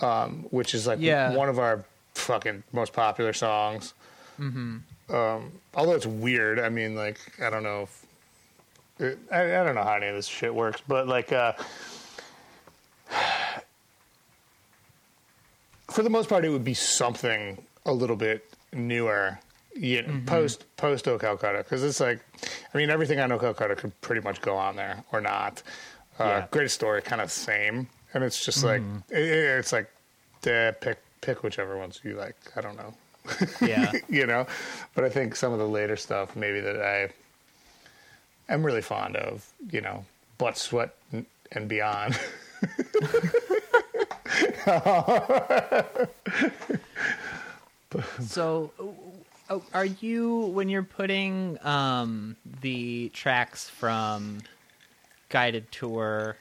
um, 0.00 0.46
which 0.50 0.74
is 0.74 0.86
like 0.86 0.98
Yeah. 0.98 1.34
one 1.34 1.50
of 1.50 1.58
our 1.58 1.84
fucking 2.14 2.62
most 2.72 2.94
popular 2.94 3.34
songs. 3.34 3.92
Mm-hmm. 4.40 4.78
Um, 5.08 5.52
although 5.74 5.92
it's 5.94 6.06
weird, 6.06 6.58
I 6.58 6.68
mean, 6.68 6.94
like 6.96 7.18
I 7.40 7.48
don't 7.50 7.62
know 7.62 7.82
if 7.82 8.06
it, 8.98 9.18
I, 9.32 9.42
I 9.60 9.64
don't 9.64 9.74
know 9.74 9.84
how 9.84 9.94
any 9.94 10.06
of 10.08 10.14
this 10.16 10.26
shit 10.26 10.54
works, 10.54 10.82
but 10.88 11.06
like 11.06 11.32
uh, 11.32 11.52
for 15.88 16.02
the 16.02 16.10
most 16.10 16.28
part, 16.28 16.44
it 16.44 16.48
would 16.50 16.64
be 16.64 16.74
something 16.74 17.62
a 17.84 17.92
little 17.92 18.16
bit 18.16 18.44
newer. 18.72 19.38
You 19.78 20.02
know, 20.02 20.20
post 20.24 20.64
post 20.78 21.06
O 21.06 21.18
Calcutta 21.18 21.58
because 21.58 21.84
it's 21.84 22.00
like, 22.00 22.20
I 22.72 22.78
mean, 22.78 22.88
everything 22.88 23.20
on 23.20 23.30
O 23.30 23.38
Calcutta 23.38 23.76
could 23.76 23.98
pretty 24.00 24.22
much 24.22 24.40
go 24.40 24.56
on 24.56 24.74
there 24.74 25.04
or 25.12 25.20
not. 25.20 25.62
Uh, 26.18 26.24
Yeah. 26.24 26.46
Greatest 26.50 26.76
story, 26.76 27.02
kind 27.02 27.20
of 27.20 27.30
same, 27.30 27.86
and 28.14 28.24
it's 28.24 28.42
just 28.42 28.64
like 28.64 28.80
it, 29.10 29.18
it's 29.18 29.72
like, 29.72 29.90
eh, 30.46 30.70
pick 30.70 30.98
pick 31.20 31.42
whichever 31.42 31.76
ones 31.76 32.00
you 32.02 32.14
like. 32.16 32.36
I 32.56 32.62
don't 32.62 32.76
know, 32.76 32.94
Yeah. 33.60 33.92
you 34.08 34.26
know, 34.26 34.46
but 34.94 35.04
I 35.04 35.08
think 35.08 35.36
some 35.36 35.52
of 35.52 35.58
the 35.58 35.68
later 35.68 35.96
stuff 35.96 36.36
maybe 36.36 36.60
that 36.60 36.80
I 36.82 37.08
am 38.52 38.64
really 38.64 38.82
fond 38.82 39.16
of, 39.16 39.46
you 39.70 39.80
know, 39.80 40.04
butt 40.38 40.56
sweat 40.56 40.94
and- 41.12 41.68
beyond. 41.68 42.18
So, 48.20 48.72
uh, 49.48 49.60
are 49.72 49.84
you 49.84 50.46
when 50.46 50.68
you're 50.68 50.82
putting 50.82 51.58
um, 51.64 52.36
the 52.60 53.10
tracks 53.10 53.68
from 53.68 54.40
Guided 55.28 55.70
Tour 55.70 56.36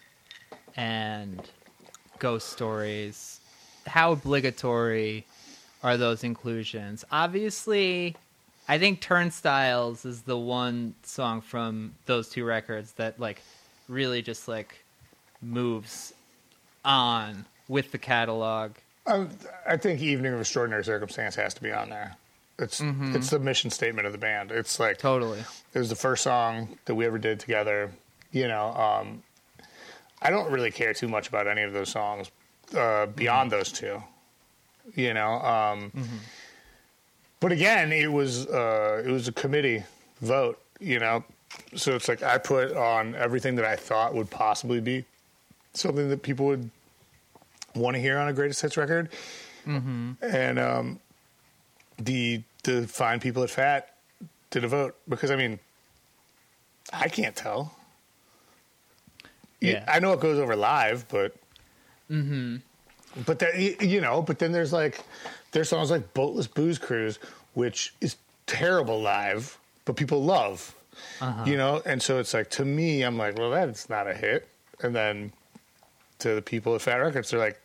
and 0.75 1.39
Ghost 2.19 2.49
Stories? 2.49 3.39
How 3.85 4.13
obligatory 4.13 5.25
are 5.85 5.97
those 5.97 6.23
inclusions? 6.23 7.05
Obviously, 7.11 8.15
I 8.67 8.79
think 8.79 9.01
Turnstiles 9.01 10.03
is 10.03 10.23
the 10.23 10.37
one 10.37 10.95
song 11.03 11.41
from 11.41 11.93
those 12.07 12.27
two 12.27 12.43
records 12.43 12.93
that 12.93 13.19
like 13.19 13.41
really 13.87 14.23
just 14.23 14.47
like 14.47 14.83
moves 15.43 16.11
on 16.83 17.45
with 17.67 17.91
the 17.91 17.99
catalog. 17.99 18.71
Um, 19.05 19.29
I 19.67 19.77
think 19.77 20.01
"Evening 20.01 20.33
of 20.33 20.39
Extraordinary 20.39 20.83
Circumstance" 20.83 21.35
has 21.35 21.53
to 21.53 21.61
be 21.61 21.71
on 21.71 21.89
there. 21.89 22.15
It's 22.57 22.81
it's 22.81 23.29
the 23.29 23.39
mission 23.39 23.69
statement 23.69 24.07
of 24.07 24.11
the 24.11 24.17
band. 24.17 24.51
It's 24.51 24.79
like 24.79 24.97
Totally. 24.97 25.43
it 25.73 25.77
was 25.77 25.89
the 25.89 25.95
first 25.95 26.23
song 26.23 26.79
that 26.85 26.95
we 26.95 27.05
ever 27.05 27.19
did 27.19 27.39
together. 27.39 27.91
You 28.31 28.47
know, 28.47 28.73
um, 28.73 29.21
I 30.19 30.31
don't 30.31 30.51
really 30.51 30.71
care 30.71 30.95
too 30.95 31.07
much 31.07 31.27
about 31.27 31.47
any 31.47 31.61
of 31.61 31.73
those 31.73 31.89
songs 31.89 32.31
uh, 32.75 33.05
beyond 33.05 33.51
those 33.51 33.71
two. 33.71 34.01
You 34.93 35.13
know, 35.13 35.33
um, 35.41 35.91
but 37.39 37.51
again, 37.51 37.91
it 37.91 38.11
was 38.11 38.45
uh, 38.47 39.01
it 39.05 39.09
was 39.09 39.27
a 39.27 39.31
committee 39.31 39.83
vote. 40.21 40.61
You 40.79 40.99
know, 40.99 41.23
so 41.75 41.95
it's 41.95 42.07
like 42.07 42.21
I 42.21 42.37
put 42.37 42.73
on 42.75 43.15
everything 43.15 43.55
that 43.55 43.65
I 43.65 43.75
thought 43.75 44.13
would 44.13 44.29
possibly 44.29 44.79
be 44.81 45.05
something 45.73 46.09
that 46.09 46.21
people 46.21 46.45
would 46.47 46.69
want 47.75 47.95
to 47.95 47.99
hear 48.01 48.17
on 48.17 48.27
a 48.27 48.33
greatest 48.33 48.61
hits 48.61 48.77
record, 48.77 49.09
and 50.21 50.59
um, 50.59 50.99
the 51.97 52.43
the 52.63 52.87
fine 52.87 53.19
people 53.19 53.41
at 53.43 53.49
Fat 53.49 53.95
did 54.51 54.63
a 54.63 54.67
vote 54.67 54.95
because 55.09 55.31
I 55.31 55.35
mean, 55.35 55.59
I 56.93 57.07
can't 57.09 57.35
tell. 57.35 57.75
Yeah. 59.61 59.83
I 59.87 59.99
know 59.99 60.13
it 60.13 60.19
goes 60.19 60.37
over 60.37 60.55
live, 60.55 61.07
but 61.09 61.35
but 63.25 63.39
that 63.39 63.57
you 63.81 64.01
know, 64.01 64.21
but 64.21 64.39
then 64.39 64.51
there's 64.51 64.73
like 64.73 65.01
there's 65.51 65.69
songs 65.69 65.91
like 65.91 66.13
Boatless 66.13 66.47
Booze 66.47 66.77
Cruise, 66.77 67.19
which 67.53 67.93
is 68.01 68.17
terrible 68.45 69.01
live, 69.01 69.57
but 69.85 69.95
people 69.95 70.23
love. 70.23 70.75
You 71.45 71.57
know, 71.57 71.81
and 71.85 72.01
so 72.01 72.19
it's 72.19 72.33
like 72.33 72.49
to 72.51 72.65
me, 72.65 73.01
I'm 73.01 73.17
like, 73.17 73.37
well, 73.37 73.51
that's 73.51 73.89
not 73.89 74.07
a 74.07 74.13
hit, 74.13 74.47
and 74.81 74.95
then 74.95 75.31
to 76.19 76.35
the 76.35 76.41
people 76.41 76.75
at 76.75 76.81
Fat 76.81 76.95
Wreck 76.95 77.13
Chords, 77.13 77.31
they're 77.31 77.39
like, 77.39 77.59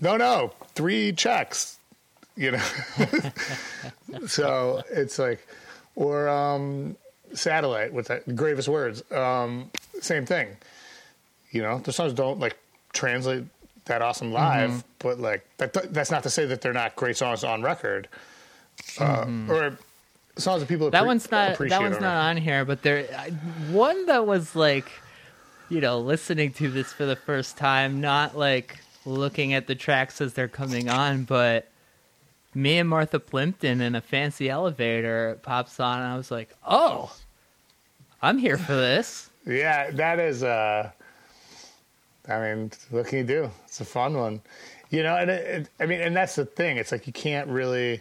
no, 0.00 0.16
no, 0.16 0.52
three 0.74 1.12
checks, 1.12 1.78
you 2.36 2.52
know. 2.52 2.64
so 4.26 4.82
it's 4.90 5.18
like, 5.18 5.46
or 5.94 6.28
um, 6.28 6.96
Satellite 7.34 7.92
with 7.92 8.08
that 8.08 8.34
gravest 8.34 8.68
words, 8.68 9.02
um, 9.12 9.70
same 10.00 10.26
thing. 10.26 10.48
You 11.50 11.62
know, 11.62 11.78
the 11.78 11.92
songs 11.92 12.12
don't 12.12 12.40
like 12.40 12.56
translate 12.92 13.44
that 13.86 14.02
awesome 14.02 14.32
live, 14.32 14.84
but 14.98 15.18
like 15.18 15.44
that, 15.58 15.72
that's 15.92 16.10
not 16.10 16.22
to 16.24 16.30
say 16.30 16.46
that 16.46 16.60
they're 16.60 16.72
not 16.72 16.94
great 16.96 17.16
songs 17.16 17.42
on 17.44 17.62
record, 17.62 18.08
uh, 19.00 19.26
or 19.48 19.76
songs 20.36 20.60
that 20.60 20.68
people 20.68 20.90
that 20.90 21.02
appre- 21.02 21.06
one's 21.06 21.30
not 21.30 21.58
that 21.58 21.80
one's 21.80 21.96
on 21.96 22.02
not 22.02 22.16
on 22.30 22.36
here 22.38 22.64
but 22.64 22.82
there 22.82 23.06
I- 23.18 23.30
one 23.70 24.06
that 24.06 24.26
was 24.26 24.56
like 24.56 24.90
you 25.68 25.80
know 25.80 26.00
listening 26.00 26.52
to 26.54 26.70
this 26.70 26.90
for 26.92 27.04
the 27.04 27.16
first 27.16 27.58
time 27.58 28.00
not 28.00 28.36
like 28.36 28.78
looking 29.04 29.52
at 29.52 29.66
the 29.66 29.74
tracks 29.74 30.22
as 30.22 30.32
they're 30.32 30.48
coming 30.48 30.88
on 30.88 31.24
but 31.24 31.68
me 32.54 32.78
and 32.78 32.88
martha 32.88 33.20
plimpton 33.20 33.82
in 33.82 33.94
a 33.94 34.00
fancy 34.00 34.48
elevator 34.48 35.38
pops 35.42 35.78
on 35.78 35.98
and 35.98 36.08
i 36.12 36.16
was 36.16 36.30
like 36.30 36.48
oh 36.66 37.14
i'm 38.22 38.38
here 38.38 38.56
for 38.56 38.74
this. 38.74 39.28
Yeah, 39.46 39.90
that 39.90 40.18
is 40.18 40.42
uh 40.42 40.92
I 42.28 42.40
mean, 42.40 42.70
what 42.90 43.06
can 43.06 43.18
you 43.18 43.24
do? 43.24 43.50
It's 43.66 43.80
a 43.80 43.84
fun 43.84 44.16
one, 44.16 44.40
you 44.90 45.02
know. 45.02 45.16
And 45.16 45.30
it, 45.30 45.46
it, 45.46 45.68
I 45.80 45.86
mean, 45.86 46.00
and 46.00 46.14
that's 46.14 46.36
the 46.36 46.44
thing. 46.44 46.76
It's 46.76 46.92
like 46.92 47.06
you 47.06 47.12
can't 47.12 47.48
really. 47.48 48.00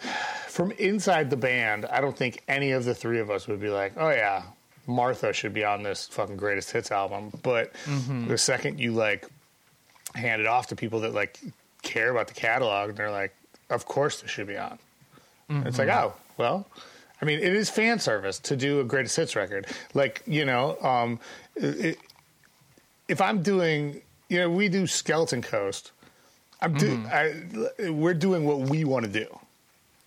From 0.48 0.70
inside 0.72 1.28
the 1.28 1.36
band, 1.36 1.84
I 1.84 2.00
don't 2.00 2.16
think 2.16 2.42
any 2.48 2.70
of 2.72 2.84
the 2.84 2.94
three 2.94 3.18
of 3.18 3.30
us 3.30 3.46
would 3.46 3.60
be 3.60 3.68
like, 3.68 3.92
"Oh 3.96 4.08
yeah, 4.10 4.42
Martha 4.86 5.32
should 5.32 5.52
be 5.52 5.64
on 5.64 5.82
this 5.82 6.06
fucking 6.08 6.36
greatest 6.36 6.70
hits 6.70 6.90
album." 6.90 7.30
But 7.42 7.72
the 8.28 8.38
second 8.38 8.78
you 8.80 8.92
like 8.92 9.28
hand 10.14 10.40
it 10.40 10.46
off 10.46 10.68
to 10.68 10.76
people 10.76 11.00
that 11.00 11.12
like 11.12 11.38
care 11.82 12.10
about 12.10 12.28
the 12.28 12.34
catalog, 12.34 12.94
they're 12.96 13.10
like, 13.10 13.34
"Of 13.68 13.84
course 13.84 14.22
this 14.22 14.30
should 14.30 14.46
be 14.46 14.56
on." 14.56 14.78
And 15.48 15.66
It's 15.66 15.78
like, 15.78 15.88
oh 15.88 16.14
well. 16.38 16.66
I 17.20 17.24
mean, 17.24 17.38
it 17.38 17.54
is 17.54 17.70
fan 17.70 17.98
service 17.98 18.38
to 18.40 18.56
do 18.56 18.80
a 18.80 18.84
greatest 18.84 19.16
hits 19.16 19.34
record. 19.36 19.66
Like 19.94 20.22
you 20.26 20.44
know, 20.44 20.78
um, 20.82 21.18
it, 21.54 21.98
if 23.08 23.20
I'm 23.20 23.42
doing, 23.42 24.00
you 24.28 24.38
know, 24.38 24.50
we 24.50 24.68
do 24.68 24.86
Skeleton 24.86 25.42
Coast. 25.42 25.92
I'm 26.60 26.74
do, 26.74 26.96
mm-hmm. 26.96 27.86
I, 27.86 27.90
we're 27.90 28.14
doing 28.14 28.44
what 28.44 28.60
we 28.70 28.84
want 28.84 29.04
to 29.04 29.12
do, 29.12 29.26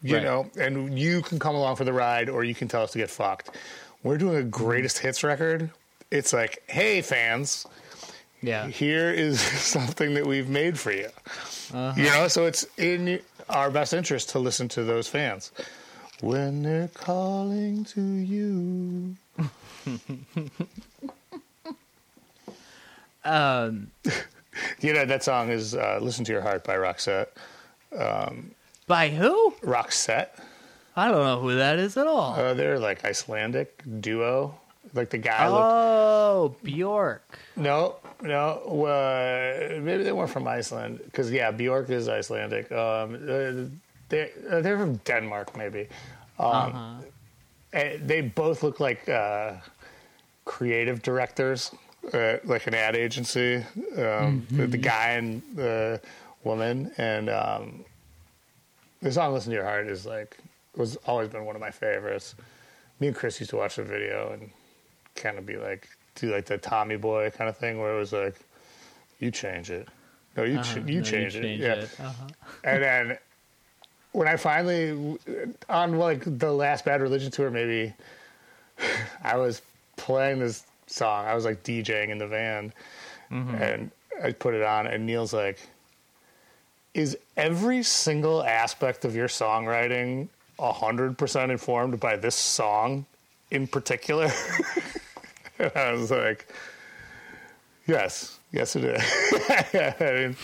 you 0.02 0.16
Right. 0.16 0.24
know, 0.24 0.50
and 0.60 0.98
you 0.98 1.22
can 1.22 1.38
come 1.40 1.56
along 1.56 1.76
for 1.76 1.84
the 1.84 1.94
ride, 1.94 2.28
or 2.28 2.44
you 2.44 2.56
can 2.56 2.68
tell 2.68 2.82
us 2.84 2.92
to 2.92 2.98
get 2.98 3.10
fucked. 3.10 3.52
We're 4.04 4.18
doing 4.18 4.38
a 4.38 4.44
greatest 4.44 4.98
mm-hmm. 4.98 5.08
hits 5.08 5.24
record. 5.24 5.70
It's 6.10 6.34
like, 6.34 6.64
hey, 6.68 7.02
fans, 7.02 7.68
Yeah. 8.42 8.68
here 8.68 9.12
is 9.12 9.40
something 9.42 10.16
that 10.16 10.26
we've 10.26 10.50
made 10.50 10.80
for 10.80 10.92
you. 10.92 11.10
You 11.72 11.78
uh-huh. 11.78 12.02
know, 12.02 12.28
so 12.28 12.46
it's 12.46 12.66
in 12.78 13.22
our 13.48 13.70
best 13.70 13.94
interest 13.94 14.30
to 14.32 14.40
listen 14.40 14.68
to 14.70 14.84
those 14.84 15.08
fans 15.08 15.52
when 16.22 16.64
they're 16.64 16.90
calling 16.90 17.86
to 17.86 18.02
you. 18.02 19.16
Um, 23.26 23.92
You 24.82 24.94
know, 24.94 25.06
that 25.06 25.24
song 25.24 25.50
is 25.50 25.76
uh, 25.76 26.00
Listen 26.02 26.26
to 26.26 26.32
Your 26.32 26.42
Heart 26.42 26.64
by 26.66 26.76
Roxette. 26.76 27.28
Um, 27.98 28.52
by 28.88 29.10
who? 29.10 29.52
Roxette. 29.62 30.30
I 30.96 31.10
don't 31.10 31.24
know 31.24 31.40
who 31.40 31.56
that 31.56 31.80
is 31.80 31.96
at 31.96 32.08
all. 32.08 32.34
Uh, 32.34 32.54
they're 32.54 32.80
like 32.80 33.06
Icelandic 33.06 33.84
duo. 34.02 34.60
Like 34.94 35.12
the 35.12 35.18
guy 35.18 35.48
looked. 35.48 35.64
oh, 35.64 36.56
Bjork. 36.64 37.40
No, 37.56 37.98
no. 38.22 38.86
Uh, 38.86 39.80
maybe 39.82 40.04
they 40.04 40.12
weren't 40.12 40.30
from 40.32 40.48
Iceland. 40.48 41.00
Because, 41.06 41.32
yeah, 41.32 41.52
Bjork 41.52 41.90
is 41.90 42.10
Icelandic. 42.10 42.72
Um, 42.72 43.16
uh, 43.16 43.70
they, 44.10 44.32
uh, 44.50 44.62
they're 44.62 44.78
from 44.78 44.96
Denmark, 45.06 45.56
maybe. 45.56 45.88
Um, 46.38 47.02
and 47.72 48.08
they 48.08 48.22
both 48.22 48.64
look 48.64 48.80
like 48.80 49.08
uh, 49.08 49.54
creative 50.46 51.02
directors, 51.02 51.72
uh, 52.14 52.38
like 52.44 52.68
an 52.68 52.74
ad 52.74 52.96
agency. 52.96 53.64
Um, 53.98 54.46
the, 54.52 54.68
the 54.68 54.78
guy 54.78 55.12
and 55.12 55.42
the 55.56 56.02
woman. 56.44 56.92
And 56.98 57.30
um, 57.30 57.86
the 59.02 59.12
song 59.12 59.34
"Listen 59.34 59.52
to 59.52 59.56
Your 59.58 59.66
Heart" 59.66 59.88
is 59.88 60.06
like 60.06 60.38
was 60.76 60.96
always 61.08 61.30
been 61.30 61.46
one 61.46 61.56
of 61.56 61.62
my 61.62 61.72
favorites. 61.72 62.36
Me 63.00 63.08
and 63.08 63.16
Chris 63.16 63.40
used 63.40 63.50
to 63.52 63.58
watch 63.58 63.76
the 63.78 63.84
video 63.84 64.32
and 64.34 64.50
kind 65.16 65.38
of 65.38 65.46
be 65.46 65.58
like 65.58 65.88
do 66.16 66.32
like 66.34 66.46
the 66.46 66.58
Tommy 66.58 66.96
Boy 66.98 67.30
kind 67.32 67.50
of 67.50 67.58
thing, 67.58 67.80
where 67.80 67.94
it 67.96 68.00
was 68.00 68.12
like, 68.14 68.36
"You 69.20 69.32
change 69.32 69.70
it." 69.72 69.88
No, 70.38 70.44
you 70.44 70.60
Uh-huh. 70.60 70.82
you 70.86 71.00
No, 71.00 71.04
change 71.04 71.36
it. 71.36 71.42
change 71.42 71.62
yeah. 71.62 71.74
it. 71.74 71.90
Uh-huh. 72.00 72.28
And 72.64 72.84
then 72.84 73.18
when 74.12 74.28
I 74.28 74.36
finally 74.38 75.18
on 75.70 75.98
like 75.98 76.24
the 76.40 76.52
last 76.52 76.86
Bad 76.86 77.02
Religion 77.02 77.32
tour, 77.32 77.50
maybe 77.50 77.94
I 79.24 79.38
was 79.38 79.62
playing 79.98 80.40
this 80.40 80.64
song. 80.92 81.26
I 81.26 81.36
was 81.36 81.46
like 81.46 81.64
DJing 81.64 82.10
in 82.10 82.18
the 82.18 82.28
van, 82.28 82.74
and 83.56 83.92
I 84.24 84.32
put 84.32 84.54
it 84.54 84.64
on, 84.64 84.88
and 84.88 85.06
Neil's 85.06 85.34
like, 85.34 85.60
"Is 86.94 87.18
every 87.38 87.84
single 87.84 88.44
aspect 88.44 89.06
of 89.06 89.16
your 89.16 89.28
songwriting 89.28 90.30
hundred 90.60 91.18
percent 91.18 91.52
informed 91.52 92.00
by 92.00 92.16
this 92.16 92.36
song 92.36 93.06
in 93.52 93.68
particular?" 93.68 94.32
and 95.60 95.72
I 95.76 95.92
was 95.94 96.12
like, 96.12 96.48
"Yes, 97.88 98.40
yes, 98.52 98.76
it 98.76 98.84
is." 98.86 99.02
I 100.00 100.12
mean, 100.14 100.36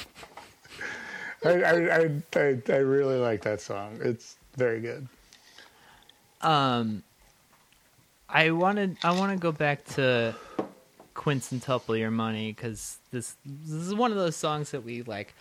I, 1.43 1.49
I, 1.49 1.95
I, 1.95 2.09
I, 2.35 2.61
I 2.69 2.77
really 2.77 3.17
like 3.17 3.41
that 3.43 3.61
song. 3.61 3.99
It's 4.01 4.35
very 4.55 4.79
good. 4.79 5.07
Um, 6.41 7.03
I 8.35 8.51
wanted 8.51 8.97
I 9.01 9.11
want 9.11 9.31
to 9.31 9.37
go 9.37 9.53
back 9.53 9.85
to 9.95 10.35
Quincentuple 11.15 11.97
Your 11.97 12.11
Money 12.11 12.51
because 12.51 12.97
this 13.09 13.37
this 13.45 13.81
is 13.81 13.95
one 13.95 14.11
of 14.11 14.17
those 14.17 14.35
songs 14.35 14.71
that 14.71 14.83
we 14.83 15.03
like 15.03 15.33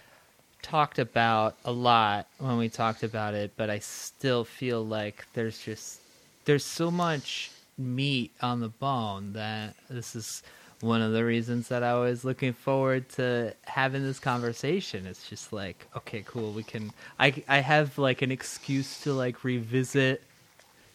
talked 0.63 1.01
about 1.01 1.57
a 1.65 1.73
lot 1.73 2.29
when 2.39 2.57
we 2.57 2.69
talked 2.69 3.03
about 3.03 3.35
it, 3.35 3.51
but 3.57 3.69
I 3.69 3.81
still 3.81 4.45
feel 4.45 4.87
like 4.87 5.27
there's 5.35 5.59
just 5.59 6.03
there's 6.45 6.65
so 6.65 6.89
much 6.89 7.51
meat 7.77 8.31
on 8.41 8.61
the 8.61 8.69
bone 8.69 9.33
that 9.33 9.75
this 9.91 10.15
is 10.15 10.45
one 10.81 11.03
of 11.03 11.11
the 11.11 11.25
reasons 11.25 11.67
that 11.71 11.83
I 11.83 11.99
was 11.99 12.25
looking 12.25 12.53
forward 12.53 13.09
to 13.11 13.55
having 13.65 14.05
this 14.05 14.21
conversation. 14.21 15.05
It's 15.09 15.29
just 15.29 15.53
like, 15.53 15.89
okay, 15.97 16.23
cool, 16.25 16.53
we 16.53 16.63
can 16.63 16.93
I 17.19 17.43
I 17.49 17.59
have 17.59 17.99
like 17.99 18.23
an 18.23 18.31
excuse 18.31 19.01
to 19.01 19.13
like 19.13 19.43
revisit 19.43 20.23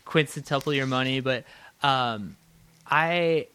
quintuple 0.06 0.74
your 0.74 0.88
money, 0.88 1.20
but 1.20 1.44
um, 1.84 2.36
I 2.88 3.48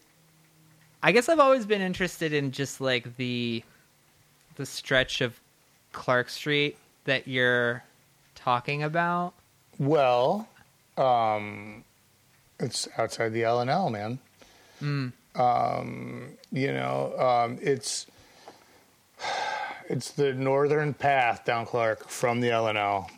I 1.03 1.11
guess 1.11 1.29
I've 1.29 1.39
always 1.39 1.65
been 1.65 1.81
interested 1.81 2.33
in 2.33 2.51
just 2.51 2.81
like 2.81 3.15
the 3.17 3.63
the 4.55 4.65
stretch 4.65 5.21
of 5.21 5.39
Clark 5.91 6.29
Street 6.29 6.77
that 7.05 7.27
you're 7.27 7.83
talking 8.35 8.83
about. 8.83 9.33
Well, 9.77 10.47
um, 10.97 11.83
it's 12.59 12.87
outside 12.97 13.33
the 13.33 13.43
L 13.43 13.59
and 13.59 13.69
L, 13.69 13.89
man. 13.89 14.19
Um, 15.35 16.37
you 16.51 16.71
know, 16.73 17.13
um, 17.19 17.59
it's 17.61 18.07
it's 19.89 20.11
the 20.11 20.33
northern 20.33 20.93
path 20.93 21.45
down 21.45 21.65
Clark 21.65 22.07
from 22.07 22.39
the 22.39 22.51
L 22.51 22.67
and 22.67 22.77
L 22.77 23.09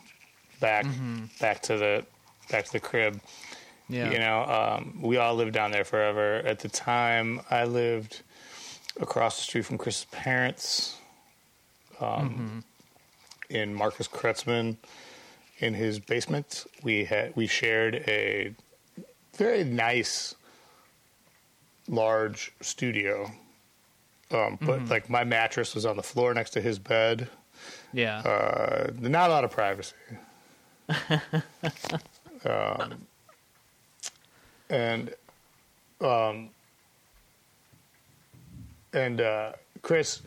back 0.60 0.84
back 1.40 1.62
to 1.62 1.76
the 1.76 2.04
back 2.50 2.64
to 2.66 2.72
the 2.72 2.80
crib. 2.80 3.20
Yeah. 3.88 4.10
You 4.10 4.18
know, 4.18 4.44
um, 4.44 5.00
we 5.00 5.16
all 5.16 5.34
lived 5.34 5.52
down 5.52 5.70
there 5.70 5.84
forever. 5.84 6.36
At 6.36 6.58
the 6.60 6.68
time, 6.68 7.40
I 7.50 7.64
lived 7.64 8.22
across 9.00 9.36
the 9.36 9.42
street 9.42 9.64
from 9.64 9.78
Chris's 9.78 10.04
parents, 10.06 10.96
um, 12.00 12.64
in 13.48 13.74
Marcus 13.74 14.06
Kretzman, 14.08 14.76
in 15.58 15.74
his 15.74 15.98
basement. 15.98 16.66
We 16.82 17.04
had 17.04 17.34
we 17.34 17.46
shared 17.46 17.96
a 18.06 18.54
very 19.34 19.64
nice, 19.64 20.34
large 21.88 22.52
studio. 22.60 23.30
Um, 24.30 24.58
but 24.60 24.86
like 24.90 25.08
my 25.08 25.24
mattress 25.24 25.74
was 25.74 25.86
on 25.86 25.96
the 25.96 26.02
floor 26.02 26.34
next 26.34 26.50
to 26.50 26.60
his 26.60 26.78
bed. 26.78 27.28
Yeah. 27.92 28.18
Uh, 28.18 28.90
not 29.00 29.30
a 29.30 29.32
lot 29.32 29.44
of 29.44 29.50
privacy. 29.50 29.94
um, 32.44 33.06
and 34.70 35.14
um, 36.00 36.50
and 38.92 39.20
uh, 39.20 39.52
Chris 39.82 40.22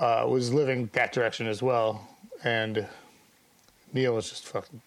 uh, 0.00 0.24
was 0.28 0.52
living 0.52 0.88
that 0.92 1.12
direction 1.12 1.46
as 1.46 1.62
well, 1.62 2.06
and 2.44 2.86
Neil 3.92 4.14
was 4.14 4.28
just 4.30 4.46
fucking 4.46 4.80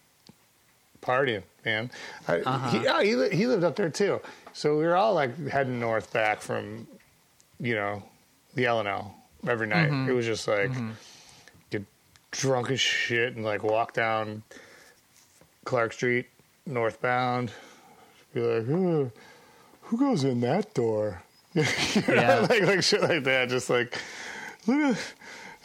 partying, 1.02 1.44
man. 1.66 1.90
I, 2.28 2.70
he, 2.70 3.10
he, 3.10 3.16
li- 3.16 3.36
he 3.36 3.48
lived 3.48 3.64
up 3.64 3.76
there 3.76 3.90
too, 3.90 4.22
so 4.54 4.78
we 4.78 4.84
were 4.86 4.96
all 4.96 5.14
like 5.14 5.48
heading 5.48 5.80
north 5.80 6.12
back 6.14 6.42
from, 6.42 6.88
you 7.60 7.76
know, 7.76 8.04
the 8.56 8.66
L 8.66 8.80
and 8.80 8.88
L 8.88 9.16
every 9.48 9.68
night. 9.68 9.90
It 10.10 10.14
was 10.14 10.26
just 10.26 10.48
like 10.48 10.72
get 11.72 11.84
drunk 12.32 12.70
as 12.72 12.80
shit 12.80 13.36
and 13.36 13.44
like 13.44 13.64
walk 13.64 13.94
down 13.94 14.44
Clark 15.66 15.94
Street 15.94 16.28
northbound. 16.66 17.52
Be 18.34 18.42
like, 18.42 18.66
who, 18.66 19.12
who 19.82 19.98
goes 19.98 20.24
in 20.24 20.42
that 20.42 20.74
door? 20.74 21.24
You 21.56 21.64
know, 21.64 22.14
Yeah. 22.14 22.40
like 22.50 22.62
like 22.62 22.84
shit 22.84 23.02
like 23.02 23.24
that. 23.24 23.50
Just 23.50 23.70
like, 23.72 24.00
look, 24.68 24.96
at, 24.96 25.14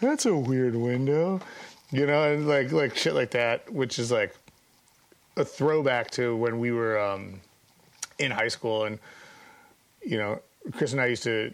that's 0.01 0.25
a 0.25 0.35
weird 0.35 0.75
window, 0.75 1.41
you 1.91 2.07
know, 2.07 2.33
and 2.33 2.49
like 2.49 2.73
like 2.73 2.97
shit 2.97 3.15
like 3.15 3.33
that, 3.33 3.71
which 3.71 3.99
is 3.99 4.11
like 4.11 4.35
a 5.37 5.45
throwback 5.45 6.11
to 6.12 6.35
when 6.37 6.59
we 6.59 6.73
were 6.73 6.99
um, 6.99 7.41
in 8.19 8.31
high 8.31 8.49
school, 8.49 8.85
and 8.85 8.99
you 10.03 10.17
know, 10.17 10.41
Chris 10.73 10.93
and 10.93 11.01
I 11.03 11.07
used 11.07 11.25
to 11.25 11.53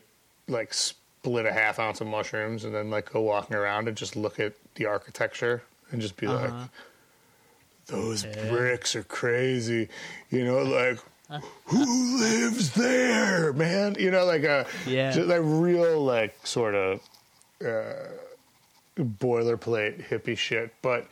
like 0.49 0.73
split 0.73 1.45
a 1.47 1.53
half 1.53 1.79
ounce 1.79 2.01
of 2.01 2.07
mushrooms 2.07 2.65
and 2.65 2.75
then 2.75 2.89
like 2.91 3.13
go 3.13 3.21
walking 3.21 3.57
around 3.57 3.89
and 3.89 3.97
just 3.97 4.15
look 4.17 4.39
at 4.41 4.55
the 4.77 4.87
architecture 4.87 5.63
and 5.91 6.01
just 6.01 6.17
be 6.17 6.27
like, 6.29 6.51
those 7.91 8.25
bricks 8.49 8.95
are 8.97 9.03
crazy, 9.03 9.89
you 10.31 10.45
know, 10.45 10.63
like 10.63 10.99
who 11.67 12.19
lives 12.21 12.73
there, 12.73 13.53
man? 13.53 13.97
You 13.99 14.11
know, 14.11 14.25
like 14.25 14.43
a 14.45 14.67
Yeah. 14.87 15.13
just 15.13 15.29
like 15.29 15.41
real 15.43 16.05
like 16.05 16.35
sort 16.47 16.75
of 16.75 17.01
uh, 17.65 18.09
boilerplate 18.99 20.09
hippie 20.09 20.37
shit. 20.37 20.75
But 20.83 21.07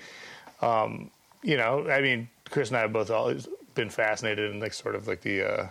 um, 0.60 1.10
you 1.42 1.56
know, 1.56 1.88
I 1.88 2.00
mean, 2.00 2.28
Chris 2.50 2.68
and 2.68 2.76
I 2.78 2.80
have 2.80 2.92
both 2.92 3.10
always 3.10 3.46
been 3.74 3.90
fascinated 3.90 4.50
in 4.50 4.60
like 4.60 4.72
sort 4.72 4.94
of 4.96 5.06
like 5.06 5.20
the 5.20 5.42
uh, 5.42 5.68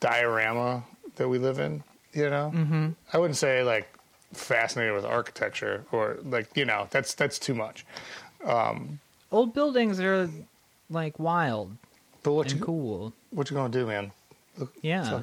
diorama 0.00 0.84
that 1.16 1.28
we 1.28 1.38
live 1.38 1.58
in. 1.58 1.82
You 2.12 2.28
know, 2.30 2.52
mm-hmm. 2.54 2.88
I 3.12 3.18
wouldn't 3.18 3.38
say 3.38 3.62
like 3.62 3.92
fascinated 4.32 4.94
with 4.94 5.04
architecture 5.04 5.84
or 5.92 6.18
like 6.24 6.56
you 6.56 6.64
know 6.64 6.88
that's 6.90 7.14
that's 7.14 7.38
too 7.38 7.54
much. 7.54 7.84
Um, 8.44 8.98
Old 9.30 9.54
buildings 9.54 10.00
are 10.00 10.28
like 10.90 11.18
wild 11.18 11.76
But 12.22 12.32
what 12.32 12.52
you 12.52 12.58
cool. 12.60 13.12
what 13.30 13.50
you 13.50 13.56
gonna 13.56 13.72
do, 13.72 13.86
man? 13.86 14.12
Yeah. 14.82 15.20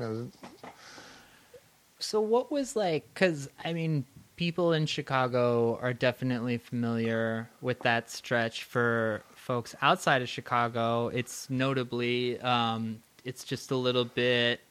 So 2.00 2.22
what 2.22 2.52
was 2.52 2.76
like? 2.76 3.06
Because 3.14 3.50
I 3.64 3.74
mean, 3.74 4.06
people 4.36 4.74
in 4.74 4.86
Chicago 4.86 5.78
are 5.82 5.94
definitely 5.94 6.58
familiar 6.58 7.50
with 7.62 7.80
that 7.82 8.10
stretch. 8.10 8.64
For 8.64 9.22
folks 9.36 9.76
outside 9.82 10.22
of 10.22 10.30
Chicago, 10.30 11.10
it's 11.10 11.50
notably, 11.50 12.40
um, 12.42 13.02
it's 13.26 13.44
just 13.44 13.72
a 13.72 13.76
little 13.76 14.06
bit 14.06 14.62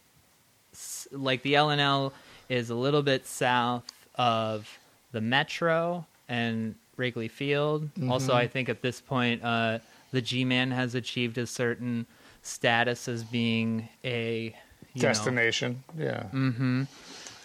like 1.13 1.43
the 1.43 1.55
L 1.57 1.71
and 1.71 1.81
L 1.81 2.13
is 2.49 2.71
a 2.71 2.75
little 2.75 3.03
bit 3.03 3.27
south 3.27 3.85
of 4.19 4.69
the 5.13 5.21
Metro 5.21 6.05
and 6.29 6.75
Wrigley 6.97 7.29
Field. 7.29 7.89
Also, 8.09 8.35
I 8.35 8.47
think 8.47 8.69
at 8.69 8.83
this 8.83 9.01
point, 9.01 9.43
uh, 9.43 9.79
the 10.11 10.21
G-Man 10.21 10.73
has 10.73 10.95
achieved 10.95 11.39
a 11.39 11.47
certain 11.47 12.07
status 12.43 13.09
as 13.09 13.25
being 13.25 13.89
a 14.05 14.55
you 14.95 15.03
know, 15.03 15.09
destination. 15.09 15.83
Yeah. 15.97 16.25
Hmm. 16.25 16.83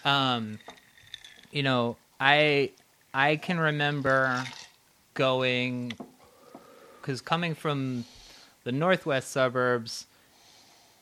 Um 0.04 0.58
you 1.54 1.62
know 1.62 1.96
i 2.20 2.70
i 3.14 3.36
can 3.36 3.58
remember 3.58 4.44
going 5.14 5.92
because 7.00 7.22
coming 7.22 7.54
from 7.54 8.04
the 8.64 8.72
northwest 8.72 9.30
suburbs 9.30 10.06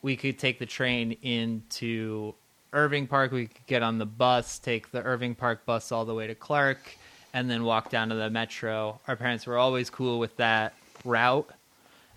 we 0.03 0.15
could 0.15 0.37
take 0.37 0.59
the 0.59 0.65
train 0.65 1.17
into 1.23 2.35
irving 2.73 3.07
park 3.07 3.31
we 3.31 3.47
could 3.47 3.65
get 3.67 3.83
on 3.83 3.97
the 3.97 4.05
bus 4.05 4.59
take 4.59 4.91
the 4.91 5.01
irving 5.03 5.35
park 5.35 5.65
bus 5.65 5.91
all 5.91 6.05
the 6.05 6.13
way 6.13 6.27
to 6.27 6.35
clark 6.35 6.97
and 7.33 7.49
then 7.49 7.63
walk 7.63 7.89
down 7.89 8.09
to 8.09 8.15
the 8.15 8.29
metro. 8.29 8.99
Our 9.07 9.15
parents 9.15 9.47
were 9.47 9.57
always 9.57 9.89
cool 9.89 10.19
with 10.19 10.37
that 10.37 10.73
route. 11.03 11.49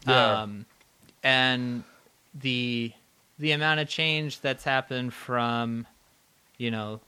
Yeah. 0.06 0.42
um, 0.42 0.66
and 1.22 1.84
the 2.34 2.92
the 3.38 3.52
amount 3.52 3.80
of 3.80 3.88
change 3.88 4.40
that's 4.40 4.62
happened 4.62 5.12
from 5.12 5.86
you 6.58 6.70
know 6.70 7.00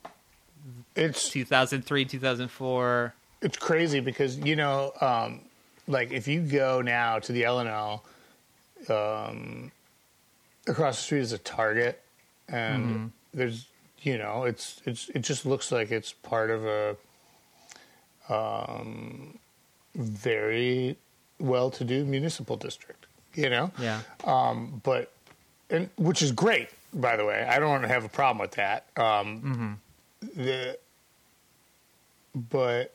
It's 0.96 1.28
2003 1.30 2.04
2004 2.04 3.14
it's 3.40 3.56
crazy 3.56 4.00
because 4.00 4.36
you 4.38 4.56
know, 4.56 4.92
um, 5.00 5.40
like 5.86 6.10
if 6.10 6.26
you 6.26 6.40
go 6.40 6.80
now 6.80 7.18
to 7.20 7.32
the 7.32 7.42
LNL, 7.42 8.00
um, 8.90 9.70
across 10.66 10.96
the 10.96 11.02
street 11.02 11.20
is 11.20 11.32
a 11.32 11.38
Target, 11.38 12.02
and 12.48 13.12
there's 13.38 13.66
you 14.02 14.18
know, 14.18 14.44
it's 14.44 14.80
it's 14.84 15.08
it 15.10 15.20
just 15.20 15.46
looks 15.46 15.72
like 15.72 15.90
it's 15.90 16.12
part 16.12 16.50
of 16.50 16.64
a 16.66 16.96
um, 18.28 19.38
very 19.94 20.96
well-to-do 21.40 22.04
municipal 22.04 22.56
district. 22.56 23.06
You 23.34 23.50
know, 23.50 23.70
yeah 23.78 24.00
um, 24.24 24.80
but 24.84 25.12
and 25.70 25.88
which 25.96 26.22
is 26.22 26.32
great, 26.32 26.68
by 26.92 27.16
the 27.16 27.24
way. 27.24 27.46
I 27.48 27.58
don't 27.58 27.84
have 27.84 28.04
a 28.04 28.08
problem 28.08 28.38
with 28.38 28.52
that. 28.52 28.86
Um, 28.96 29.78
The 30.34 30.78
but 32.50 32.94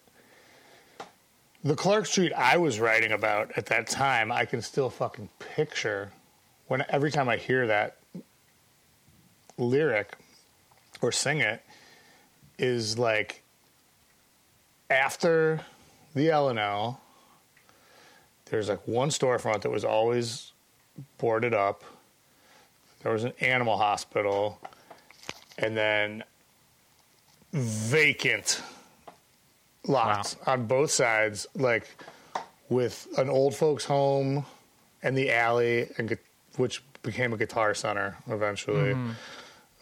the 1.63 1.75
Clark 1.75 2.05
Street 2.05 2.33
I 2.33 2.57
was 2.57 2.79
writing 2.79 3.11
about 3.11 3.51
at 3.57 3.67
that 3.67 3.87
time, 3.87 4.31
I 4.31 4.45
can 4.45 4.61
still 4.61 4.89
fucking 4.89 5.29
picture 5.55 6.11
when 6.67 6.83
every 6.89 7.11
time 7.11 7.29
I 7.29 7.37
hear 7.37 7.67
that 7.67 7.97
lyric 9.57 10.13
or 11.03 11.11
sing 11.11 11.39
it 11.39 11.61
is 12.57 12.97
like 12.97 13.43
after 14.89 15.61
the 16.15 16.29
L 16.29 16.49
and 16.49 16.59
L. 16.59 17.01
There's 18.45 18.69
like 18.69 18.87
one 18.87 19.09
storefront 19.09 19.61
that 19.61 19.71
was 19.71 19.83
always 19.83 20.51
boarded 21.17 21.53
up. 21.53 21.83
There 23.01 23.11
was 23.11 23.23
an 23.23 23.33
animal 23.41 23.77
hospital, 23.77 24.59
and 25.57 25.75
then 25.75 26.23
vacant 27.51 28.61
lots 29.87 30.37
on 30.45 30.67
both 30.67 30.91
sides, 30.91 31.47
like 31.55 31.87
with 32.69 33.07
an 33.17 33.29
old 33.29 33.55
folks' 33.55 33.85
home 33.85 34.45
and 35.01 35.17
the 35.17 35.31
alley, 35.31 35.89
and 35.97 36.17
which 36.57 36.83
became 37.01 37.33
a 37.33 37.37
guitar 37.37 37.73
center 37.73 38.17
eventually. 38.27 38.93
Mm-hmm. 38.93 39.11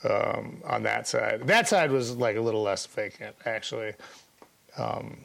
Um, 0.04 0.64
on 0.66 0.82
that 0.84 1.08
side, 1.08 1.46
that 1.46 1.68
side 1.68 1.92
was 1.92 2.16
like 2.16 2.36
a 2.36 2.42
little 2.42 2.64
less 2.64 2.88
vacant 2.88 3.36
actually, 3.46 3.94
um, 4.76 5.18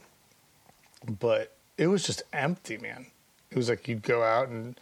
but 1.18 1.56
it 1.78 1.86
was 1.86 2.04
just 2.04 2.22
empty, 2.34 2.76
man. 2.76 3.06
It 3.50 3.56
was 3.56 3.70
like 3.70 3.88
you'd 3.88 4.02
go 4.02 4.22
out 4.22 4.48
and 4.48 4.78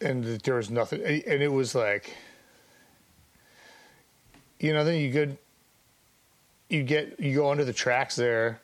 and 0.00 0.24
there 0.24 0.54
was 0.54 0.70
nothing, 0.70 1.02
and 1.02 1.42
it 1.42 1.52
was 1.52 1.74
like, 1.74 2.16
you 4.58 4.72
know, 4.72 4.84
then 4.84 4.98
you 5.00 5.12
go, 5.12 5.36
you 6.68 6.82
get, 6.82 7.20
you 7.20 7.34
go 7.34 7.50
under 7.50 7.64
the 7.64 7.72
tracks 7.72 8.16
there, 8.16 8.60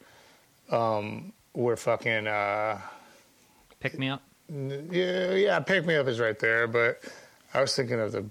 um, 0.70 1.32
where 1.53 1.76
fucking, 1.76 2.26
uh, 2.26 2.80
pick 3.80 3.99
me 3.99 4.09
up? 4.09 4.22
yeah, 4.49 5.32
yeah, 5.32 5.61
pick 5.61 5.84
me 5.84 5.97
up 5.97 6.07
is 6.07 6.20
right 6.20 6.39
there, 6.39 6.66
but 6.66 7.03
I 7.53 7.61
was 7.61 7.74
thinking 7.74 8.01
of 8.01 8.12
the 8.12 8.24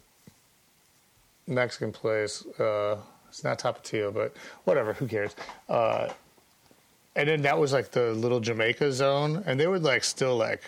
Mexican 1.47 1.91
place. 1.91 2.45
Uh, 2.59 2.97
it's 3.29 3.43
not 3.43 3.59
Tapatio, 3.59 4.13
but 4.13 4.33
whatever, 4.63 4.93
who 4.93 5.07
cares? 5.07 5.35
Uh, 5.67 6.09
and 7.15 7.29
then 7.29 7.41
that 7.43 7.57
was 7.57 7.73
like 7.73 7.91
the 7.91 8.11
little 8.13 8.39
Jamaica 8.39 8.91
zone, 8.91 9.43
and 9.45 9.59
they 9.59 9.67
would 9.67 9.83
like 9.83 10.03
still 10.03 10.37
like 10.37 10.63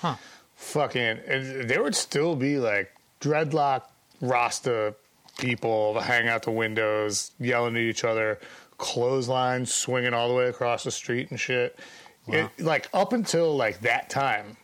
huh 0.00 0.16
fucking 0.56 1.18
and 1.26 1.68
there 1.68 1.82
would 1.82 1.94
still 1.94 2.34
be 2.34 2.58
like 2.58 2.90
dreadlock 3.20 3.82
rasta 4.22 4.94
people 5.38 5.98
hanging 6.00 6.28
out 6.28 6.42
the 6.42 6.50
windows 6.50 7.30
yelling 7.38 7.76
at 7.76 7.82
each 7.82 8.04
other 8.04 8.38
clotheslines 8.78 9.72
swinging 9.72 10.14
all 10.14 10.28
the 10.28 10.34
way 10.34 10.48
across 10.48 10.82
the 10.84 10.90
street 10.90 11.30
and 11.30 11.38
shit 11.38 11.78
it, 12.28 12.50
like 12.58 12.88
up 12.94 13.12
until 13.12 13.54
like 13.54 13.80
that 13.82 14.08
time 14.08 14.56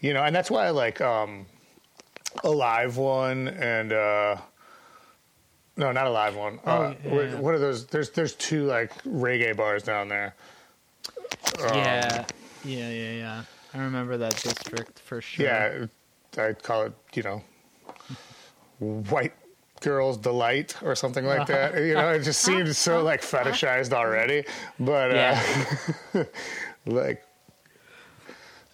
you 0.00 0.12
know 0.12 0.22
and 0.22 0.36
that's 0.36 0.50
why 0.50 0.66
i 0.66 0.70
like 0.70 1.00
um 1.00 1.46
a 2.44 2.50
live 2.50 2.98
one 2.98 3.48
and 3.48 3.92
uh 3.92 4.36
no 5.76 5.90
not 5.92 6.06
a 6.06 6.10
live 6.10 6.36
one 6.36 6.58
uh, 6.66 6.70
Oh, 6.70 7.10
what- 7.10 7.28
yeah. 7.30 7.34
what 7.40 7.54
are 7.54 7.58
those 7.58 7.86
there's 7.86 8.10
there's 8.10 8.34
two 8.34 8.64
like 8.66 8.92
reggae 9.04 9.56
bars 9.56 9.82
down 9.82 10.08
there 10.08 10.34
yeah 11.74 12.24
yeah 12.64 12.88
yeah 12.90 13.12
yeah 13.12 13.42
i 13.74 13.78
remember 13.78 14.16
that 14.18 14.36
district 14.42 14.98
for 15.00 15.20
sure 15.20 15.46
Yeah, 15.46 15.86
I'd 16.38 16.62
call 16.62 16.82
it, 16.84 16.92
you 17.14 17.22
know, 17.22 17.42
white 18.78 19.34
girls 19.80 20.16
delight 20.16 20.76
or 20.82 20.94
something 20.94 21.26
like 21.26 21.46
that. 21.48 21.74
You 21.78 21.94
know, 21.94 22.10
it 22.10 22.20
just 22.22 22.40
seems 22.40 22.78
so 22.78 23.02
like 23.02 23.20
fetishized 23.20 23.92
already. 23.92 24.44
But 24.80 25.10
uh, 25.10 25.14
yeah 26.14 26.24
like, 26.86 27.22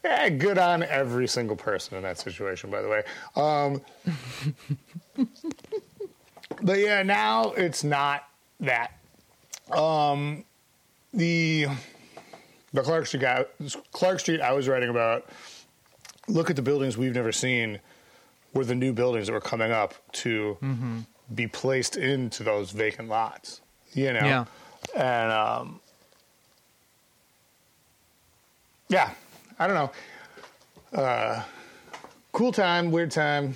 yeah, 0.05 0.29
good 0.29 0.59
on 0.59 0.83
every 0.85 1.27
single 1.27 1.57
person 1.57 1.97
in 1.97 2.03
that 2.05 2.19
situation. 2.19 2.71
By 2.71 2.83
the 2.83 2.89
way, 2.89 3.03
um, 3.35 3.81
but 6.63 6.79
yeah, 6.79 7.03
now 7.03 7.53
it's 7.53 7.85
not 7.85 8.25
that. 8.61 8.93
Um, 9.71 10.45
the 11.13 11.67
the 12.73 12.83
Clark 12.83 13.07
Street 13.07 13.21
guy, 13.21 13.45
Clark 13.93 14.21
Street 14.21 14.41
I 14.41 14.53
was 14.53 14.69
writing 14.69 14.89
about 14.89 15.27
look 16.27 16.51
at 16.51 16.57
the 16.57 16.63
buildings 16.63 16.97
we've 16.99 17.15
never 17.15 17.33
seen 17.33 17.81
were 18.55 18.65
the 18.65 18.75
new 18.75 18.93
buildings 18.93 19.27
that 19.27 19.33
were 19.33 19.41
coming 19.41 19.73
up 19.73 19.95
to 20.13 20.57
be 21.35 21.47
placed 21.47 21.97
into 21.97 22.43
those 22.43 22.71
vacant 22.71 23.09
lots. 23.09 23.61
You 23.95 24.13
know? 24.13 24.21
Yeah. 24.25 24.45
And 24.97 25.33
um 25.33 25.81
yeah, 28.89 29.11
I 29.59 29.67
don't 29.67 29.77
know. 30.93 30.99
Uh 30.99 31.43
cool 32.33 32.53
time, 32.53 32.91
weird 32.91 33.11
time. 33.11 33.55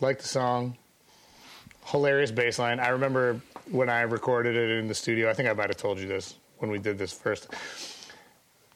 Like 0.00 0.18
the 0.20 0.28
song. 0.28 0.76
Hilarious 1.90 2.30
bass 2.30 2.58
line. 2.58 2.78
I 2.80 2.88
remember 2.88 3.40
when 3.70 3.88
I 3.88 4.02
recorded 4.02 4.56
it 4.56 4.78
in 4.78 4.86
the 4.88 4.94
studio, 4.94 5.28
I 5.28 5.34
think 5.34 5.48
I 5.48 5.52
might 5.52 5.68
have 5.70 5.76
told 5.76 5.98
you 5.98 6.06
this 6.06 6.34
when 6.58 6.70
we 6.70 6.78
did 6.78 6.98
this 6.98 7.12
first. 7.12 7.48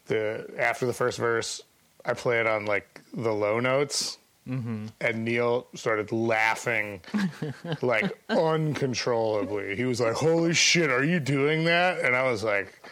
The 0.06 0.46
after 0.58 0.84
the 0.86 0.92
first 0.92 1.18
verse, 1.18 1.62
I 2.04 2.14
play 2.14 2.40
it 2.40 2.46
on 2.46 2.66
like 2.66 3.00
the 3.14 3.32
low 3.32 3.60
notes, 3.60 4.18
mm-hmm. 4.48 4.86
and 5.00 5.24
Neil 5.24 5.66
started 5.74 6.12
laughing 6.12 7.00
like 7.82 8.18
uncontrollably. 8.28 9.76
He 9.76 9.84
was 9.84 10.00
like, 10.00 10.14
"Holy 10.14 10.52
shit, 10.52 10.90
are 10.90 11.04
you 11.04 11.20
doing 11.20 11.64
that?" 11.64 12.00
And 12.00 12.14
I 12.14 12.24
was 12.30 12.44
like, 12.44 12.82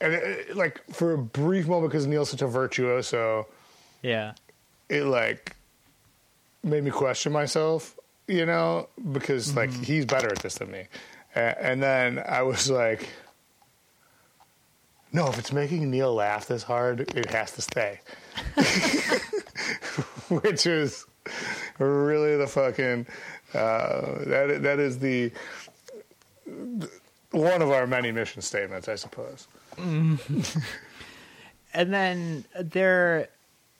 and 0.00 0.12
it, 0.14 0.56
like 0.56 0.80
for 0.92 1.12
a 1.12 1.18
brief 1.18 1.66
moment, 1.68 1.92
because 1.92 2.06
Neil's 2.06 2.30
such 2.30 2.42
a 2.42 2.46
virtuoso, 2.48 3.46
Yeah. 4.02 4.32
it 4.88 5.04
like 5.04 5.54
made 6.64 6.82
me 6.82 6.90
question 6.90 7.30
myself, 7.32 7.96
you 8.26 8.46
know, 8.46 8.88
because 9.12 9.54
like 9.56 9.72
he's 9.72 10.06
better 10.06 10.28
at 10.28 10.40
this 10.40 10.56
than 10.56 10.70
me. 10.70 10.84
And 11.34 11.82
then 11.82 12.22
I 12.26 12.42
was 12.42 12.70
like, 12.70 13.08
no, 15.12 15.28
if 15.28 15.38
it's 15.38 15.52
making 15.52 15.90
Neil 15.90 16.14
laugh 16.14 16.46
this 16.46 16.62
hard, 16.62 17.00
it 17.00 17.30
has 17.30 17.52
to 17.52 17.62
stay. 17.62 18.00
Which 20.28 20.66
is 20.66 21.06
really 21.78 22.36
the 22.36 22.46
fucking 22.46 23.06
uh, 23.52 24.24
that 24.26 24.62
that 24.62 24.78
is 24.78 24.98
the 24.98 25.30
one 27.30 27.62
of 27.62 27.70
our 27.70 27.86
many 27.86 28.12
mission 28.12 28.42
statements, 28.42 28.88
I 28.88 28.96
suppose. 28.96 29.46
and 29.78 30.18
then 31.74 32.44
there 32.60 33.28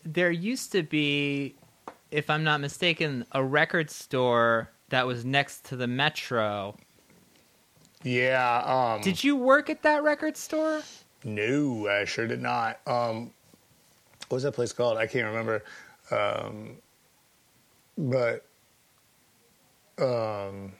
there 0.05 0.31
used 0.31 0.73
to 0.73 0.83
be 0.83 1.55
if 2.15 2.31
i'm 2.31 2.45
not 2.45 2.61
mistaken 2.61 3.25
a 3.33 3.43
record 3.43 3.91
store 3.91 4.71
that 4.91 5.07
was 5.07 5.25
next 5.25 5.65
to 5.65 5.77
the 5.77 5.87
metro 5.87 6.77
Yeah. 8.05 8.63
Um, 8.65 9.01
did 9.03 9.25
you 9.25 9.35
work 9.37 9.69
at 9.71 9.83
that 9.83 10.03
record 10.05 10.37
store 10.37 10.83
No, 11.25 11.89
I 11.89 12.05
sure 12.05 12.27
did 12.27 12.41
not. 12.43 12.81
Um, 12.87 13.31
what 14.29 14.37
was 14.37 14.43
that 14.45 14.53
place 14.53 14.73
called? 14.73 14.99
I 14.99 15.07
can't 15.07 15.27
remember. 15.27 15.65
Um, 16.11 16.77
but, 17.97 18.45
um, 19.99 20.73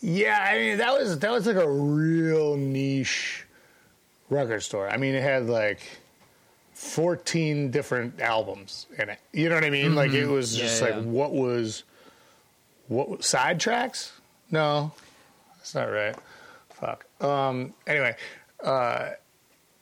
yeah, 0.00 0.46
I 0.50 0.58
mean 0.58 0.78
that 0.78 0.92
was 0.98 1.18
that 1.18 1.30
was 1.30 1.46
like 1.46 1.56
a 1.56 1.68
real 1.70 2.56
niche 2.56 3.44
record 4.30 4.62
store. 4.62 4.88
I 4.88 4.96
mean, 4.96 5.14
it 5.14 5.22
had 5.22 5.48
like 5.48 5.80
fourteen 6.78 7.70
different 7.72 8.20
albums 8.20 8.86
in 8.98 9.08
it. 9.08 9.18
You 9.32 9.48
know 9.48 9.56
what 9.56 9.64
I 9.64 9.70
mean? 9.70 9.96
Like 9.96 10.12
it 10.12 10.26
was 10.26 10.56
Yeah, 10.56 10.62
just 10.64 10.80
yeah. 10.82 10.88
like 10.96 11.04
what 11.04 11.32
was 11.32 11.82
what 12.86 13.24
side 13.24 13.58
tracks? 13.58 14.12
No, 14.50 14.92
that's 15.56 15.74
not 15.74 15.84
right. 15.90 16.14
Fuck. 16.70 17.04
Um. 17.20 17.74
Anyway, 17.86 18.14
uh, 18.62 19.10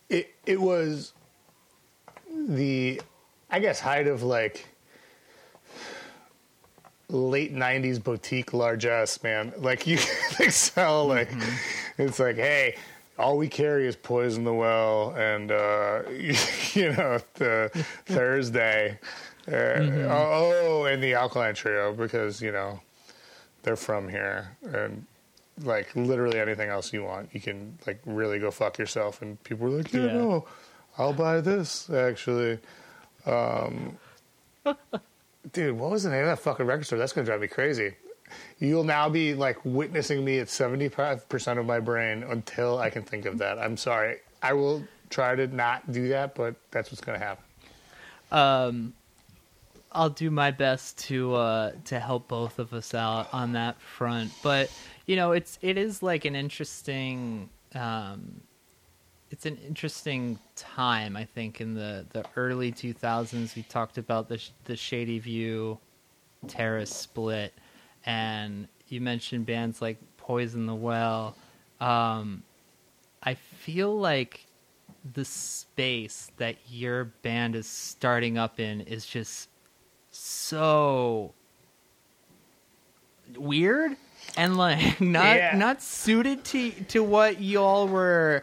it 0.09 0.35
it 0.47 0.59
was 0.61 1.13
the 2.49 3.01
I 3.51 3.59
guess 3.61 3.79
height 3.79 4.07
of 4.07 4.23
like 4.23 4.67
late 7.09 7.55
'90s 7.55 8.03
boutique 8.03 8.55
largesse, 8.55 9.23
man. 9.23 9.53
Like 9.59 9.87
you 9.87 9.99
they 10.39 10.49
sell 10.49 11.07
like 11.07 11.29
it's 11.99 12.19
like, 12.19 12.37
hey, 12.37 12.77
all 13.19 13.37
we 13.37 13.49
carry 13.49 13.87
is 13.87 13.97
poison 13.97 14.45
the 14.45 14.53
well 14.55 15.15
and 15.17 15.51
uh, 15.51 16.03
you 16.75 16.93
know 16.93 17.19
the 17.35 17.71
Thursday. 18.07 18.99
Uh, 19.49 19.53
Oh, 20.09 20.85
and 20.91 21.03
the 21.03 21.15
Alkaline 21.15 21.55
Trio 21.55 21.93
because 21.93 22.43
you 22.43 22.51
know 22.53 22.81
they're 23.63 23.77
from 23.77 24.09
here 24.09 24.57
and 24.73 25.07
like 25.63 25.95
literally 25.97 26.39
anything 26.41 26.69
else 26.69 26.93
you 26.93 27.03
want, 27.05 27.31
you 27.33 27.41
can 27.41 27.79
like 27.87 28.01
really 28.05 28.39
go 28.39 28.51
fuck 28.51 28.77
yourself. 28.79 29.23
And 29.23 29.43
people 29.45 29.69
were 29.69 29.79
like, 29.79 29.93
yeah, 29.93 30.07
Yeah. 30.07 30.13
no, 30.15 30.47
I'll 30.99 31.13
buy 31.15 31.41
this 31.41 31.89
actually. 31.91 32.59
Um, 33.25 33.97
dude, 35.53 35.79
what 35.79 35.91
was 35.91 36.03
the 36.03 36.11
name 36.11 36.23
of 36.23 36.27
that 36.27 36.41
fucking 36.41 36.67
record 36.67 36.85
store? 36.87 36.99
That's 36.99 37.13
gonna 37.13 37.25
drive 37.25 37.41
me 37.41 37.47
crazy. 37.49 37.95
You'll 38.59 38.85
now 38.85 39.09
be 39.09 39.35
like 39.35 39.59
witnessing 39.65 40.25
me 40.25 40.39
at 40.39 40.49
seventy 40.49 40.89
five 40.89 41.29
percent 41.29 41.59
of 41.59 41.67
my 41.67 41.81
brain 41.81 42.23
until 42.25 42.79
I 42.79 42.91
can 42.91 43.03
think 43.03 43.27
of 43.27 43.39
that. 43.39 43.59
I'm 43.59 43.77
sorry. 43.77 44.19
I 44.43 44.53
will 44.53 44.83
try 45.11 45.35
to 45.35 45.47
not 45.49 45.93
do 45.93 46.09
that, 46.09 46.35
but 46.35 46.57
that's 46.71 46.91
what's 46.91 47.01
gonna 47.01 47.19
happen. 47.19 47.45
um 48.33 48.95
I'll 49.93 50.11
do 50.11 50.31
my 50.31 50.51
best 50.51 50.99
to 51.07 51.35
uh 51.35 51.73
to 51.87 51.99
help 51.99 52.29
both 52.29 52.59
of 52.59 52.73
us 52.75 52.93
out 52.95 53.29
on 53.33 53.53
that 53.53 53.81
front. 53.81 54.33
But 54.43 54.71
you 55.07 55.17
know, 55.17 55.33
it's 55.33 55.59
it 55.63 55.79
is 55.79 56.03
like 56.03 56.25
an 56.25 56.35
interesting 56.35 57.49
um 57.75 58.41
it's 59.31 59.47
an 59.47 59.57
interesting 59.67 60.39
time 60.55 61.17
I 61.17 61.25
think 61.25 61.61
in 61.61 61.75
the 61.75 62.07
the 62.11 62.25
early 62.37 62.73
2000s 62.73 63.57
we 63.57 63.63
talked 63.63 63.99
about 63.99 64.29
the 64.29 64.41
the 64.65 64.77
Shady 64.77 65.19
View 65.19 65.79
Terrace 66.47 66.95
split 66.95 67.53
and 68.07 68.69
you 68.89 69.01
mentioned 69.01 69.45
bands 69.47 69.83
like 69.83 69.99
Poison 70.17 70.67
the 70.67 70.75
Well. 70.75 71.37
Um 71.81 72.43
I 73.23 73.35
feel 73.35 73.99
like 73.99 74.47
the 75.15 75.25
space 75.25 76.31
that 76.39 76.57
your 76.69 77.05
band 77.05 77.55
is 77.57 77.67
starting 77.69 78.39
up 78.39 78.59
in 78.61 78.81
is 78.83 79.05
just 79.07 79.49
so 80.11 81.33
weird 83.37 83.93
and 84.37 84.57
like 84.57 85.01
not 85.01 85.37
Yeah. 85.37 85.57
not 85.57 85.83
suited 85.83 86.45
to 86.47 86.71
to 86.71 87.03
what 87.03 87.41
y'all 87.41 87.87
were 87.89 88.43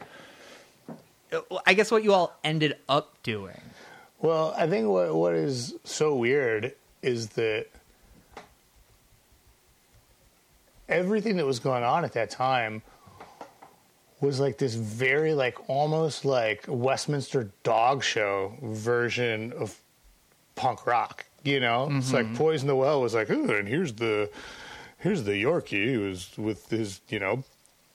I 1.65 1.73
guess 1.73 1.89
what 1.89 2.03
you 2.03 2.13
all 2.13 2.37
ended 2.43 2.77
up 2.87 3.17
doing. 3.23 3.59
Well, 4.19 4.53
I 4.55 4.67
think 4.67 4.87
what 4.87 5.15
what 5.15 5.33
is 5.33 5.73
so 5.83 6.15
weird 6.15 6.75
is 7.01 7.29
that 7.29 7.67
everything 10.93 11.37
that 11.37 11.45
was 11.45 11.59
going 11.59 11.83
on 11.83 12.05
at 12.05 12.13
that 12.13 12.29
time 12.29 12.81
was 14.21 14.39
like 14.39 14.57
this 14.57 14.75
very 14.75 15.33
like 15.33 15.69
almost 15.69 16.23
like 16.23 16.63
Westminster 16.67 17.51
dog 17.63 18.03
show 18.03 18.53
version 18.61 19.51
of 19.53 19.77
punk 20.55 20.85
rock. 20.85 21.25
You 21.43 21.59
know, 21.59 21.89
it's 21.91 22.13
like 22.13 22.25
mm-hmm. 22.25 22.35
Poison 22.37 22.67
the 22.69 22.75
Well 22.75 23.01
was 23.01 23.13
like, 23.13 23.29
and 23.29 23.67
here's 23.67 23.93
the 23.93 24.29
here's 24.99 25.23
the 25.23 25.33
Yorkie 25.33 25.93
who's 25.93 26.37
with 26.37 26.69
his 26.69 27.01
you 27.09 27.19
know 27.19 27.43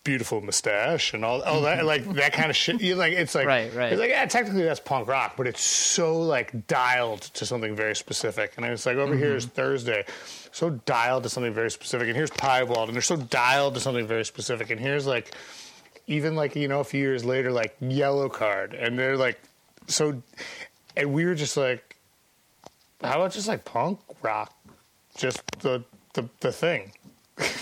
beautiful 0.09 0.41
mustache 0.41 1.13
and 1.13 1.23
all 1.23 1.43
all 1.43 1.61
that 1.61 1.85
like 1.85 2.03
that 2.15 2.33
kind 2.33 2.49
of 2.49 2.57
shit. 2.57 2.81
You 2.81 2.95
like 2.95 3.13
it's 3.13 3.35
like 3.35 3.47
Right, 3.47 3.75
right. 3.75 3.93
It's 3.93 4.01
like 4.01 4.09
yeah, 4.09 4.25
technically 4.25 4.63
that's 4.63 4.81
punk 4.81 5.07
rock, 5.07 5.35
but 5.37 5.47
it's 5.47 5.61
so 5.61 6.19
like 6.19 6.67
dialed 6.67 7.21
to 7.21 7.45
something 7.45 7.77
very 7.77 7.95
specific. 7.95 8.55
And 8.57 8.65
it's 8.65 8.87
like 8.87 8.97
over 8.97 9.15
here 9.15 9.37
is 9.37 9.45
mm-hmm. 9.45 9.55
Thursday, 9.55 10.07
so 10.51 10.71
dialed 10.71 11.25
to 11.25 11.29
something 11.29 11.53
very 11.53 11.71
specific. 11.71 12.09
And 12.09 12.17
here's 12.17 12.31
Piebald, 12.31 12.89
and 12.89 12.95
they're 12.95 13.03
so 13.03 13.17
dialed 13.17 13.75
to 13.75 13.81
something 13.81 14.07
very 14.07 14.25
specific. 14.25 14.71
And 14.71 14.81
here's 14.81 15.07
like 15.07 15.35
even 16.07 16.37
like 16.37 16.57
you 16.57 16.69
know 16.69 16.81
a 16.81 16.85
few 16.85 17.03
years 17.03 17.23
later 17.23 17.53
like 17.53 17.79
Yellowcard, 17.81 18.83
and 18.83 18.99
they're 18.99 19.19
like 19.19 19.39
so. 19.89 20.23
And 20.97 21.13
we 21.13 21.27
were 21.27 21.35
just 21.35 21.59
like, 21.59 21.97
how 23.03 23.17
about 23.17 23.33
just 23.33 23.47
like 23.47 23.67
punk 23.67 24.01
rock, 24.23 24.57
just 25.19 25.43
the 25.61 25.85
the 26.15 26.27
the 26.41 26.51
thing 26.51 26.93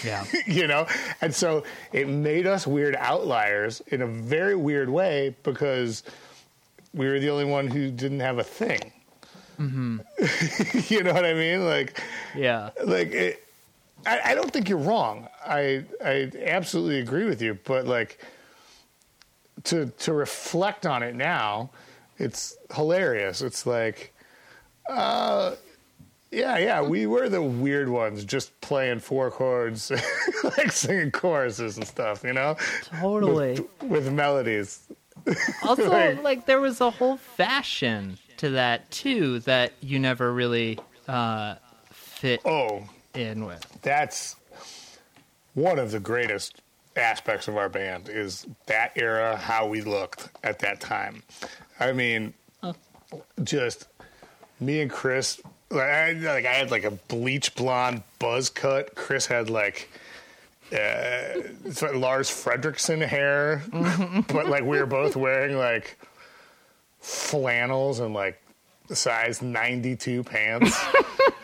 Yeah. 0.04 0.24
you 0.46 0.66
know? 0.66 0.86
And 1.20 1.34
so 1.34 1.64
it 1.92 2.08
made 2.08 2.46
us 2.46 2.66
weird 2.66 2.96
outliers 2.96 3.80
in 3.88 4.02
a 4.02 4.06
very 4.06 4.56
weird 4.56 4.88
way 4.88 5.34
because 5.42 6.02
we 6.94 7.06
were 7.08 7.18
the 7.18 7.30
only 7.30 7.44
one 7.44 7.68
who 7.68 7.90
didn't 7.90 8.20
have 8.20 8.38
a 8.38 8.44
thing. 8.44 8.92
You 10.88 11.02
know 11.02 11.14
what 11.14 11.24
i 11.24 11.34
mean? 11.34 11.64
Like 11.64 12.02
yeah. 12.34 12.70
like 12.84 13.12
it, 13.12 13.42
I, 14.04 14.20
I 14.26 14.34
don't 14.34 14.52
think 14.52 14.68
you're 14.68 14.78
wrong. 14.78 15.28
I 15.44 15.84
i 16.04 16.30
absolutely 16.44 17.00
agree 17.00 17.24
with 17.24 17.40
you 17.40 17.58
but 17.64 17.86
like 17.86 18.18
to 19.64 19.86
to 19.86 20.12
reflect 20.12 20.86
on 20.86 21.02
it 21.02 21.14
now 21.14 21.70
it's 22.18 22.56
hilarious. 22.74 23.42
It's 23.42 23.66
like 23.66 24.12
uh 24.88 25.54
yeah, 26.36 26.58
yeah, 26.58 26.82
we 26.82 27.06
were 27.06 27.28
the 27.28 27.42
weird 27.42 27.88
ones, 27.88 28.24
just 28.24 28.58
playing 28.60 28.98
four 29.00 29.30
chords, 29.30 29.90
like 30.44 30.70
singing 30.70 31.10
choruses 31.10 31.76
and 31.78 31.86
stuff, 31.86 32.22
you 32.22 32.32
know, 32.34 32.56
Totally. 33.00 33.58
with 33.82 34.12
melodies. 34.12 34.80
Also, 35.64 35.90
Like- 35.90 36.22
like 36.22 36.46
there 36.46 36.60
was 36.60 36.80
a 36.80 36.90
whole 36.90 37.16
fashion 37.16 38.18
to 38.36 38.50
that 38.50 38.88
too 38.92 39.40
that 39.40 39.72
you 39.80 39.98
never 39.98 40.32
really 40.32 40.78
uh, 41.08 41.56
fit 41.90 42.40
Oh, 42.44 42.84
in 43.14 43.44
with. 43.46 43.64
that's 43.82 44.36
one 45.54 45.78
of 45.80 45.90
the 45.90 45.98
greatest 45.98 46.60
aspects 46.96 47.48
of 47.48 47.56
our 47.56 47.68
band 47.68 48.08
is 48.08 48.46
that 48.66 48.92
era, 48.94 49.36
how 49.36 49.66
we 49.66 49.80
looked 49.80 50.28
at 50.44 50.58
that 50.60 50.80
time. 50.80 51.22
I 51.80 51.92
mean, 51.92 52.32
just 53.42 53.88
me 54.60 54.80
and 54.80 54.90
Chris. 54.90 55.40
Like 55.70 55.82
I, 55.82 56.12
like 56.12 56.46
I 56.46 56.52
had 56.52 56.70
like 56.70 56.84
a 56.84 56.92
bleach 56.92 57.54
blonde 57.54 58.02
buzz 58.18 58.50
cut. 58.50 58.94
Chris 58.94 59.26
had 59.26 59.50
like 59.50 59.88
uh, 60.72 61.40
Lars 61.94 62.30
Frederiksen 62.30 63.04
hair, 63.04 63.62
mm-hmm. 63.68 64.20
but 64.32 64.46
like 64.46 64.62
we 64.62 64.78
were 64.78 64.86
both 64.86 65.16
wearing 65.16 65.56
like 65.56 65.98
flannels 67.00 68.00
and 68.00 68.14
like 68.14 68.40
size 68.90 69.42
92 69.42 70.24
pants. 70.24 70.78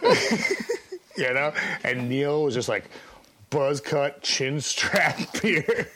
you 1.16 1.32
know? 1.32 1.52
And 1.84 2.08
Neil 2.08 2.42
was 2.44 2.54
just 2.54 2.68
like 2.68 2.90
buzz 3.50 3.80
cut, 3.80 4.22
chin 4.22 4.60
strap 4.60 5.18
beard. 5.42 5.88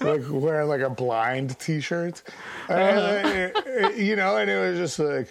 like 0.00 0.22
wearing 0.28 0.68
like 0.68 0.80
a 0.80 0.90
blind 0.90 1.58
t 1.58 1.80
shirt. 1.80 2.22
Uh-huh. 2.68 3.50
Uh, 3.82 3.88
you 3.90 4.16
know, 4.16 4.36
and 4.36 4.50
it 4.50 4.58
was 4.58 4.78
just 4.78 4.98
like, 4.98 5.28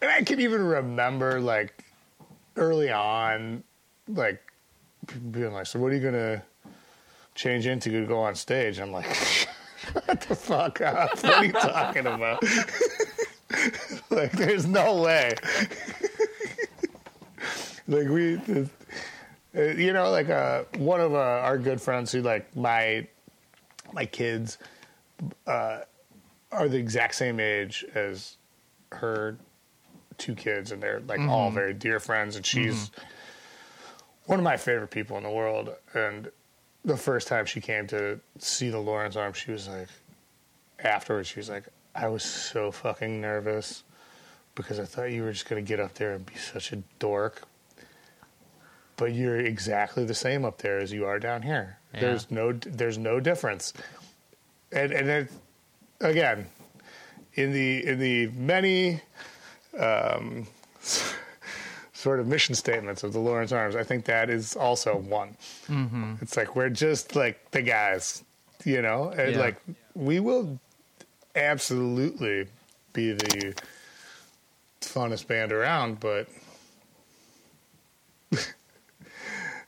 and 0.00 0.10
I 0.10 0.22
can 0.22 0.40
even 0.40 0.64
remember 0.64 1.40
like 1.40 1.84
early 2.56 2.90
on, 2.90 3.64
like 4.08 4.40
being 5.30 5.52
like, 5.52 5.66
so 5.66 5.78
what 5.78 5.92
are 5.92 5.96
you 5.96 6.00
to 6.12 6.42
change 7.34 7.66
into 7.66 7.90
to 7.90 8.06
go 8.06 8.20
on 8.20 8.34
stage? 8.34 8.78
I'm 8.78 8.92
like, 8.92 9.06
"What 9.92 10.20
the 10.22 10.34
fuck 10.34 10.80
up. 10.80 11.22
What 11.22 11.24
are 11.24 11.44
you 11.44 11.52
talking 11.52 12.06
about? 12.06 12.42
like, 14.10 14.32
there's 14.32 14.66
no 14.66 15.02
way. 15.02 15.34
like, 17.88 18.08
we, 18.08 18.38
uh, 19.56 19.60
you 19.60 19.92
know, 19.92 20.10
like 20.10 20.30
uh, 20.30 20.64
one 20.78 21.00
of 21.00 21.14
uh, 21.14 21.18
our 21.18 21.58
good 21.58 21.80
friends 21.80 22.12
who, 22.12 22.22
like, 22.22 22.54
my, 22.56 23.06
my 23.92 24.04
kids 24.04 24.58
uh, 25.46 25.80
are 26.50 26.68
the 26.68 26.78
exact 26.78 27.14
same 27.14 27.40
age 27.40 27.84
as 27.94 28.36
her 28.92 29.36
two 30.18 30.34
kids, 30.34 30.72
and 30.72 30.82
they're 30.82 31.00
like 31.00 31.20
mm-hmm. 31.20 31.30
all 31.30 31.50
very 31.50 31.74
dear 31.74 32.00
friends, 32.00 32.36
and 32.36 32.44
she's. 32.44 32.90
Mm-hmm 32.90 33.04
one 34.26 34.38
of 34.38 34.44
my 34.44 34.56
favorite 34.56 34.90
people 34.90 35.16
in 35.16 35.22
the 35.22 35.30
world. 35.30 35.70
And 35.94 36.30
the 36.84 36.96
first 36.96 37.28
time 37.28 37.46
she 37.46 37.60
came 37.60 37.86
to 37.88 38.20
see 38.38 38.70
the 38.70 38.78
Lawrence 38.78 39.16
arm, 39.16 39.32
she 39.32 39.50
was 39.50 39.68
like, 39.68 39.88
afterwards, 40.78 41.28
she 41.28 41.38
was 41.38 41.48
like, 41.48 41.64
I 41.94 42.08
was 42.08 42.24
so 42.24 42.70
fucking 42.70 43.20
nervous 43.20 43.84
because 44.54 44.78
I 44.78 44.84
thought 44.84 45.10
you 45.10 45.22
were 45.22 45.32
just 45.32 45.48
going 45.48 45.64
to 45.64 45.68
get 45.68 45.80
up 45.80 45.94
there 45.94 46.14
and 46.14 46.24
be 46.24 46.36
such 46.36 46.72
a 46.72 46.76
dork. 46.98 47.42
But 48.96 49.12
you're 49.12 49.40
exactly 49.40 50.04
the 50.04 50.14
same 50.14 50.44
up 50.44 50.58
there 50.58 50.78
as 50.78 50.92
you 50.92 51.04
are 51.04 51.18
down 51.18 51.42
here. 51.42 51.78
Yeah. 51.92 52.00
There's 52.00 52.30
no, 52.30 52.52
there's 52.52 52.98
no 52.98 53.18
difference. 53.18 53.72
And 54.70 54.92
and 54.92 55.08
it, 55.08 55.32
again, 56.00 56.46
in 57.34 57.52
the 57.52 57.86
in 57.86 57.98
the 57.98 58.28
many 58.28 59.00
um, 59.78 60.46
sort 61.92 62.20
of 62.20 62.26
mission 62.26 62.54
statements 62.54 63.02
of 63.02 63.12
the 63.12 63.18
Lawrence 63.18 63.52
Arms, 63.52 63.76
I 63.76 63.82
think 63.82 64.04
that 64.06 64.30
is 64.30 64.56
also 64.56 64.96
one. 64.96 65.36
Mm-hmm. 65.68 66.14
It's 66.20 66.36
like 66.36 66.54
we're 66.54 66.70
just 66.70 67.16
like 67.16 67.50
the 67.50 67.62
guys, 67.62 68.22
you 68.64 68.82
know, 68.82 69.08
and 69.08 69.32
yeah. 69.32 69.40
like 69.40 69.56
we 69.94 70.20
will 70.20 70.58
absolutely 71.34 72.46
be 72.92 73.12
the 73.12 73.54
funnest 74.80 75.26
band 75.26 75.52
around, 75.52 76.00
but 76.00 76.28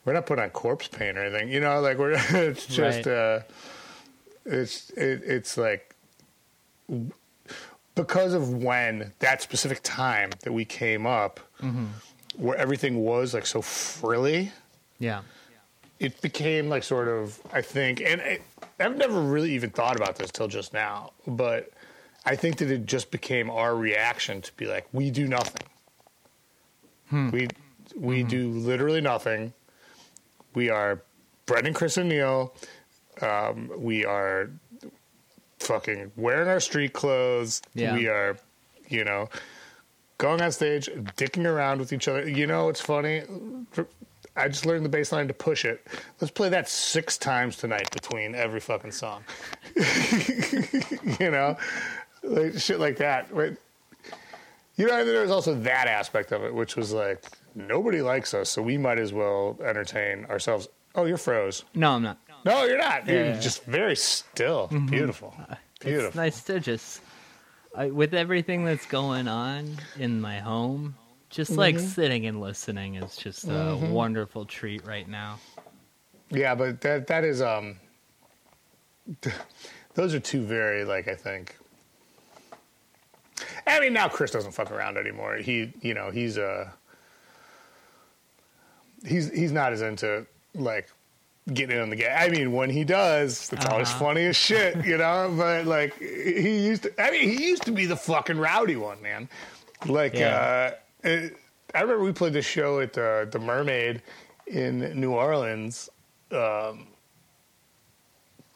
we're 0.04 0.12
not 0.12 0.26
putting 0.26 0.44
on 0.44 0.50
corpse 0.50 0.88
paint 0.88 1.18
or 1.18 1.24
anything, 1.24 1.48
you 1.48 1.60
know. 1.60 1.80
Like 1.80 1.98
we're 1.98 2.12
it's 2.30 2.66
just 2.66 3.06
right. 3.06 3.14
uh, 3.14 3.40
it's 4.44 4.90
it, 4.90 5.22
it's 5.24 5.56
like 5.56 5.94
because 7.96 8.34
of 8.34 8.62
when 8.62 9.12
that 9.18 9.42
specific 9.42 9.80
time 9.82 10.30
that 10.42 10.52
we 10.52 10.64
came 10.64 11.06
up. 11.06 11.40
Mm-hmm 11.60 11.86
where 12.36 12.56
everything 12.56 13.02
was 13.02 13.34
like 13.34 13.46
so 13.46 13.62
frilly. 13.62 14.52
Yeah. 14.98 15.22
It 15.98 16.20
became 16.20 16.68
like 16.68 16.82
sort 16.82 17.08
of, 17.08 17.40
I 17.52 17.62
think, 17.62 18.00
and 18.02 18.20
I, 18.20 18.40
I've 18.78 18.96
never 18.96 19.20
really 19.20 19.52
even 19.52 19.70
thought 19.70 19.96
about 19.96 20.16
this 20.16 20.30
till 20.30 20.48
just 20.48 20.74
now, 20.74 21.12
but 21.26 21.70
I 22.26 22.36
think 22.36 22.58
that 22.58 22.70
it 22.70 22.84
just 22.84 23.10
became 23.10 23.50
our 23.50 23.74
reaction 23.74 24.42
to 24.42 24.52
be 24.56 24.66
like, 24.66 24.86
we 24.92 25.10
do 25.10 25.26
nothing. 25.26 25.66
Hmm. 27.08 27.30
We 27.30 27.48
we 27.96 28.20
mm-hmm. 28.20 28.28
do 28.28 28.50
literally 28.50 29.00
nothing. 29.00 29.54
We 30.54 30.70
are 30.70 31.02
Brendan, 31.46 31.72
Chris, 31.72 31.96
and 31.96 32.08
Neil. 32.08 32.52
Um, 33.22 33.70
we 33.78 34.04
are 34.04 34.50
fucking 35.58 36.12
wearing 36.16 36.48
our 36.48 36.60
street 36.60 36.92
clothes. 36.92 37.62
Yeah. 37.74 37.94
We 37.94 38.08
are, 38.08 38.36
you 38.88 39.04
know, 39.04 39.28
going 40.18 40.40
on 40.40 40.52
stage, 40.52 40.88
dicking 41.16 41.46
around 41.46 41.80
with 41.80 41.92
each 41.92 42.08
other. 42.08 42.28
You 42.28 42.46
know, 42.46 42.68
it's 42.68 42.80
funny. 42.80 43.22
I 44.36 44.48
just 44.48 44.66
learned 44.66 44.84
the 44.84 44.90
bass 44.90 45.12
line 45.12 45.28
to 45.28 45.34
push 45.34 45.64
it. 45.64 45.86
Let's 46.20 46.30
play 46.30 46.50
that 46.50 46.68
six 46.68 47.16
times 47.16 47.56
tonight 47.56 47.90
between 47.90 48.34
every 48.34 48.60
fucking 48.60 48.92
song. 48.92 49.24
you 49.74 51.30
know, 51.30 51.56
like 52.22 52.58
shit 52.58 52.78
like 52.78 52.98
that. 52.98 53.32
Right? 53.32 53.56
You 54.76 54.86
know, 54.86 55.04
there 55.04 55.22
was 55.22 55.30
also 55.30 55.54
that 55.54 55.88
aspect 55.88 56.32
of 56.32 56.44
it, 56.44 56.54
which 56.54 56.76
was 56.76 56.92
like 56.92 57.24
nobody 57.54 58.02
likes 58.02 58.34
us, 58.34 58.50
so 58.50 58.60
we 58.60 58.76
might 58.76 58.98
as 58.98 59.12
well 59.12 59.58
entertain 59.64 60.26
ourselves. 60.26 60.68
Oh, 60.94 61.06
you're 61.06 61.16
froze. 61.16 61.64
No, 61.74 61.92
I'm 61.92 62.02
not. 62.02 62.18
No, 62.46 62.64
you're 62.64 62.78
not. 62.78 63.06
You're 63.08 63.26
yeah. 63.26 63.40
just 63.40 63.64
very 63.64 63.96
still. 63.96 64.68
Mm-hmm. 64.68 64.86
Beautiful. 64.86 65.34
Beautiful. 65.80 66.06
It's 66.06 66.16
nice 66.16 66.42
to 66.44 66.60
just 66.60 67.02
I, 67.74 67.86
with 67.86 68.14
everything 68.14 68.64
that's 68.64 68.86
going 68.86 69.26
on 69.26 69.76
in 69.98 70.20
my 70.20 70.38
home, 70.38 70.94
just 71.28 71.50
mm-hmm. 71.50 71.60
like 71.60 71.78
sitting 71.80 72.24
and 72.26 72.40
listening 72.40 72.94
is 72.94 73.16
just 73.16 73.44
a 73.44 73.48
mm-hmm. 73.48 73.90
wonderful 73.90 74.44
treat 74.44 74.86
right 74.86 75.08
now. 75.08 75.40
Yeah, 76.30 76.54
but 76.54 76.80
that 76.82 77.08
that 77.08 77.24
is 77.24 77.42
um 77.42 77.76
those 79.94 80.14
are 80.14 80.20
two 80.20 80.42
very 80.42 80.84
like 80.84 81.08
I 81.08 81.14
think 81.14 81.56
I 83.66 83.80
mean 83.80 83.92
now 83.92 84.08
Chris 84.08 84.30
doesn't 84.30 84.52
fuck 84.52 84.70
around 84.70 84.96
anymore. 84.96 85.36
He 85.36 85.72
you 85.80 85.94
know, 85.94 86.10
he's 86.10 86.38
uh 86.38 86.70
he's 89.04 89.32
he's 89.32 89.52
not 89.52 89.72
as 89.72 89.82
into 89.82 90.26
like 90.54 90.88
getting 91.52 91.78
on 91.78 91.90
the 91.90 91.96
game. 91.96 92.12
I 92.16 92.28
mean, 92.28 92.52
when 92.52 92.70
he 92.70 92.84
does, 92.84 93.52
it's 93.52 93.64
uh-huh. 93.64 93.74
always 93.74 93.92
funny 93.92 94.26
as 94.26 94.36
shit, 94.36 94.84
you 94.84 94.98
know. 94.98 95.32
But 95.36 95.66
like, 95.66 95.98
he 95.98 96.64
used 96.66 96.84
to. 96.84 97.02
I 97.02 97.10
mean, 97.10 97.28
he 97.28 97.48
used 97.48 97.64
to 97.64 97.72
be 97.72 97.86
the 97.86 97.96
fucking 97.96 98.38
rowdy 98.38 98.76
one, 98.76 99.00
man. 99.02 99.28
Like, 99.86 100.14
yeah. 100.14 100.72
uh, 101.04 101.08
it, 101.08 101.36
I 101.74 101.82
remember 101.82 102.04
we 102.04 102.12
played 102.12 102.32
this 102.32 102.46
show 102.46 102.80
at 102.80 102.92
the 102.92 103.28
the 103.30 103.38
Mermaid 103.38 104.02
in 104.46 104.98
New 104.98 105.12
Orleans. 105.12 105.88
Um, 106.32 106.88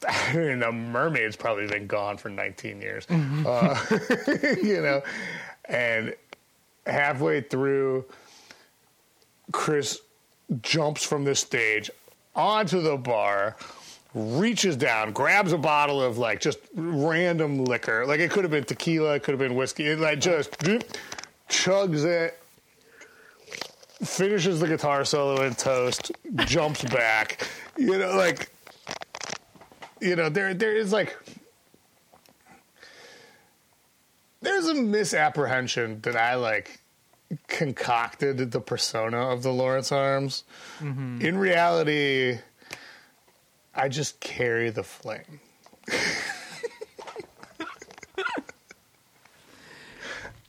I 0.09 0.33
mean, 0.35 0.61
the 0.61 0.73
Mermaid's 0.73 1.37
probably 1.37 1.67
been 1.67 1.87
gone 1.87 2.17
for 2.17 2.31
19 2.31 2.81
years, 2.81 3.07
mm-hmm. 3.07 3.47
uh, 3.47 4.63
you 4.67 4.81
know, 4.81 5.03
and 5.67 6.15
halfway 6.87 7.43
through, 7.43 8.07
Chris 9.53 10.01
jumps 10.63 11.05
from 11.05 11.25
the 11.25 11.35
stage 11.35 11.91
onto 12.35 12.81
the 12.81 12.97
bar, 12.97 13.57
reaches 14.15 14.77
down, 14.77 15.13
grabs 15.13 15.53
a 15.53 15.59
bottle 15.59 16.03
of 16.03 16.19
like 16.19 16.41
just 16.41 16.59
random 16.75 17.65
liquor. 17.65 18.07
Like 18.07 18.21
it 18.21 18.31
could 18.31 18.45
have 18.45 18.51
been 18.51 18.65
tequila, 18.65 19.15
it 19.15 19.23
could 19.23 19.33
have 19.33 19.39
been 19.39 19.55
whiskey. 19.55 19.87
It 19.87 19.99
like 19.99 20.21
just 20.21 20.59
chugs 21.49 22.05
it, 22.05 22.39
finishes 24.05 24.61
the 24.61 24.67
guitar 24.67 25.05
solo 25.05 25.43
in 25.43 25.55
toast, 25.55 26.13
jumps 26.47 26.85
back. 26.85 27.47
You 27.77 27.99
know, 27.99 28.17
like 28.17 28.51
you 30.01 30.17
know, 30.17 30.29
there 30.29 30.55
there 30.55 30.77
is 30.77 30.93
like 30.93 31.17
there's 34.41 34.69
a 34.69 34.75
misapprehension 34.75 36.01
that 36.03 36.17
I 36.17 36.35
like 36.35 36.80
concocted 37.47 38.51
the 38.51 38.61
persona 38.61 39.29
of 39.29 39.43
the 39.43 39.53
Lawrence 39.53 39.93
Arms. 39.93 40.45
Mm-hmm. 40.81 41.21
In 41.21 41.39
reality, 41.39 42.39
I 43.75 43.89
just 43.89 44.21
carry 44.21 44.71
the 44.71 44.83
flame. 44.83 45.41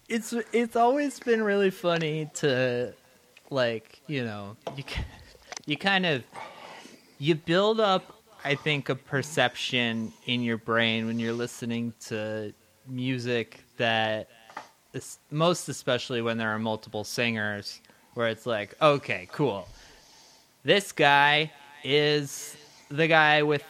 it's 0.10 0.34
it's 0.52 0.76
always 0.76 1.20
been 1.20 1.42
really 1.42 1.70
funny 1.70 2.30
to 2.34 2.94
like 3.50 4.02
you 4.08 4.26
know 4.26 4.58
you 4.76 4.84
you 5.66 5.78
kind 5.78 6.06
of 6.06 6.24
you 7.18 7.34
build 7.36 7.80
up 7.80 8.22
I 8.44 8.56
think 8.56 8.90
a 8.90 8.96
perception 8.96 10.12
in 10.26 10.42
your 10.42 10.58
brain 10.58 11.06
when 11.06 11.20
you're 11.20 11.34
listening 11.34 11.94
to 12.08 12.54
music 12.88 13.64
that 13.78 14.30
most 15.30 15.70
especially 15.70 16.22
when 16.22 16.38
there 16.38 16.50
are 16.50 16.60
multiple 16.60 17.04
singers, 17.04 17.82
where 18.14 18.28
it's 18.28 18.46
like, 18.46 18.76
okay, 18.82 19.28
cool. 19.32 19.68
This 20.64 20.92
guy 20.92 21.52
is 21.84 22.56
the 22.89 23.08
guy 23.08 23.42
with 23.42 23.64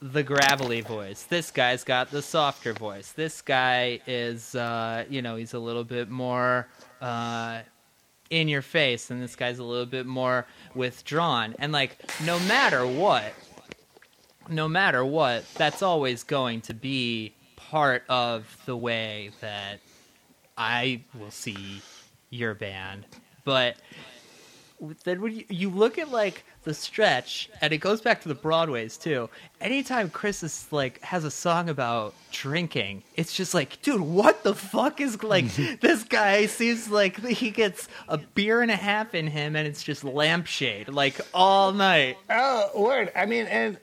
the 0.00 0.22
gravelly 0.22 0.80
voice. 0.80 1.24
This 1.24 1.50
guy's 1.50 1.84
got 1.84 2.10
the 2.10 2.22
softer 2.22 2.72
voice. 2.72 3.12
This 3.12 3.42
guy 3.42 4.00
is, 4.06 4.54
uh, 4.54 5.04
you 5.10 5.20
know, 5.20 5.36
he's 5.36 5.54
a 5.54 5.58
little 5.58 5.84
bit 5.84 6.08
more 6.08 6.68
uh, 7.00 7.60
in 8.30 8.48
your 8.48 8.62
face, 8.62 9.10
and 9.10 9.22
this 9.22 9.36
guy's 9.36 9.58
a 9.58 9.64
little 9.64 9.86
bit 9.86 10.06
more 10.06 10.46
withdrawn. 10.74 11.54
And 11.58 11.72
like, 11.72 11.98
no 12.24 12.38
matter 12.40 12.86
what, 12.86 13.34
no 14.48 14.68
matter 14.68 15.04
what, 15.04 15.44
that's 15.54 15.82
always 15.82 16.22
going 16.22 16.60
to 16.62 16.74
be 16.74 17.34
part 17.56 18.04
of 18.08 18.56
the 18.64 18.76
way 18.76 19.30
that 19.40 19.80
I 20.58 21.02
will 21.18 21.30
see 21.30 21.80
your 22.30 22.54
band, 22.54 23.06
but 23.44 23.76
then 25.04 25.20
when 25.20 25.34
you, 25.34 25.44
you 25.48 25.70
look 25.70 25.98
at 25.98 26.10
like 26.10 26.44
the 26.64 26.74
stretch, 26.74 27.48
and 27.60 27.72
it 27.72 27.78
goes 27.78 28.00
back 28.00 28.20
to 28.22 28.28
the 28.28 28.34
Broadways 28.34 28.96
too. 28.96 29.28
Anytime 29.60 30.10
Chris 30.10 30.42
is 30.42 30.66
like 30.70 31.00
has 31.02 31.24
a 31.24 31.30
song 31.30 31.68
about 31.68 32.14
drinking, 32.30 33.02
it's 33.16 33.32
just 33.32 33.54
like, 33.54 33.80
dude, 33.82 34.00
what 34.00 34.42
the 34.42 34.54
fuck 34.54 35.00
is 35.00 35.22
like 35.22 35.52
this 35.80 36.04
guy 36.04 36.46
seems 36.46 36.90
like 36.90 37.24
he 37.24 37.50
gets 37.50 37.88
a 38.08 38.18
beer 38.18 38.60
and 38.60 38.70
a 38.70 38.76
half 38.76 39.14
in 39.14 39.26
him, 39.26 39.56
and 39.56 39.66
it's 39.66 39.82
just 39.82 40.04
lampshade 40.04 40.88
like 40.88 41.20
all 41.32 41.72
night. 41.72 42.18
Oh, 42.30 42.70
word. 42.74 43.12
I 43.16 43.26
mean, 43.26 43.46
and 43.46 43.78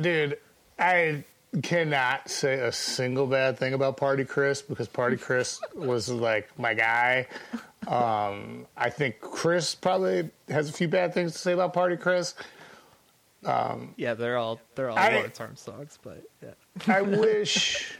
dude, 0.00 0.38
I 0.78 1.24
cannot 1.62 2.28
say 2.30 2.54
a 2.60 2.72
single 2.72 3.26
bad 3.26 3.58
thing 3.58 3.74
about 3.74 3.96
Party 3.96 4.24
Chris 4.24 4.62
because 4.62 4.88
Party 4.88 5.16
Chris 5.16 5.60
was 5.74 6.08
like 6.08 6.48
my 6.58 6.74
guy. 6.74 7.26
Um, 7.86 8.66
I 8.76 8.90
think 8.90 9.20
Chris 9.20 9.74
probably 9.74 10.30
has 10.48 10.68
a 10.68 10.72
few 10.72 10.88
bad 10.88 11.14
things 11.14 11.32
to 11.32 11.38
say 11.38 11.52
about 11.52 11.72
Party 11.72 11.96
Chris. 11.96 12.34
Yeah, 13.96 14.14
they're 14.14 14.36
all 14.36 14.60
they're 14.74 14.90
all 14.90 14.98
I- 14.98 15.14
Lawrence 15.14 15.40
Arms 15.40 15.60
songs, 15.60 15.98
but 16.02 16.22
yeah. 16.42 16.50
I 16.94 17.02
wish. 17.02 17.96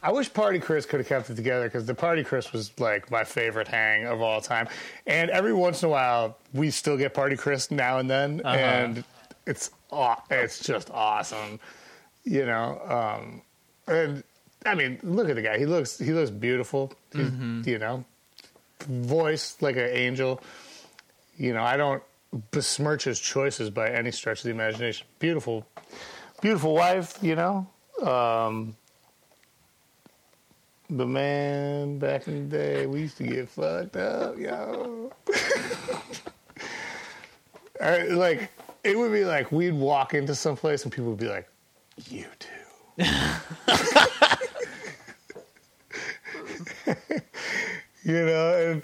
I 0.00 0.12
wish 0.12 0.32
Party 0.32 0.60
Chris 0.60 0.86
could 0.86 1.00
have 1.00 1.08
kept 1.08 1.28
it 1.28 1.34
together 1.34 1.64
because 1.64 1.84
the 1.84 1.94
Party 1.94 2.22
Chris 2.22 2.52
was 2.52 2.70
like 2.78 3.10
my 3.10 3.24
favorite 3.24 3.66
hang 3.66 4.06
of 4.06 4.20
all 4.20 4.40
time. 4.40 4.68
And 5.08 5.28
every 5.30 5.52
once 5.52 5.82
in 5.82 5.88
a 5.88 5.90
while, 5.90 6.38
we 6.54 6.70
still 6.70 6.96
get 6.96 7.14
Party 7.14 7.36
Chris 7.36 7.72
now 7.72 7.98
and 7.98 8.08
then, 8.08 8.40
and 8.44 9.02
it's 9.44 9.72
aw- 9.90 10.22
it's 10.30 10.60
just 10.60 10.90
awesome, 10.90 11.60
you 12.24 12.44
know. 12.46 12.80
Um, 13.18 13.42
and 13.86 14.22
I 14.66 14.74
mean, 14.74 14.98
look 15.02 15.28
at 15.28 15.36
the 15.36 15.42
guy; 15.42 15.58
he 15.58 15.66
looks 15.66 15.98
he 15.98 16.12
looks 16.12 16.30
beautiful, 16.30 16.92
He's, 17.12 17.30
you 17.66 17.78
know, 17.78 18.04
voice 18.86 19.56
like 19.60 19.76
an 19.76 19.88
angel. 19.90 20.40
You 21.36 21.54
know, 21.54 21.62
I 21.62 21.76
don't 21.76 22.02
besmirch 22.50 23.04
his 23.04 23.18
choices 23.20 23.70
by 23.70 23.90
any 23.90 24.10
stretch 24.10 24.38
of 24.40 24.44
the 24.44 24.50
imagination. 24.50 25.06
Beautiful, 25.18 25.66
beautiful 26.42 26.74
wife, 26.74 27.16
you 27.22 27.36
know. 27.36 27.66
Um, 28.02 28.76
but 30.90 31.06
man, 31.06 31.98
back 31.98 32.26
in 32.28 32.48
the 32.48 32.56
day, 32.56 32.86
we 32.86 33.00
used 33.02 33.16
to 33.18 33.24
get 33.24 33.48
fucked 33.48 33.96
up, 33.96 34.38
yo. 34.38 35.12
I- 37.80 38.02
like 38.08 38.50
it 38.88 38.98
would 38.98 39.12
be 39.12 39.24
like 39.24 39.52
we'd 39.52 39.74
walk 39.74 40.14
into 40.14 40.34
some 40.34 40.56
place 40.56 40.82
and 40.84 40.92
people 40.92 41.10
would 41.10 41.18
be 41.18 41.28
like, 41.28 41.48
"You 42.08 42.24
too." 42.38 42.48
you 48.04 48.24
know, 48.26 48.54
and 48.56 48.82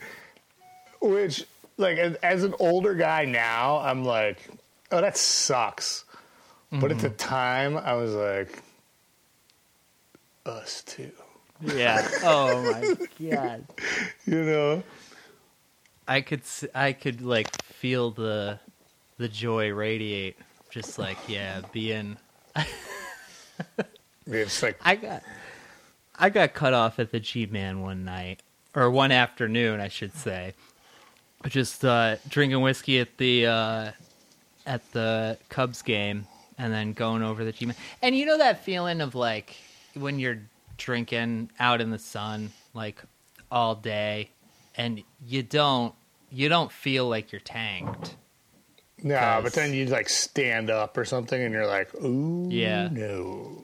which 1.01 1.45
like 1.77 1.99
as, 1.99 2.15
as 2.17 2.45
an 2.45 2.55
older 2.59 2.95
guy 2.95 3.25
now, 3.25 3.79
I'm 3.79 4.05
like, 4.05 4.49
oh, 4.93 5.01
that 5.01 5.17
sucks. 5.17 6.05
But 6.71 6.91
at 6.91 6.99
the 6.99 7.09
mm-hmm. 7.09 7.17
time, 7.17 7.77
I 7.77 7.95
was 7.95 8.15
like, 8.15 8.63
us 10.45 10.83
too. 10.83 11.13
Yeah. 11.61 12.07
Oh 12.23 12.63
my 12.73 13.31
god. 13.31 13.65
You 14.27 14.43
know, 14.43 14.83
I 16.09 16.23
could 16.23 16.41
I 16.75 16.95
could 16.95 17.21
like 17.21 17.63
feel 17.63 18.11
the 18.11 18.59
the 19.19 19.29
joy 19.29 19.73
radiate. 19.73 20.37
Just 20.71 20.99
like 20.99 21.19
yeah, 21.29 21.61
being 21.73 22.17
it's 24.27 24.63
like 24.63 24.79
I 24.83 24.97
got 24.97 25.23
I 26.17 26.31
got 26.31 26.55
cut 26.55 26.75
off 26.75 26.99
at 26.99 27.11
the 27.11 27.21
G 27.21 27.47
Man 27.47 27.83
one 27.83 28.05
night 28.05 28.41
or 28.75 28.91
one 28.91 29.13
afternoon, 29.13 29.81
I 29.81 29.89
should 29.89 30.15
say. 30.15 30.55
Just 31.47 31.85
uh, 31.85 32.17
drinking 32.29 32.61
whiskey 32.61 33.01
at 33.01 33.17
the 33.19 33.47
uh, 33.47 33.91
at 34.67 34.93
the 34.93 35.39
Cubs 35.49 35.83
game, 35.83 36.27
and 36.59 36.73
then 36.73 36.93
going 36.93 37.23
over 37.23 37.45
the 37.45 37.53
G 37.53 37.67
Man. 37.67 37.77
And 38.03 38.17
you 38.17 38.27
know 38.27 38.39
that 38.39 38.65
feeling 38.65 39.01
of 39.01 39.15
like 39.15 39.57
when 39.95 40.19
you're 40.19 40.41
drinking 40.77 41.51
out 41.61 41.81
in 41.81 41.91
the 41.91 41.99
sun, 41.99 42.51
like 42.73 43.03
all 43.51 43.75
day, 43.75 44.31
and 44.75 45.03
you 45.27 45.43
don't 45.43 45.95
you 46.31 46.49
don't 46.49 46.73
feel 46.73 47.09
like 47.09 47.31
you're 47.31 47.41
tanked. 47.41 48.17
No, 49.05 49.41
but 49.43 49.53
then 49.53 49.73
you 49.73 49.87
like 49.87 50.09
stand 50.09 50.69
up 50.71 50.97
or 50.99 51.05
something, 51.05 51.41
and 51.41 51.53
you're 51.55 51.67
like, 51.67 51.95
ooh, 52.03 52.49
Yeah. 52.51 52.89
no, 52.91 53.63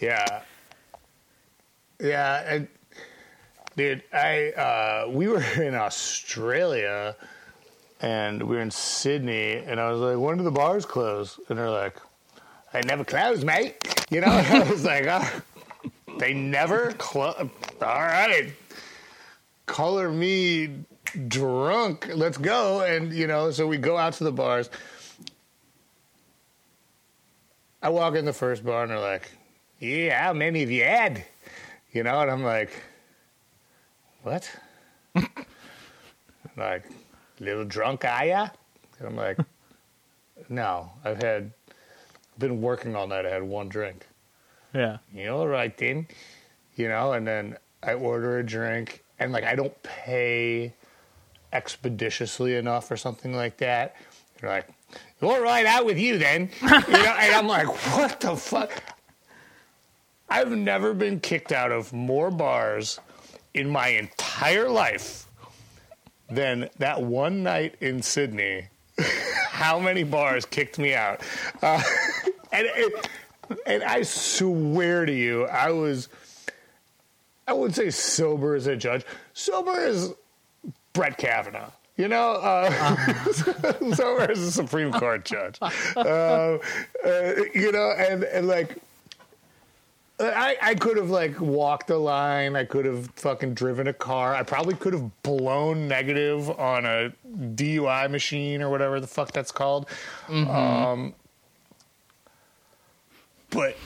yeah, 0.00 0.42
yeah, 2.00 2.44
and 2.46 2.68
dude, 3.76 4.02
I 4.12 4.50
uh, 4.52 5.08
we 5.10 5.26
were 5.28 5.42
in 5.60 5.74
Australia, 5.74 7.16
and 8.00 8.42
we 8.42 8.56
were 8.56 8.62
in 8.62 8.70
Sydney, 8.70 9.54
and 9.56 9.80
I 9.80 9.90
was 9.90 10.00
like, 10.00 10.18
when 10.18 10.38
do 10.38 10.44
the 10.44 10.50
bars 10.52 10.86
close? 10.86 11.40
And 11.48 11.58
they're 11.58 11.70
like, 11.70 11.96
they 12.72 12.82
never 12.82 13.02
close, 13.04 13.42
mate. 13.44 13.76
You 14.10 14.20
know, 14.20 14.26
and 14.32 14.62
I 14.64 14.70
was 14.70 14.84
like, 14.84 15.06
oh, 15.08 15.42
they 16.18 16.32
never 16.34 16.92
close. 16.92 17.34
All 17.40 17.48
right, 18.00 18.52
color 19.68 20.10
me 20.10 20.84
drunk. 21.28 22.10
Let's 22.12 22.38
go. 22.38 22.80
And, 22.80 23.12
you 23.12 23.28
know, 23.28 23.52
so 23.52 23.68
we 23.68 23.76
go 23.76 23.96
out 23.96 24.14
to 24.14 24.24
the 24.24 24.32
bars. 24.32 24.68
I 27.80 27.90
walk 27.90 28.16
in 28.16 28.24
the 28.24 28.32
first 28.32 28.64
bar 28.64 28.82
and 28.82 28.90
they're 28.90 28.98
like, 28.98 29.30
yeah, 29.78 30.24
how 30.24 30.32
many 30.32 30.60
have 30.60 30.70
you 30.70 30.82
had? 30.82 31.24
You 31.92 32.02
know, 32.02 32.20
and 32.20 32.30
I'm 32.30 32.42
like, 32.42 32.72
what? 34.24 34.50
like, 36.56 36.84
little 37.38 37.64
drunk, 37.64 38.04
are 38.04 38.26
ya? 38.26 38.48
And 38.98 39.08
I'm 39.08 39.16
like, 39.16 39.38
no, 40.48 40.90
I've 41.04 41.22
had, 41.22 41.52
been 42.38 42.60
working 42.60 42.96
all 42.96 43.06
night. 43.06 43.26
I 43.26 43.30
had 43.30 43.42
one 43.42 43.68
drink. 43.68 44.06
Yeah. 44.74 44.98
You 45.12 45.30
all 45.30 45.48
right 45.48 45.76
then? 45.76 46.08
You 46.76 46.88
know, 46.88 47.12
and 47.12 47.26
then 47.26 47.56
I 47.82 47.94
order 47.94 48.38
a 48.38 48.46
drink 48.46 49.04
and 49.18 49.32
like 49.32 49.44
I 49.44 49.54
don't 49.54 49.80
pay 49.82 50.72
expeditiously 51.52 52.56
enough 52.56 52.90
or 52.90 52.96
something 52.96 53.34
like 53.34 53.58
that. 53.58 53.96
You're 54.40 54.50
like, 54.50 54.68
all 55.22 55.40
right, 55.40 55.66
out 55.66 55.84
with 55.84 55.98
you 55.98 56.18
then. 56.18 56.50
you 56.62 56.68
know, 56.68 56.78
and 56.78 57.34
I'm 57.34 57.46
like, 57.46 57.66
what 57.94 58.20
the 58.20 58.36
fuck? 58.36 58.82
I've 60.28 60.50
never 60.50 60.94
been 60.94 61.20
kicked 61.20 61.52
out 61.52 61.72
of 61.72 61.92
more 61.92 62.30
bars 62.30 63.00
in 63.54 63.70
my 63.70 63.88
entire 63.88 64.68
life 64.68 65.26
than 66.30 66.68
that 66.78 67.02
one 67.02 67.42
night 67.42 67.76
in 67.80 68.02
Sydney. 68.02 68.68
How 69.48 69.78
many 69.78 70.04
bars 70.04 70.44
kicked 70.44 70.78
me 70.78 70.94
out? 70.94 71.22
Uh, 71.62 71.82
and 72.52 72.68
it, 72.70 73.08
and 73.66 73.82
I 73.82 74.02
swear 74.02 75.06
to 75.06 75.12
you, 75.12 75.46
I 75.46 75.70
was, 75.70 76.08
I 77.48 77.54
wouldn't 77.54 77.76
say 77.76 77.88
sober 77.90 78.54
as 78.54 78.66
a 78.66 78.76
judge. 78.76 79.04
Sober 79.32 79.72
as 79.72 80.12
Brett 80.92 81.16
Kavanaugh. 81.16 81.70
You 81.96 82.06
know, 82.06 82.32
uh, 82.34 83.32
sober 83.94 84.30
as 84.30 84.38
a 84.38 84.52
Supreme 84.52 84.92
Court 84.92 85.24
judge. 85.24 85.58
Uh, 85.96 85.98
uh, 85.98 86.58
you 87.54 87.72
know, 87.72 87.92
and, 87.98 88.22
and 88.22 88.46
like, 88.46 88.76
I, 90.20 90.56
I 90.60 90.74
could 90.74 90.96
have 90.96 91.10
like 91.10 91.40
walked 91.40 91.90
a 91.90 91.96
line. 91.96 92.54
I 92.54 92.64
could 92.64 92.84
have 92.84 93.10
fucking 93.16 93.54
driven 93.54 93.88
a 93.88 93.92
car. 93.92 94.34
I 94.34 94.42
probably 94.42 94.74
could 94.74 94.92
have 94.92 95.22
blown 95.22 95.88
negative 95.88 96.50
on 96.50 96.84
a 96.84 97.12
DUI 97.36 98.10
machine 98.10 98.62
or 98.62 98.68
whatever 98.70 99.00
the 99.00 99.06
fuck 99.06 99.32
that's 99.32 99.52
called. 99.52 99.88
Um, 100.28 101.14
but 103.50 103.76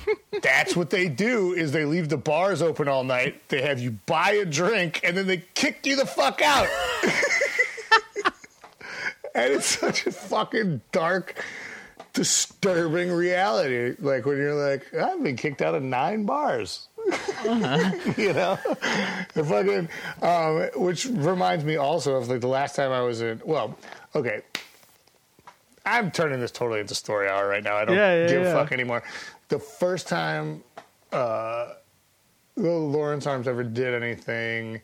that's 0.43 0.75
what 0.77 0.91
they 0.91 1.09
do 1.09 1.53
is 1.53 1.73
they 1.73 1.85
leave 1.85 2.09
the 2.09 2.17
bars 2.17 2.63
open 2.63 2.89
all 2.89 3.05
night. 3.05 3.49
They 3.49 3.63
have 3.63 3.79
you 3.79 3.93
buy 4.07 4.33
a 4.33 4.45
drink 4.45 5.01
and 5.05 5.17
then 5.17 5.27
they 5.27 5.45
kick 5.55 5.87
you 5.87 5.97
the 5.97 6.07
fuck 6.07 6.41
out. 6.43 6.67
and 9.35 9.53
it's 9.55 9.67
such 9.79 10.07
a 10.07 10.13
fucking 10.13 10.81
dark, 10.91 11.43
disturbing 12.13 13.11
reality. 13.13 13.95
Like 13.99 14.27
when 14.27 14.37
you're 14.39 14.55
like, 14.55 14.93
I've 14.95 15.23
been 15.23 15.37
kicked 15.37 15.63
out 15.63 15.75
of 15.75 15.83
nine 15.83 16.25
bars. 16.25 16.89
you 17.45 18.33
know, 18.33 18.59
the 19.35 19.45
fucking, 19.45 19.89
um, 20.23 20.69
which 20.83 21.07
reminds 21.07 21.65
me 21.65 21.77
also 21.77 22.15
of 22.17 22.29
like 22.29 22.41
the 22.41 22.47
last 22.49 22.77
time 22.77 22.93
I 22.93 23.01
was 23.01 23.21
in. 23.23 23.41
Well, 23.45 23.77
okay, 24.15 24.43
I'm 25.85 26.13
turning 26.13 26.39
this 26.39 26.53
totally 26.53 26.79
into 26.81 26.95
story 26.95 27.29
hour 27.29 27.49
right 27.49 27.63
now. 27.63 27.77
I 27.77 27.85
don't 27.85 27.97
Yeah, 27.97 28.23
yeah, 28.23 28.29
give 28.29 28.43
a 28.43 28.45
yeah. 28.45 28.53
fuck 28.55 28.71
anymore. 28.71 29.03
The 29.53 29.59
first 29.59 30.09
time 30.09 30.65
uh, 31.13 31.75
Lawrence 32.57 33.27
Arms 33.27 33.47
ever 33.47 33.63
did 33.63 34.03
anything 34.03 34.81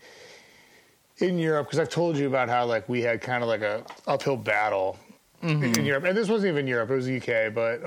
in 1.20 1.38
Europe, 1.38 1.68
because 1.68 1.78
I've 1.78 1.88
told 1.88 2.18
you 2.18 2.26
about 2.26 2.50
how 2.50 2.66
like 2.66 2.86
we 2.86 3.00
had 3.00 3.22
kind 3.22 3.42
of 3.42 3.48
like 3.48 3.62
a 3.62 3.82
uphill 4.06 4.36
battle 4.36 4.98
Mm-hmm. 5.42 5.62
in 5.62 5.84
Europe, 5.86 6.04
and 6.04 6.18
this 6.18 6.28
wasn't 6.28 6.50
even 6.50 6.66
Europe; 6.66 6.90
it 6.90 6.94
was 6.96 7.06
the 7.06 7.16
UK. 7.16 7.54
But 7.54 7.82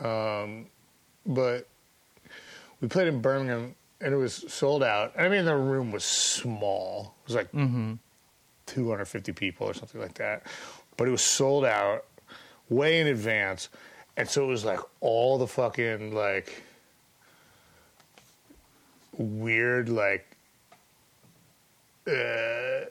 uh, 0.00 0.42
um, 0.42 0.66
but 1.26 1.68
we 2.80 2.88
played 2.88 3.08
in 3.08 3.20
Birmingham 3.20 3.74
and 4.00 4.14
it 4.14 4.16
was 4.16 4.44
sold 4.50 4.82
out. 4.82 5.12
I 5.18 5.28
mean, 5.28 5.44
the 5.44 5.54
room 5.56 5.92
was 5.92 6.04
small. 6.04 7.14
It 7.24 7.26
was 7.26 7.34
like 7.36 7.52
250 8.66 9.32
people 9.32 9.66
or 9.68 9.74
something 9.74 10.00
like 10.00 10.14
that. 10.14 10.44
But 10.96 11.08
it 11.08 11.10
was 11.10 11.22
sold 11.22 11.66
out 11.66 12.06
way 12.70 13.00
in 13.00 13.08
advance. 13.08 13.68
And 14.16 14.28
so 14.28 14.44
it 14.44 14.48
was 14.48 14.64
like 14.64 14.80
all 15.00 15.38
the 15.38 15.46
fucking 15.46 16.14
like 16.14 16.62
weird 19.16 19.88
like 19.88 20.26
uh, 22.06 22.86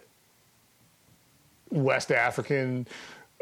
West 1.71 2.11
African 2.11 2.87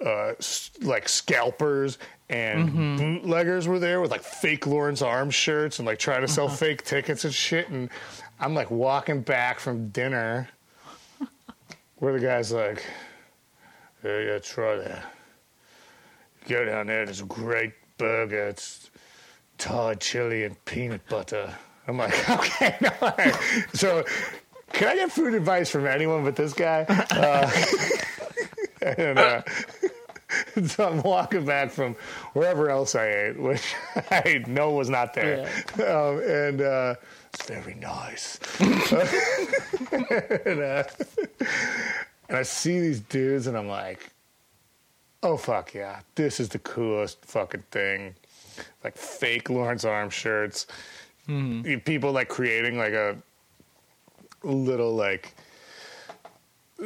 uh, 0.04 0.34
like 0.82 1.10
scalpers 1.10 1.98
and 2.30 2.98
bootleggers 2.98 3.68
were 3.68 3.80
there 3.80 4.02
with 4.02 4.12
like 4.12 4.22
fake 4.22 4.68
Lawrence 4.68 5.02
Arms 5.02 5.34
shirts 5.34 5.80
and 5.80 5.86
like 5.86 5.98
trying 5.98 6.22
to 6.22 6.28
sell 6.28 6.50
fake 6.50 6.84
tickets 6.84 7.24
and 7.26 7.34
shit. 7.34 7.70
And 7.70 7.90
I'm 8.40 8.54
like 8.54 8.70
walking 8.70 9.22
back 9.22 9.60
from 9.60 9.90
dinner 9.90 10.50
where 11.98 12.14
the 12.14 12.20
guy's 12.20 12.52
like, 12.52 12.86
yeah, 14.04 14.20
yeah, 14.20 14.40
try 14.40 14.76
that. 14.76 15.14
Go 16.48 16.64
down 16.64 16.88
there, 16.88 17.04
there's 17.04 17.20
a 17.20 17.26
great 17.26 17.74
burger. 17.98 18.48
It's 18.48 18.90
Thai 19.58 19.96
chili 19.96 20.46
and 20.46 20.64
peanut 20.64 21.06
butter. 21.10 21.54
I'm 21.88 21.98
like, 21.98 22.30
okay, 22.30 22.78
no. 22.80 22.90
all 23.02 23.14
right. 23.18 23.36
So, 23.74 24.06
can 24.72 24.88
I 24.88 24.96
get 24.96 25.12
food 25.12 25.34
advice 25.34 25.70
from 25.70 25.86
anyone 25.86 26.24
but 26.24 26.38
this 26.38 26.54
guy? 26.54 26.86
Uh, 27.12 27.52
and, 28.98 29.20
uh, 29.20 29.42
so 30.68 30.88
I'm 30.88 31.02
walking 31.02 31.46
back 31.46 31.70
from 31.70 31.96
wherever 32.32 32.70
else 32.70 32.96
I 32.96 33.08
ate, 33.08 33.40
which 33.40 33.76
I 34.10 34.42
know 34.48 34.72
was 34.72 34.90
not 34.90 35.14
there. 35.14 35.50
Um, 35.76 36.22
and 36.24 36.62
uh, 36.62 36.96
it's 37.34 37.46
very 37.46 37.76
nice. 37.76 38.40
and, 38.62 40.62
uh, 40.62 40.84
and 42.30 42.38
I 42.38 42.44
see 42.44 42.80
these 42.80 43.02
dudes, 43.02 43.48
and 43.48 43.58
I'm 43.58 43.68
like, 43.68 44.14
oh, 45.24 45.38
fuck 45.38 45.74
yeah. 45.74 46.00
This 46.16 46.40
is 46.40 46.50
the 46.50 46.60
coolest 46.60 47.24
fucking 47.26 47.64
thing. 47.72 48.16
Like 48.84 48.96
fake 48.96 49.50
Lawrence 49.50 49.86
Arms 49.86 50.14
shirts. 50.14 50.68
You- 51.28 51.80
People 51.84 52.12
like 52.14 52.30
creating 52.30 52.78
like 52.78 52.94
a 52.94 53.18
little 54.44 54.96
like 54.96 55.34
uh, 56.82 56.86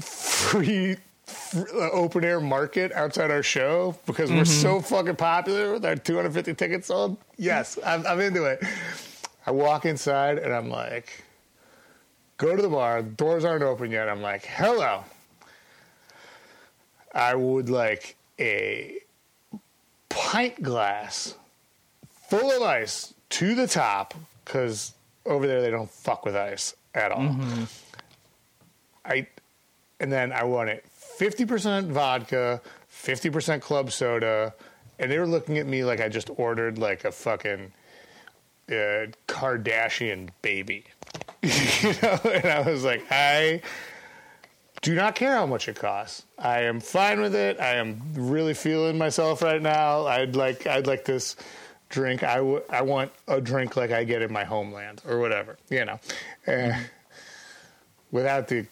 free 0.00 0.96
fr- 1.26 1.66
uh, 1.74 1.90
open 1.90 2.24
air 2.24 2.40
market 2.40 2.92
outside 2.92 3.30
our 3.30 3.42
show 3.42 3.96
because 4.06 4.30
we're 4.30 4.44
so 4.44 4.80
fucking 4.80 5.16
popular 5.16 5.72
with 5.72 5.84
our 5.84 5.96
250 5.96 6.54
tickets 6.54 6.86
sold. 6.88 7.16
Yes, 7.36 7.78
I'm, 7.84 8.06
I'm 8.06 8.20
into 8.20 8.44
it. 8.44 8.62
I 9.46 9.50
walk 9.50 9.84
inside 9.86 10.38
and 10.38 10.52
I'm 10.54 10.70
like, 10.70 11.24
go 12.36 12.54
to 12.54 12.62
the 12.62 12.68
bar. 12.68 13.02
Doors 13.02 13.44
aren't 13.44 13.64
open 13.64 13.90
yet. 13.90 14.08
I'm 14.08 14.22
like, 14.22 14.44
hello. 14.44 15.02
I 17.12 17.34
would 17.34 17.68
like 17.68 18.16
a 18.38 18.98
pint 20.08 20.62
glass 20.62 21.34
full 22.28 22.50
of 22.50 22.62
ice 22.62 23.14
to 23.30 23.54
the 23.54 23.66
top 23.66 24.14
because 24.44 24.92
over 25.26 25.46
there 25.46 25.60
they 25.60 25.70
don't 25.70 25.90
fuck 25.90 26.24
with 26.24 26.34
ice 26.36 26.74
at 26.94 27.12
all. 27.12 27.36
I 29.04 29.26
and 30.00 30.12
then 30.12 30.32
I 30.32 30.44
want 30.44 30.70
it 30.70 30.84
50% 31.18 31.86
vodka, 31.88 32.60
50% 32.92 33.60
club 33.60 33.92
soda, 33.92 34.54
and 34.98 35.10
they 35.10 35.18
were 35.18 35.26
looking 35.26 35.58
at 35.58 35.66
me 35.66 35.84
like 35.84 36.00
I 36.00 36.08
just 36.08 36.30
ordered 36.36 36.78
like 36.78 37.04
a 37.04 37.12
fucking 37.12 37.72
uh, 38.68 39.06
Kardashian 39.28 40.30
baby. 40.42 40.84
you 41.42 41.94
know, 42.02 42.18
and 42.24 42.46
I 42.46 42.62
was 42.68 42.84
like, 42.84 43.04
I 43.10 43.62
do 44.82 44.94
not 44.94 45.14
care 45.14 45.34
how 45.36 45.46
much 45.46 45.68
it 45.68 45.76
costs. 45.76 46.24
I 46.38 46.62
am 46.62 46.80
fine 46.80 47.20
with 47.20 47.34
it. 47.34 47.58
I 47.60 47.74
am 47.76 48.02
really 48.14 48.52
feeling 48.54 48.98
myself 48.98 49.40
right 49.42 49.62
now. 49.62 50.06
I'd 50.06 50.36
like 50.36 50.66
I'd 50.66 50.86
like 50.86 51.04
this 51.04 51.36
drink. 51.88 52.22
I, 52.24 52.36
w- 52.36 52.62
I 52.68 52.82
want 52.82 53.12
a 53.28 53.40
drink 53.40 53.76
like 53.76 53.92
I 53.92 54.04
get 54.04 54.22
in 54.22 54.32
my 54.32 54.44
homeland 54.44 55.00
or 55.06 55.18
whatever, 55.18 55.56
you 55.70 55.84
know. 55.84 56.00
Eh, 56.46 56.78
without 58.10 58.48
the 58.48 58.66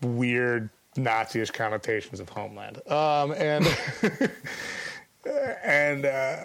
weird 0.00 0.70
Nazi-ish 0.96 1.50
connotations 1.50 2.18
of 2.20 2.28
homeland. 2.28 2.76
Um, 2.90 3.32
and 3.32 3.66
and 5.64 6.06
uh, 6.06 6.36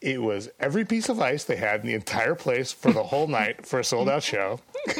it 0.00 0.20
was 0.20 0.48
every 0.58 0.84
piece 0.84 1.08
of 1.08 1.20
ice 1.20 1.44
they 1.44 1.56
had 1.56 1.80
in 1.82 1.86
the 1.86 1.94
entire 1.94 2.34
place 2.34 2.72
for 2.72 2.92
the 2.92 3.02
whole 3.04 3.26
night 3.28 3.64
for 3.66 3.78
a 3.78 3.84
sold 3.84 4.08
out 4.08 4.22
show. 4.24 4.60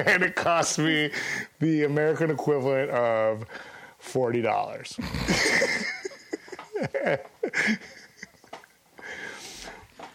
and 0.06 0.22
it 0.22 0.34
cost 0.34 0.78
me 0.78 1.10
the 1.58 1.84
American 1.84 2.30
equivalent 2.30 2.90
of 2.90 3.44
forty 3.98 4.40
dollars. 4.42 4.98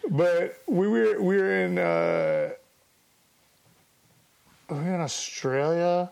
but 0.09 0.61
we 0.67 0.87
were 0.87 1.21
we 1.21 1.37
were 1.37 1.51
in 1.51 1.77
uh, 1.77 2.49
we 4.69 4.75
were 4.77 4.95
in 4.95 5.01
Australia. 5.01 6.09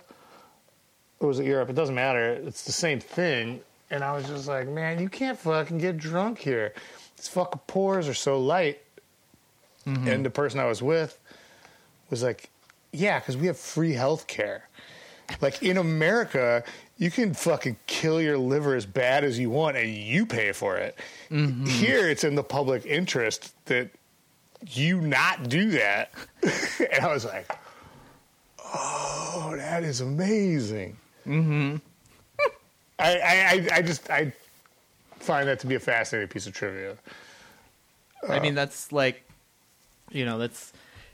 Or 1.19 1.27
was 1.27 1.39
it 1.39 1.45
Europe? 1.45 1.69
It 1.69 1.75
doesn't 1.75 1.95
matter. 1.95 2.33
It's 2.33 2.63
the 2.63 2.73
same 2.73 2.99
thing. 2.99 3.61
And 3.89 4.03
I 4.03 4.13
was 4.13 4.27
just 4.27 4.47
like, 4.47 4.67
man, 4.67 4.99
you 4.99 5.07
can't 5.07 5.39
fucking 5.39 5.77
get 5.77 5.97
drunk 5.97 6.39
here. 6.39 6.73
These 7.15 7.29
fucking 7.29 7.61
pours 7.65 8.09
are 8.09 8.13
so 8.13 8.39
light. 8.39 8.81
And 9.85 10.25
the 10.25 10.29
person 10.29 10.59
I 10.59 10.65
was 10.65 10.81
with 10.81 11.17
was 12.09 12.23
like, 12.23 12.49
yeah, 12.93 13.19
because 13.19 13.35
we 13.35 13.47
have 13.47 13.57
free 13.57 13.93
health 13.93 14.27
care. 14.27 14.69
Like 15.41 15.63
in 15.63 15.77
America, 15.77 16.63
you 16.97 17.09
can 17.09 17.33
fucking 17.33 17.77
kill 17.87 18.21
your 18.21 18.37
liver 18.37 18.75
as 18.75 18.85
bad 18.85 19.23
as 19.23 19.39
you 19.39 19.49
want 19.49 19.75
and 19.75 19.89
you 19.89 20.25
pay 20.25 20.51
for 20.51 20.77
it. 20.77 20.97
Here, 21.29 22.07
it's 22.07 22.23
in 22.23 22.35
the 22.35 22.43
public 22.43 22.85
interest 22.85 23.53
that 23.65 23.89
you 24.69 25.01
not 25.01 25.49
do 25.49 25.71
that. 25.71 26.11
and 26.43 27.03
I 27.03 27.11
was 27.11 27.25
like, 27.25 27.51
oh, 28.63 29.53
that 29.57 29.83
is 29.83 30.01
amazing. 30.01 30.97
Mm-hmm. 31.25 31.77
I, 32.99 33.17
I, 33.17 33.67
I, 33.73 33.77
I 33.77 33.81
just, 33.81 34.09
I 34.09 34.31
find 35.19 35.47
that 35.47 35.59
to 35.61 35.67
be 35.67 35.75
a 35.75 35.79
fascinating 35.79 36.29
piece 36.29 36.45
of 36.45 36.53
trivia. 36.53 36.95
I 38.29 38.39
mean, 38.39 38.55
that's 38.55 38.91
like, 38.91 39.23
you 40.11 40.25
know, 40.25 40.37
that's 40.37 40.71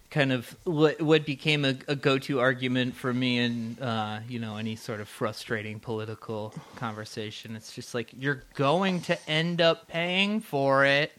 kind 0.10 0.32
of 0.32 0.56
what 0.64 1.02
what 1.02 1.26
became 1.26 1.66
a, 1.66 1.76
a 1.88 1.96
go-to 1.96 2.40
argument 2.40 2.96
for 2.96 3.14
me 3.14 3.38
in, 3.40 3.78
uh, 3.80 4.22
you 4.28 4.40
know, 4.40 4.58
any 4.58 4.76
sort 4.76 5.00
of 5.02 5.08
frustrating 5.08 5.80
political 5.80 6.54
conversation. 6.76 7.56
It's 7.56 7.74
just 7.74 7.94
like 7.94 8.10
you're 8.18 8.44
going 8.56 9.02
to 9.02 9.30
end 9.30 9.62
up 9.62 9.88
paying 9.88 10.42
for 10.42 10.86
it 10.86 11.12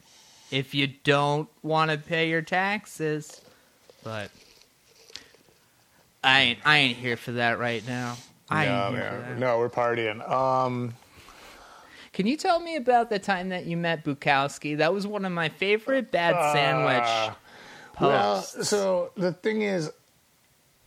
if 0.51 0.75
you 0.75 0.89
don't 1.05 1.49
want 1.63 1.91
to 1.91 1.99
pay 1.99 2.29
your 2.29 2.43
taxes. 2.43 3.41
But 4.03 4.31
I 6.25 6.41
ain't 6.41 6.59
I 6.65 6.77
ain't 6.79 6.99
here 6.99 7.17
for 7.17 7.33
that 7.33 7.59
right 7.59 7.87
now. 7.87 8.17
I 8.49 8.67
no, 8.67 8.87
ain't 8.87 8.95
here 8.97 9.11
for 9.11 9.31
that. 9.31 9.39
no, 9.39 9.59
we're 9.59 9.71
partying. 9.71 10.29
Um, 10.29 10.95
Can 12.13 12.27
you 12.27 12.37
tell 12.37 12.59
me 12.59 12.75
about 12.75 13.09
the 13.09 13.21
time 13.21 13.51
that 13.51 13.67
you 13.67 13.77
met 13.77 14.05
Bukowski? 14.05 14.77
That 14.79 14.93
was 14.93 15.07
one 15.07 15.25
of 15.25 15.31
my 15.31 15.49
favorite 15.49 16.11
bad 16.11 16.35
Uh, 16.35 16.53
Well, 18.01 18.43
so 18.43 19.13
the 19.17 19.33
thing 19.33 19.63
is, 19.63 19.91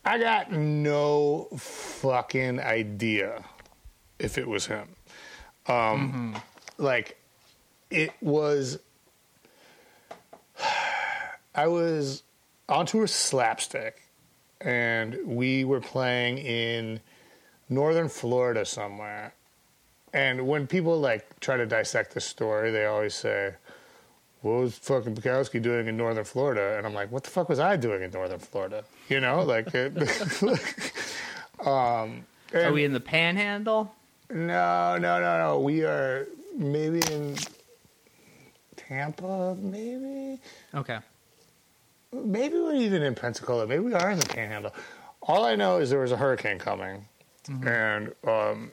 I 0.06 0.18
got 0.18 0.52
no 0.52 1.48
fucking 1.58 2.60
idea 2.60 3.44
if 4.20 4.38
it 4.38 4.48
was 4.48 4.66
him. 4.66 4.90
Um, 5.68 6.42
Like, 6.78 7.18
it 7.90 8.12
was. 8.22 8.80
I 11.56 11.68
was 11.68 12.24
on 12.68 12.86
tour 12.88 13.06
slapstick, 13.06 14.02
and 14.60 15.18
we 15.26 15.64
were 15.64 15.82
playing 15.82 16.40
in 16.40 17.00
northern 17.70 18.10
Florida 18.10 18.66
somewhere. 18.66 19.34
And 20.14 20.48
when 20.48 20.68
people 20.68 21.00
like 21.00 21.40
try 21.40 21.58
to 21.58 21.66
dissect 21.66 22.14
the 22.14 22.22
story, 22.22 22.72
they 22.72 22.86
always 22.86 23.16
say, 23.16 23.56
what 24.44 24.60
was 24.60 24.78
fucking 24.78 25.16
Bukowski 25.16 25.62
doing 25.62 25.88
in 25.88 25.96
northern 25.96 26.26
Florida? 26.26 26.76
And 26.78 26.86
I'm 26.86 26.94
like, 26.94 27.10
what 27.12 27.24
the 27.24 27.30
fuck 27.30 27.48
was 27.48 27.60
I 27.60 27.78
doing 27.78 28.04
in 28.04 28.12
northern 28.12 28.40
Florida? 28.40 28.84
You 29.08 29.22
know, 29.22 29.42
like, 29.42 29.74
it, 29.74 29.96
um, 31.66 32.26
Are 32.54 32.74
we 32.74 32.84
in 32.84 32.92
the 32.92 33.00
panhandle? 33.00 33.96
no, 34.30 34.98
no, 34.98 35.22
no, 35.22 35.38
no. 35.38 35.60
We 35.60 35.84
are 35.84 36.28
maybe 36.58 37.00
in 37.12 37.38
Tampa, 38.76 39.56
maybe. 39.62 40.42
Okay. 40.74 41.00
Maybe 42.12 42.56
we're 42.56 42.76
even 42.76 43.02
in 43.02 43.16
Pensacola. 43.16 43.66
Maybe 43.66 43.80
we 43.80 43.94
are 43.94 44.12
in 44.12 44.20
the 44.20 44.26
Panhandle. 44.26 44.74
All 45.22 45.46
I 45.46 45.56
know 45.56 45.80
is 45.80 45.90
there 45.90 46.02
was 46.02 46.12
a 46.12 46.18
hurricane 46.18 46.60
coming, 46.60 47.08
and 47.66 48.14
um, 48.28 48.72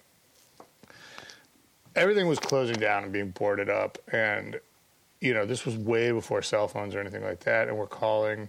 everything 1.94 2.26
was 2.26 2.38
closing 2.38 2.76
down 2.76 3.04
and 3.04 3.12
being 3.12 3.30
boarded 3.30 3.70
up, 3.70 3.98
and 4.12 4.58
you 5.20 5.34
know 5.34 5.44
this 5.44 5.64
was 5.64 5.76
way 5.76 6.12
before 6.12 6.42
cell 6.42 6.68
phones 6.68 6.94
or 6.94 7.00
anything 7.00 7.22
like 7.22 7.40
that, 7.40 7.68
and 7.68 7.76
we're 7.76 7.86
calling 7.86 8.48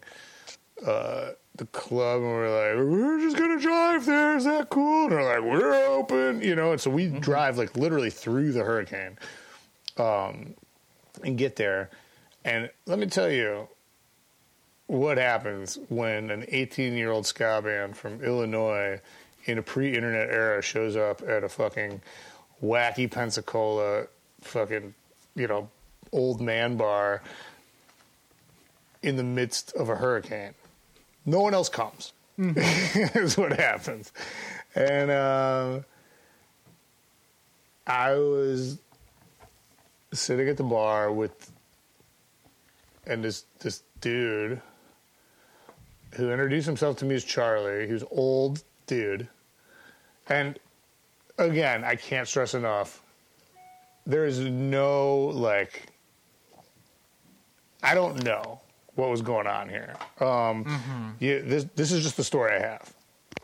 uh, 0.86 1.32
the 1.56 1.66
club 1.68 2.22
and 2.22 2.32
we're 2.32 2.76
like, 2.76 2.90
we're 2.90 3.20
just 3.20 3.38
gonna 3.38 3.60
drive 3.60 4.06
there. 4.06 4.38
Is 4.38 4.46
that 4.46 4.70
cool? 4.70 5.04
And 5.04 5.12
they're 5.12 5.24
like, 5.24 5.44
we're 5.44 5.86
open, 5.86 6.42
you 6.42 6.56
know. 6.56 6.72
And 6.72 6.82
so 6.82 6.90
we 6.90 7.08
drive 7.08 7.58
like 7.58 7.76
literally 7.76 8.10
through 8.10 8.54
the 8.54 8.64
hurricane, 8.64 9.18
um, 9.98 10.54
and 11.24 11.38
get 11.38 11.56
there. 11.56 11.90
And 12.44 12.70
let 12.86 13.00
me 13.00 13.06
tell 13.06 13.30
you 13.30 13.68
what 14.88 15.18
happens 15.18 15.78
when 15.90 16.32
an 16.32 16.46
18 16.48 16.94
year 16.94 17.12
old 17.12 17.26
ska 17.26 17.62
band 17.64 17.96
from 17.96 18.22
Illinois 18.24 19.00
in 19.46 19.58
a 19.58 19.62
pre 19.62 19.96
internet 19.96 20.30
era 20.30 20.62
shows 20.62 20.96
up 20.96 21.22
at 21.28 21.44
a 21.44 21.50
fucking 21.50 22.02
wacky 22.64 23.10
Pensacola 23.10 24.06
fucking, 24.42 24.94
you 25.36 25.48
know, 25.48 25.70
old 26.12 26.42
man 26.42 26.78
bar 26.78 27.22
in 29.02 29.16
the 29.16 29.24
midst 29.24 29.74
of 29.74 29.90
a 29.90 29.96
hurricane. 29.96 30.54
No 31.26 31.42
one 31.42 31.54
else 31.54 31.70
comes. 31.70 32.14
is 32.38 33.38
what 33.38 33.54
happens. 33.60 34.12
And 34.74 35.12
uh, 35.12 35.80
I 37.86 38.14
was 38.14 38.80
sitting 40.14 40.50
at 40.50 40.58
the 40.58 40.64
bar 40.64 41.12
with 41.12 41.52
and 43.06 43.24
this 43.24 43.46
this 43.60 43.84
dude 44.00 44.62
who 46.16 46.32
introduced 46.32 46.66
himself 46.66 46.98
to 46.98 47.06
me 47.06 47.16
as 47.16 47.24
Charlie. 47.24 47.88
He 47.88 47.94
was 47.94 48.04
old 48.12 48.64
dude. 48.88 49.28
And 50.28 50.60
again, 51.38 51.84
I 51.84 51.96
can't 51.96 52.28
stress 52.28 52.54
enough. 52.54 53.02
There 54.06 54.26
is 54.26 54.40
no 54.40 55.32
like 55.34 55.91
I 57.84 57.96
don't 57.96 58.24
know 58.24 58.62
what 58.96 59.10
was 59.10 59.22
going 59.22 59.48
on 59.48 59.70
here. 59.70 59.96
Um, 60.20 61.16
yeah, 61.20 61.40
this 61.40 61.66
this 61.76 61.92
is 61.92 62.04
just 62.04 62.18
the 62.18 62.24
story 62.24 62.54
I 62.56 62.60
have. 62.60 62.94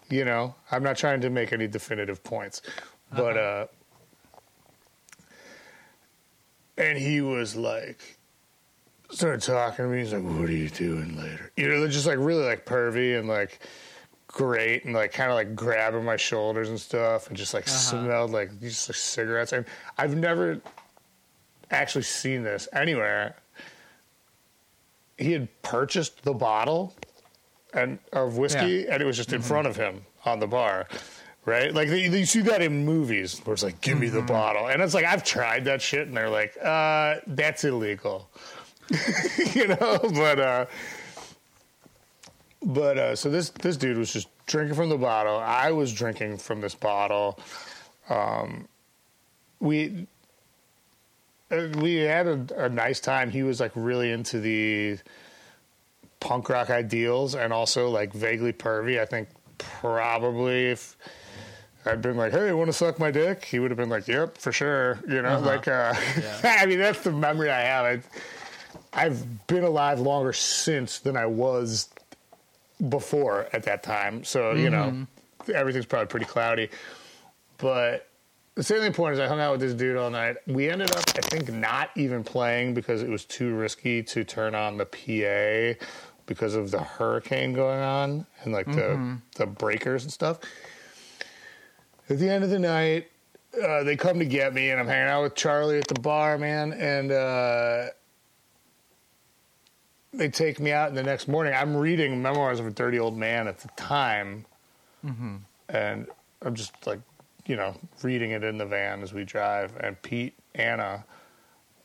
You 0.09 0.23
know, 0.25 0.55
I'm 0.71 0.83
not 0.83 0.97
trying 0.97 1.21
to 1.21 1.29
make 1.29 1.51
any 1.53 1.67
definitive 1.67 2.23
points, 2.23 2.61
but 3.13 3.35
uh, 3.37 3.67
and 6.77 6.97
he 6.97 7.21
was 7.21 7.55
like, 7.55 8.17
started 9.09 9.41
talking 9.41 9.85
to 9.85 9.91
me. 9.91 9.99
He's 9.99 10.13
like, 10.13 10.23
"What 10.23 10.49
are 10.49 10.51
you 10.51 10.69
doing 10.69 11.17
later?" 11.17 11.51
You 11.57 11.67
know, 11.67 11.87
just 11.87 12.05
like 12.07 12.17
really 12.19 12.45
like 12.45 12.65
pervy 12.65 13.17
and 13.17 13.27
like 13.27 13.59
great 14.27 14.85
and 14.85 14.93
like 14.93 15.11
kind 15.13 15.31
of 15.31 15.35
like 15.35 15.55
grabbing 15.55 16.03
my 16.03 16.17
shoulders 16.17 16.69
and 16.69 16.79
stuff 16.79 17.27
and 17.27 17.35
just 17.37 17.53
like 17.53 17.67
smelled 17.67 18.31
like 18.31 18.59
just 18.61 18.87
like 18.89 18.95
cigarettes. 18.95 19.51
And 19.53 19.65
I've 19.97 20.15
never 20.15 20.61
actually 21.71 22.03
seen 22.03 22.43
this 22.43 22.67
anywhere. 22.73 23.35
He 25.17 25.31
had 25.31 25.47
purchased 25.61 26.23
the 26.23 26.33
bottle 26.33 26.95
and 27.73 27.99
of 28.13 28.37
whiskey, 28.37 28.87
and 28.87 29.01
it 29.01 29.05
was 29.05 29.17
just 29.17 29.33
in 29.33 29.41
front 29.41 29.67
of 29.67 29.75
him 29.75 30.01
on 30.25 30.39
the 30.39 30.47
bar. 30.47 30.87
Right, 31.45 31.73
like 31.73 31.87
you 31.87 31.95
you 31.95 32.25
see 32.25 32.41
that 32.41 32.61
in 32.61 32.85
movies 32.85 33.39
where 33.45 33.53
it's 33.53 33.63
like, 33.63 33.79
"Give 33.79 33.97
me 33.97 34.09
the 34.09 34.21
bottle," 34.21 34.67
and 34.67 34.81
it's 34.81 34.93
like 34.93 35.05
I've 35.05 35.23
tried 35.23 35.63
that 35.65 35.81
shit, 35.81 36.07
and 36.07 36.17
they're 36.17 36.29
like, 36.29 36.57
"Uh, 36.61 37.15
that's 37.25 37.63
illegal," 37.63 38.29
you 39.53 39.67
know. 39.67 39.97
But 40.13 40.39
uh, 40.41 40.65
but 42.61 42.97
uh, 42.97 43.15
so 43.15 43.29
this 43.29 43.49
this 43.49 43.77
dude 43.77 43.97
was 43.97 44.11
just 44.11 44.27
drinking 44.45 44.75
from 44.75 44.89
the 44.89 44.97
bottle. 44.97 45.37
I 45.37 45.71
was 45.71 45.93
drinking 45.93 46.37
from 46.37 46.59
this 46.59 46.75
bottle. 46.75 47.39
Um, 48.09 48.67
we 49.61 50.05
we 51.49 51.95
had 51.95 52.27
a, 52.27 52.65
a 52.65 52.69
nice 52.69 52.99
time. 52.99 53.29
He 53.29 53.43
was 53.43 53.59
like 53.59 53.71
really 53.75 54.11
into 54.11 54.39
the 54.39 54.97
punk 56.19 56.49
rock 56.49 56.69
ideals 56.69 57.35
and 57.35 57.53
also 57.53 57.89
like 57.89 58.13
vaguely 58.13 58.53
pervy. 58.53 58.99
I 58.99 59.05
think 59.05 59.29
probably 59.57 60.67
if 60.67 60.97
I'd 61.85 62.01
been 62.01 62.17
like, 62.17 62.33
"Hey, 62.33 62.51
want 62.51 62.67
to 62.67 62.73
suck 62.73 62.99
my 62.99 63.11
dick?" 63.11 63.45
He 63.45 63.59
would 63.59 63.71
have 63.71 63.77
been 63.77 63.89
like, 63.89 64.07
"Yep, 64.07 64.37
for 64.37 64.51
sure." 64.51 64.99
You 65.07 65.21
know, 65.21 65.39
like 65.39 65.67
uh, 65.67 65.93
I 66.43 66.65
mean, 66.65 66.79
that's 66.79 67.01
the 67.01 67.11
memory 67.11 67.49
I 67.49 67.61
have. 67.61 67.85
I, 68.93 69.03
I've 69.05 69.47
been 69.47 69.63
alive 69.63 69.99
longer 69.99 70.33
since 70.33 70.99
than 70.99 71.15
I 71.15 71.27
was 71.27 71.89
before 72.89 73.47
at 73.53 73.63
that 73.63 73.83
time. 73.83 74.23
So, 74.23 74.53
you 74.53 74.69
know, 74.69 75.07
everything's 75.53 75.85
probably 75.85 76.07
pretty 76.07 76.25
cloudy. 76.25 76.69
But 77.57 78.06
the 78.57 78.63
salient 78.63 78.95
point 78.95 79.13
is 79.13 79.19
I 79.19 79.27
hung 79.27 79.39
out 79.39 79.51
with 79.51 79.61
this 79.61 79.75
dude 79.75 79.97
all 79.97 80.09
night. 80.09 80.37
We 80.47 80.67
ended 80.67 80.89
up, 80.89 81.03
I 81.15 81.21
think, 81.21 81.53
not 81.53 81.91
even 81.95 82.23
playing 82.23 82.73
because 82.73 83.03
it 83.03 83.09
was 83.09 83.23
too 83.23 83.53
risky 83.53 84.01
to 84.01 84.23
turn 84.23 84.55
on 84.55 84.77
the 84.77 84.85
PA 84.85 85.85
because 86.25 86.55
of 86.55 86.71
the 86.71 86.79
hurricane 86.79 87.53
going 87.53 87.79
on 87.79 88.25
and 88.43 88.51
like 88.51 88.65
the, 88.65 89.17
the 89.35 89.45
breakers 89.45 90.03
and 90.05 90.11
stuff. 90.11 90.39
At 92.09 92.17
the 92.17 92.27
end 92.27 92.43
of 92.43 92.49
the 92.49 92.57
night, 92.57 93.11
uh, 93.63 93.83
they 93.83 93.95
come 93.95 94.17
to 94.17 94.25
get 94.25 94.55
me, 94.55 94.71
and 94.71 94.79
I'm 94.79 94.87
hanging 94.87 95.07
out 95.07 95.21
with 95.21 95.35
Charlie 95.35 95.77
at 95.77 95.87
the 95.87 95.99
bar, 95.99 96.39
man, 96.39 96.73
and 96.73 97.11
uh, 97.11 97.85
they 100.13 100.29
take 100.29 100.59
me 100.59 100.71
out. 100.71 100.89
And 100.89 100.97
the 100.97 101.03
next 101.03 101.27
morning, 101.27 101.53
I'm 101.53 101.77
reading 101.77 102.23
Memoirs 102.23 102.59
of 102.59 102.65
a 102.65 102.71
Dirty 102.71 102.97
Old 102.97 103.15
Man 103.15 103.47
at 103.47 103.59
the 103.59 103.67
time, 103.77 104.45
and 105.69 106.07
I'm 106.41 106.55
just 106.55 106.87
like, 106.87 106.99
you 107.47 107.55
know, 107.55 107.75
reading 108.03 108.31
it 108.31 108.43
in 108.43 108.57
the 108.57 108.65
van 108.65 109.01
as 109.01 109.13
we 109.13 109.23
drive. 109.23 109.75
And 109.79 109.99
Pete 110.01 110.37
Anna 110.55 111.05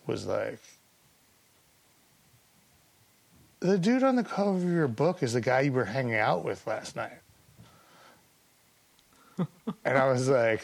was 0.06 0.26
like, 0.26 0.60
"The 3.60 3.78
dude 3.78 4.02
on 4.02 4.16
the 4.16 4.24
cover 4.24 4.56
of 4.56 4.64
your 4.64 4.88
book 4.88 5.22
is 5.22 5.32
the 5.32 5.40
guy 5.40 5.60
you 5.60 5.72
were 5.72 5.84
hanging 5.84 6.16
out 6.16 6.44
with 6.44 6.66
last 6.66 6.96
night." 6.96 7.18
and 9.84 9.98
I 9.98 10.10
was 10.10 10.28
like, 10.28 10.62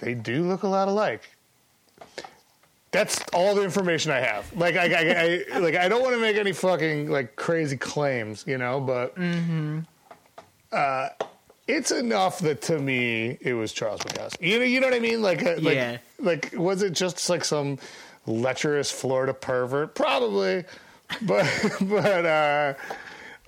"They 0.00 0.14
do 0.14 0.42
look 0.44 0.62
a 0.62 0.68
lot 0.68 0.88
alike." 0.88 1.22
That's 2.90 3.20
all 3.32 3.56
the 3.56 3.64
information 3.64 4.12
I 4.12 4.20
have. 4.20 4.56
Like, 4.56 4.76
I, 4.76 4.84
I, 4.84 5.44
I 5.52 5.58
like, 5.58 5.74
I 5.74 5.88
don't 5.88 6.00
want 6.00 6.14
to 6.14 6.20
make 6.20 6.36
any 6.36 6.52
fucking 6.52 7.10
like 7.10 7.34
crazy 7.34 7.76
claims, 7.76 8.44
you 8.46 8.56
know, 8.56 8.78
but 8.78 9.18
uh, 10.70 11.08
it's 11.66 11.90
enough 11.90 12.40
that 12.40 12.62
to 12.62 12.78
me 12.78 13.38
it 13.40 13.54
was 13.54 13.72
Charles 13.72 14.00
Bukowski. 14.02 14.48
You 14.48 14.58
know, 14.58 14.64
you 14.64 14.80
know 14.80 14.86
what 14.88 14.94
I 14.94 15.00
mean? 15.00 15.22
Like, 15.22 15.42
uh, 15.44 15.54
like, 15.60 15.74
Yeah. 15.76 15.98
like, 16.18 16.52
was 16.56 16.82
it 16.82 16.92
just 16.92 17.28
like 17.30 17.44
some 17.44 17.78
lecherous 18.26 18.90
Florida 18.90 19.32
pervert? 19.34 19.94
Probably, 19.94 20.64
but 21.22 21.46
but 21.80 22.26
uh, 22.26 22.74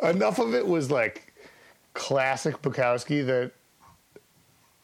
enough 0.02 0.38
of 0.38 0.54
it 0.54 0.66
was 0.66 0.90
like 0.90 1.32
classic 1.94 2.60
Bukowski 2.62 3.24
that 3.26 3.52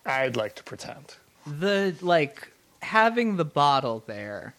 I'd 0.05 0.37
like 0.37 0.55
to 0.57 0.63
pretend. 0.65 1.15
The 1.47 1.95
like 2.01 2.49
having 2.83 3.37
the 3.37 3.45
bottle 3.45 4.03
there, 4.07 4.55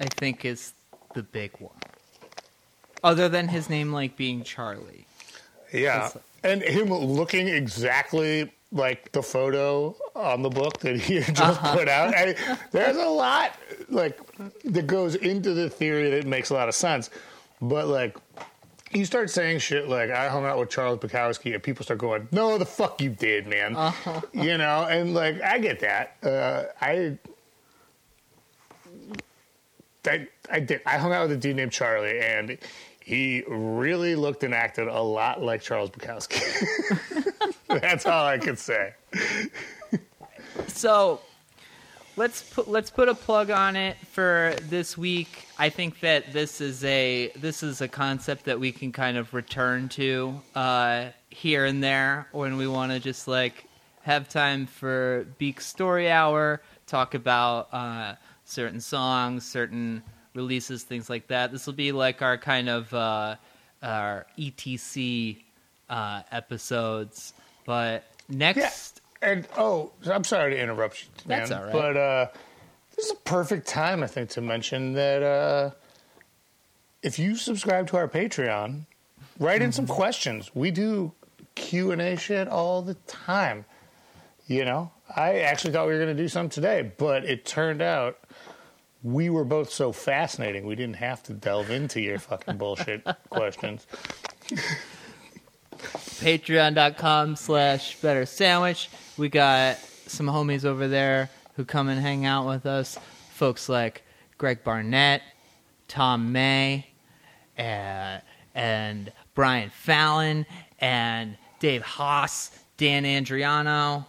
I 0.00 0.06
think 0.06 0.44
is 0.44 0.72
the 1.14 1.22
big 1.22 1.52
one. 1.58 1.72
Other 3.04 3.28
than 3.28 3.48
his 3.48 3.68
name 3.68 3.92
like 3.92 4.16
being 4.16 4.44
Charlie. 4.44 5.06
Yeah, 5.72 6.06
It's- 6.08 6.16
and 6.42 6.62
him 6.62 6.92
looking 6.92 7.48
exactly 7.48 8.50
like 8.72 9.12
the 9.12 9.22
photo 9.22 9.94
on 10.14 10.42
the 10.42 10.48
book 10.48 10.78
that 10.80 10.98
he 10.98 11.16
had 11.20 11.36
just 11.36 11.60
put 11.60 11.88
out. 11.88 12.14
I, 12.14 12.34
there's 12.70 12.96
a 12.96 13.08
lot 13.08 13.56
like 13.88 14.18
that 14.64 14.86
goes 14.86 15.14
into 15.14 15.54
the 15.54 15.68
theory 15.68 16.10
that 16.10 16.26
makes 16.26 16.50
a 16.50 16.54
lot 16.54 16.68
of 16.68 16.74
sense, 16.74 17.10
but 17.60 17.88
like. 17.88 18.16
You 18.94 19.06
start 19.06 19.30
saying 19.30 19.60
shit 19.60 19.88
like 19.88 20.10
I 20.10 20.28
hung 20.28 20.44
out 20.44 20.58
with 20.58 20.68
Charles 20.68 20.98
Bukowski, 20.98 21.54
and 21.54 21.62
people 21.62 21.82
start 21.82 21.98
going, 21.98 22.28
"No, 22.30 22.58
the 22.58 22.66
fuck 22.66 23.00
you 23.00 23.08
did, 23.08 23.46
man." 23.46 23.74
You 24.34 24.58
know, 24.58 24.84
and 24.84 25.14
like 25.14 25.40
I 25.40 25.58
get 25.58 25.80
that. 25.80 26.16
Uh, 26.22 26.64
I, 26.78 27.16
I, 30.06 30.28
I 30.50 30.60
did. 30.60 30.82
I 30.84 30.98
hung 30.98 31.10
out 31.14 31.22
with 31.22 31.38
a 31.38 31.40
dude 31.40 31.56
named 31.56 31.72
Charlie, 31.72 32.20
and 32.20 32.58
he 33.12 33.44
really 33.46 34.14
looked 34.14 34.42
and 34.42 34.54
acted 34.54 34.88
a 34.88 35.02
lot 35.02 35.42
like 35.42 35.60
Charles 35.60 35.90
Bukowski. 35.90 36.40
That's 37.68 38.06
all 38.06 38.24
I 38.24 38.38
could 38.38 38.58
say. 38.58 38.94
So 40.68 41.20
let's 42.16 42.42
put 42.42 42.68
let's 42.68 42.88
put 42.88 43.10
a 43.10 43.14
plug 43.14 43.50
on 43.50 43.76
it 43.76 43.98
for 44.12 44.54
this 44.62 44.96
week. 44.96 45.46
I 45.58 45.68
think 45.68 46.00
that 46.00 46.32
this 46.32 46.62
is 46.62 46.82
a 46.84 47.30
this 47.36 47.62
is 47.62 47.82
a 47.82 47.88
concept 47.88 48.46
that 48.46 48.58
we 48.58 48.72
can 48.72 48.92
kind 48.92 49.18
of 49.18 49.34
return 49.34 49.90
to 49.90 50.40
uh, 50.54 51.08
here 51.28 51.66
and 51.66 51.84
there 51.84 52.28
when 52.32 52.56
we 52.56 52.66
want 52.66 52.92
to 52.92 52.98
just 52.98 53.28
like 53.28 53.66
have 54.04 54.26
time 54.26 54.64
for 54.64 55.26
Beak 55.36 55.60
Story 55.60 56.10
Hour, 56.10 56.62
talk 56.86 57.12
about 57.12 57.68
uh, 57.74 58.14
certain 58.46 58.80
songs, 58.80 59.44
certain 59.46 60.02
releases, 60.34 60.82
things 60.82 61.10
like 61.10 61.28
that. 61.28 61.52
This 61.52 61.66
will 61.66 61.74
be 61.74 61.92
like 61.92 62.22
our 62.22 62.38
kind 62.38 62.68
of 62.68 62.92
uh, 62.92 63.36
our 63.82 64.26
ETC 64.38 65.38
uh, 65.88 66.22
episodes. 66.30 67.34
But 67.64 68.04
next 68.28 69.00
And 69.20 69.46
oh, 69.56 69.92
I'm 70.06 70.24
sorry 70.24 70.54
to 70.54 70.60
interrupt 70.60 71.02
you, 71.02 71.08
man. 71.28 71.38
That's 71.38 71.50
all 71.50 71.64
right. 71.64 71.72
But 71.72 71.96
uh, 71.96 72.26
this 72.96 73.06
is 73.06 73.12
a 73.12 73.16
perfect 73.16 73.66
time, 73.66 74.02
I 74.02 74.06
think, 74.06 74.30
to 74.30 74.40
mention 74.40 74.92
that 74.94 75.22
uh, 75.22 75.70
if 77.02 77.18
you 77.18 77.36
subscribe 77.36 77.86
to 77.88 77.96
our 77.96 78.08
Patreon, 78.08 78.86
write 79.38 79.62
in 79.62 79.72
some 79.72 79.86
questions. 79.86 80.50
We 80.54 80.70
do 80.70 81.12
Q 81.54 81.92
and 81.92 82.00
A 82.00 82.16
shit 82.16 82.48
all 82.48 82.82
the 82.82 82.94
time. 83.06 83.64
You 84.46 84.64
know, 84.64 84.90
I 85.14 85.40
actually 85.40 85.72
thought 85.72 85.86
we 85.86 85.92
were 85.92 86.00
going 86.00 86.16
to 86.16 86.22
do 86.22 86.28
some 86.28 86.48
today, 86.48 86.92
but 86.98 87.24
it 87.24 87.44
turned 87.44 87.80
out 87.80 88.18
we 89.02 89.30
were 89.30 89.44
both 89.44 89.70
so 89.70 89.92
fascinating 89.92 90.66
we 90.66 90.74
didn't 90.76 90.96
have 90.96 91.22
to 91.24 91.32
delve 91.32 91.70
into 91.70 92.00
your 92.00 92.18
fucking 92.18 92.56
bullshit 92.56 93.04
questions. 93.30 93.86
Patreon.com 95.78 97.36
slash 97.36 97.96
better 97.96 98.26
sandwich. 98.26 98.88
We 99.16 99.28
got 99.28 99.78
some 100.06 100.26
homies 100.26 100.64
over 100.64 100.88
there 100.88 101.30
who 101.56 101.64
come 101.64 101.88
and 101.88 102.00
hang 102.00 102.24
out 102.26 102.46
with 102.46 102.66
us. 102.66 102.98
Folks 103.32 103.68
like 103.68 104.02
Greg 104.38 104.62
Barnett, 104.62 105.22
Tom 105.88 106.32
May, 106.32 106.86
uh, 107.58 108.18
and 108.54 109.12
Brian 109.34 109.70
Fallon, 109.70 110.46
and 110.78 111.36
Dave 111.60 111.82
Hause, 111.82 112.50
Dan 112.76 113.04
Andriano, 113.04 114.06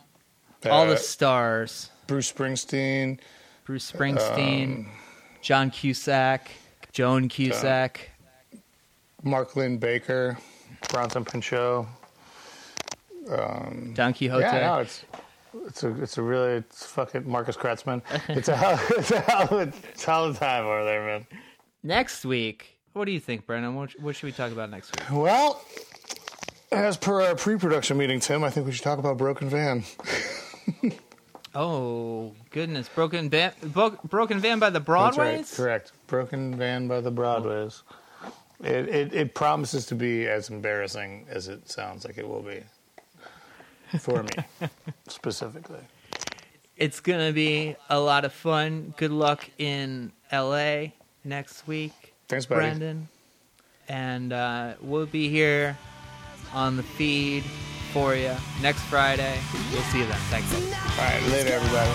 all 0.69 0.85
the 0.85 0.93
Uh, 0.93 0.97
stars. 0.97 1.89
Bruce 2.07 2.31
Springsteen. 2.31 3.19
Bruce 3.63 3.91
Springsteen, 3.91 4.79
um, 4.79 4.89
John 5.41 5.71
Cusack, 5.71 6.49
Joan 6.91 7.29
Cusack. 7.29 8.09
Mark 9.23 9.55
Linn-Baker, 9.55 10.37
Bronson 10.89 11.23
Pinchot. 11.23 11.85
Um, 13.29 13.93
Don 13.95 14.13
Quixote. 14.13 14.41
Yeah, 14.43 14.59
no, 14.59 14.79
it's 14.79 15.05
it's 15.65 15.83
a 15.83 16.01
it's 16.03 16.17
a 16.17 16.21
really 16.21 16.53
it's 16.57 16.85
fucking 16.85 17.29
Marcus 17.29 17.55
Kratzman. 17.55 18.01
It's 18.29 18.49
a 18.49 18.55
hell, 18.57 18.79
it's 18.97 19.11
a 19.11 19.21
hell, 19.21 19.43
of 19.43 19.51
a- 19.53 19.61
it's 19.91 20.03
a 20.03 20.11
hell 20.11 20.33
time 20.33 20.65
over 20.65 20.83
there, 20.83 21.05
man. 21.05 21.25
Next 21.83 22.25
week, 22.25 22.77
what 22.91 23.05
do 23.05 23.11
you 23.11 23.19
think, 23.21 23.45
Brennan? 23.45 23.75
What, 23.75 23.91
what 24.01 24.15
should 24.15 24.25
we 24.25 24.31
talk 24.33 24.51
about 24.51 24.69
next 24.69 24.93
week? 24.97 25.09
Well, 25.11 25.61
as 26.71 26.97
per 26.97 27.21
our 27.21 27.35
pre-production 27.35 27.97
meeting, 27.97 28.19
Tim, 28.19 28.43
I 28.43 28.49
think 28.49 28.65
we 28.65 28.71
should 28.73 28.83
talk 28.83 28.99
about 28.99 29.17
Broken 29.17 29.47
Van. 29.49 29.83
Oh 31.55 32.33
goodness, 32.49 32.89
broken 32.89 33.29
van, 33.29 33.51
Bro- 33.61 33.99
broken 34.09 34.39
van 34.39 34.59
by 34.59 34.69
the 34.71 34.79
Broadways. 34.79 35.37
right, 35.37 35.53
correct. 35.55 35.91
Broken 36.07 36.55
Van 36.55 36.87
by 36.87 36.99
the 37.01 37.11
Broadways. 37.11 37.83
It, 38.63 38.87
it 38.89 39.13
it 39.13 39.35
promises 39.35 39.85
to 39.87 39.95
be 39.95 40.27
as 40.27 40.49
embarrassing 40.49 41.25
as 41.29 41.47
it 41.49 41.69
sounds 41.69 42.05
like 42.05 42.17
it 42.17 42.27
will 42.27 42.41
be 42.41 42.63
for 43.99 44.23
me 44.23 44.29
specifically. 45.07 45.81
It's 46.77 46.99
gonna 46.99 47.33
be 47.33 47.75
a 47.89 47.99
lot 47.99 48.25
of 48.25 48.33
fun. 48.33 48.93
Good 48.97 49.11
luck 49.11 49.47
in 49.59 50.11
L.A. 50.31 50.93
next 51.23 51.67
week, 51.67 52.13
Thanks, 52.29 52.45
buddy. 52.47 52.61
Brendan, 52.61 53.09
and 53.87 54.33
uh, 54.33 54.73
we'll 54.81 55.05
be 55.05 55.29
here 55.29 55.77
on 56.53 56.77
the 56.77 56.83
feed 56.83 57.43
for 57.93 58.15
you 58.15 58.35
next 58.59 58.81
Friday. 58.81 59.39
We'll 59.71 59.83
see 59.83 59.99
you 59.99 60.07
then. 60.07 60.17
Thanks. 60.31 60.51
All 60.53 61.05
right, 61.05 61.21
later, 61.29 61.53
everybody. 61.53 61.91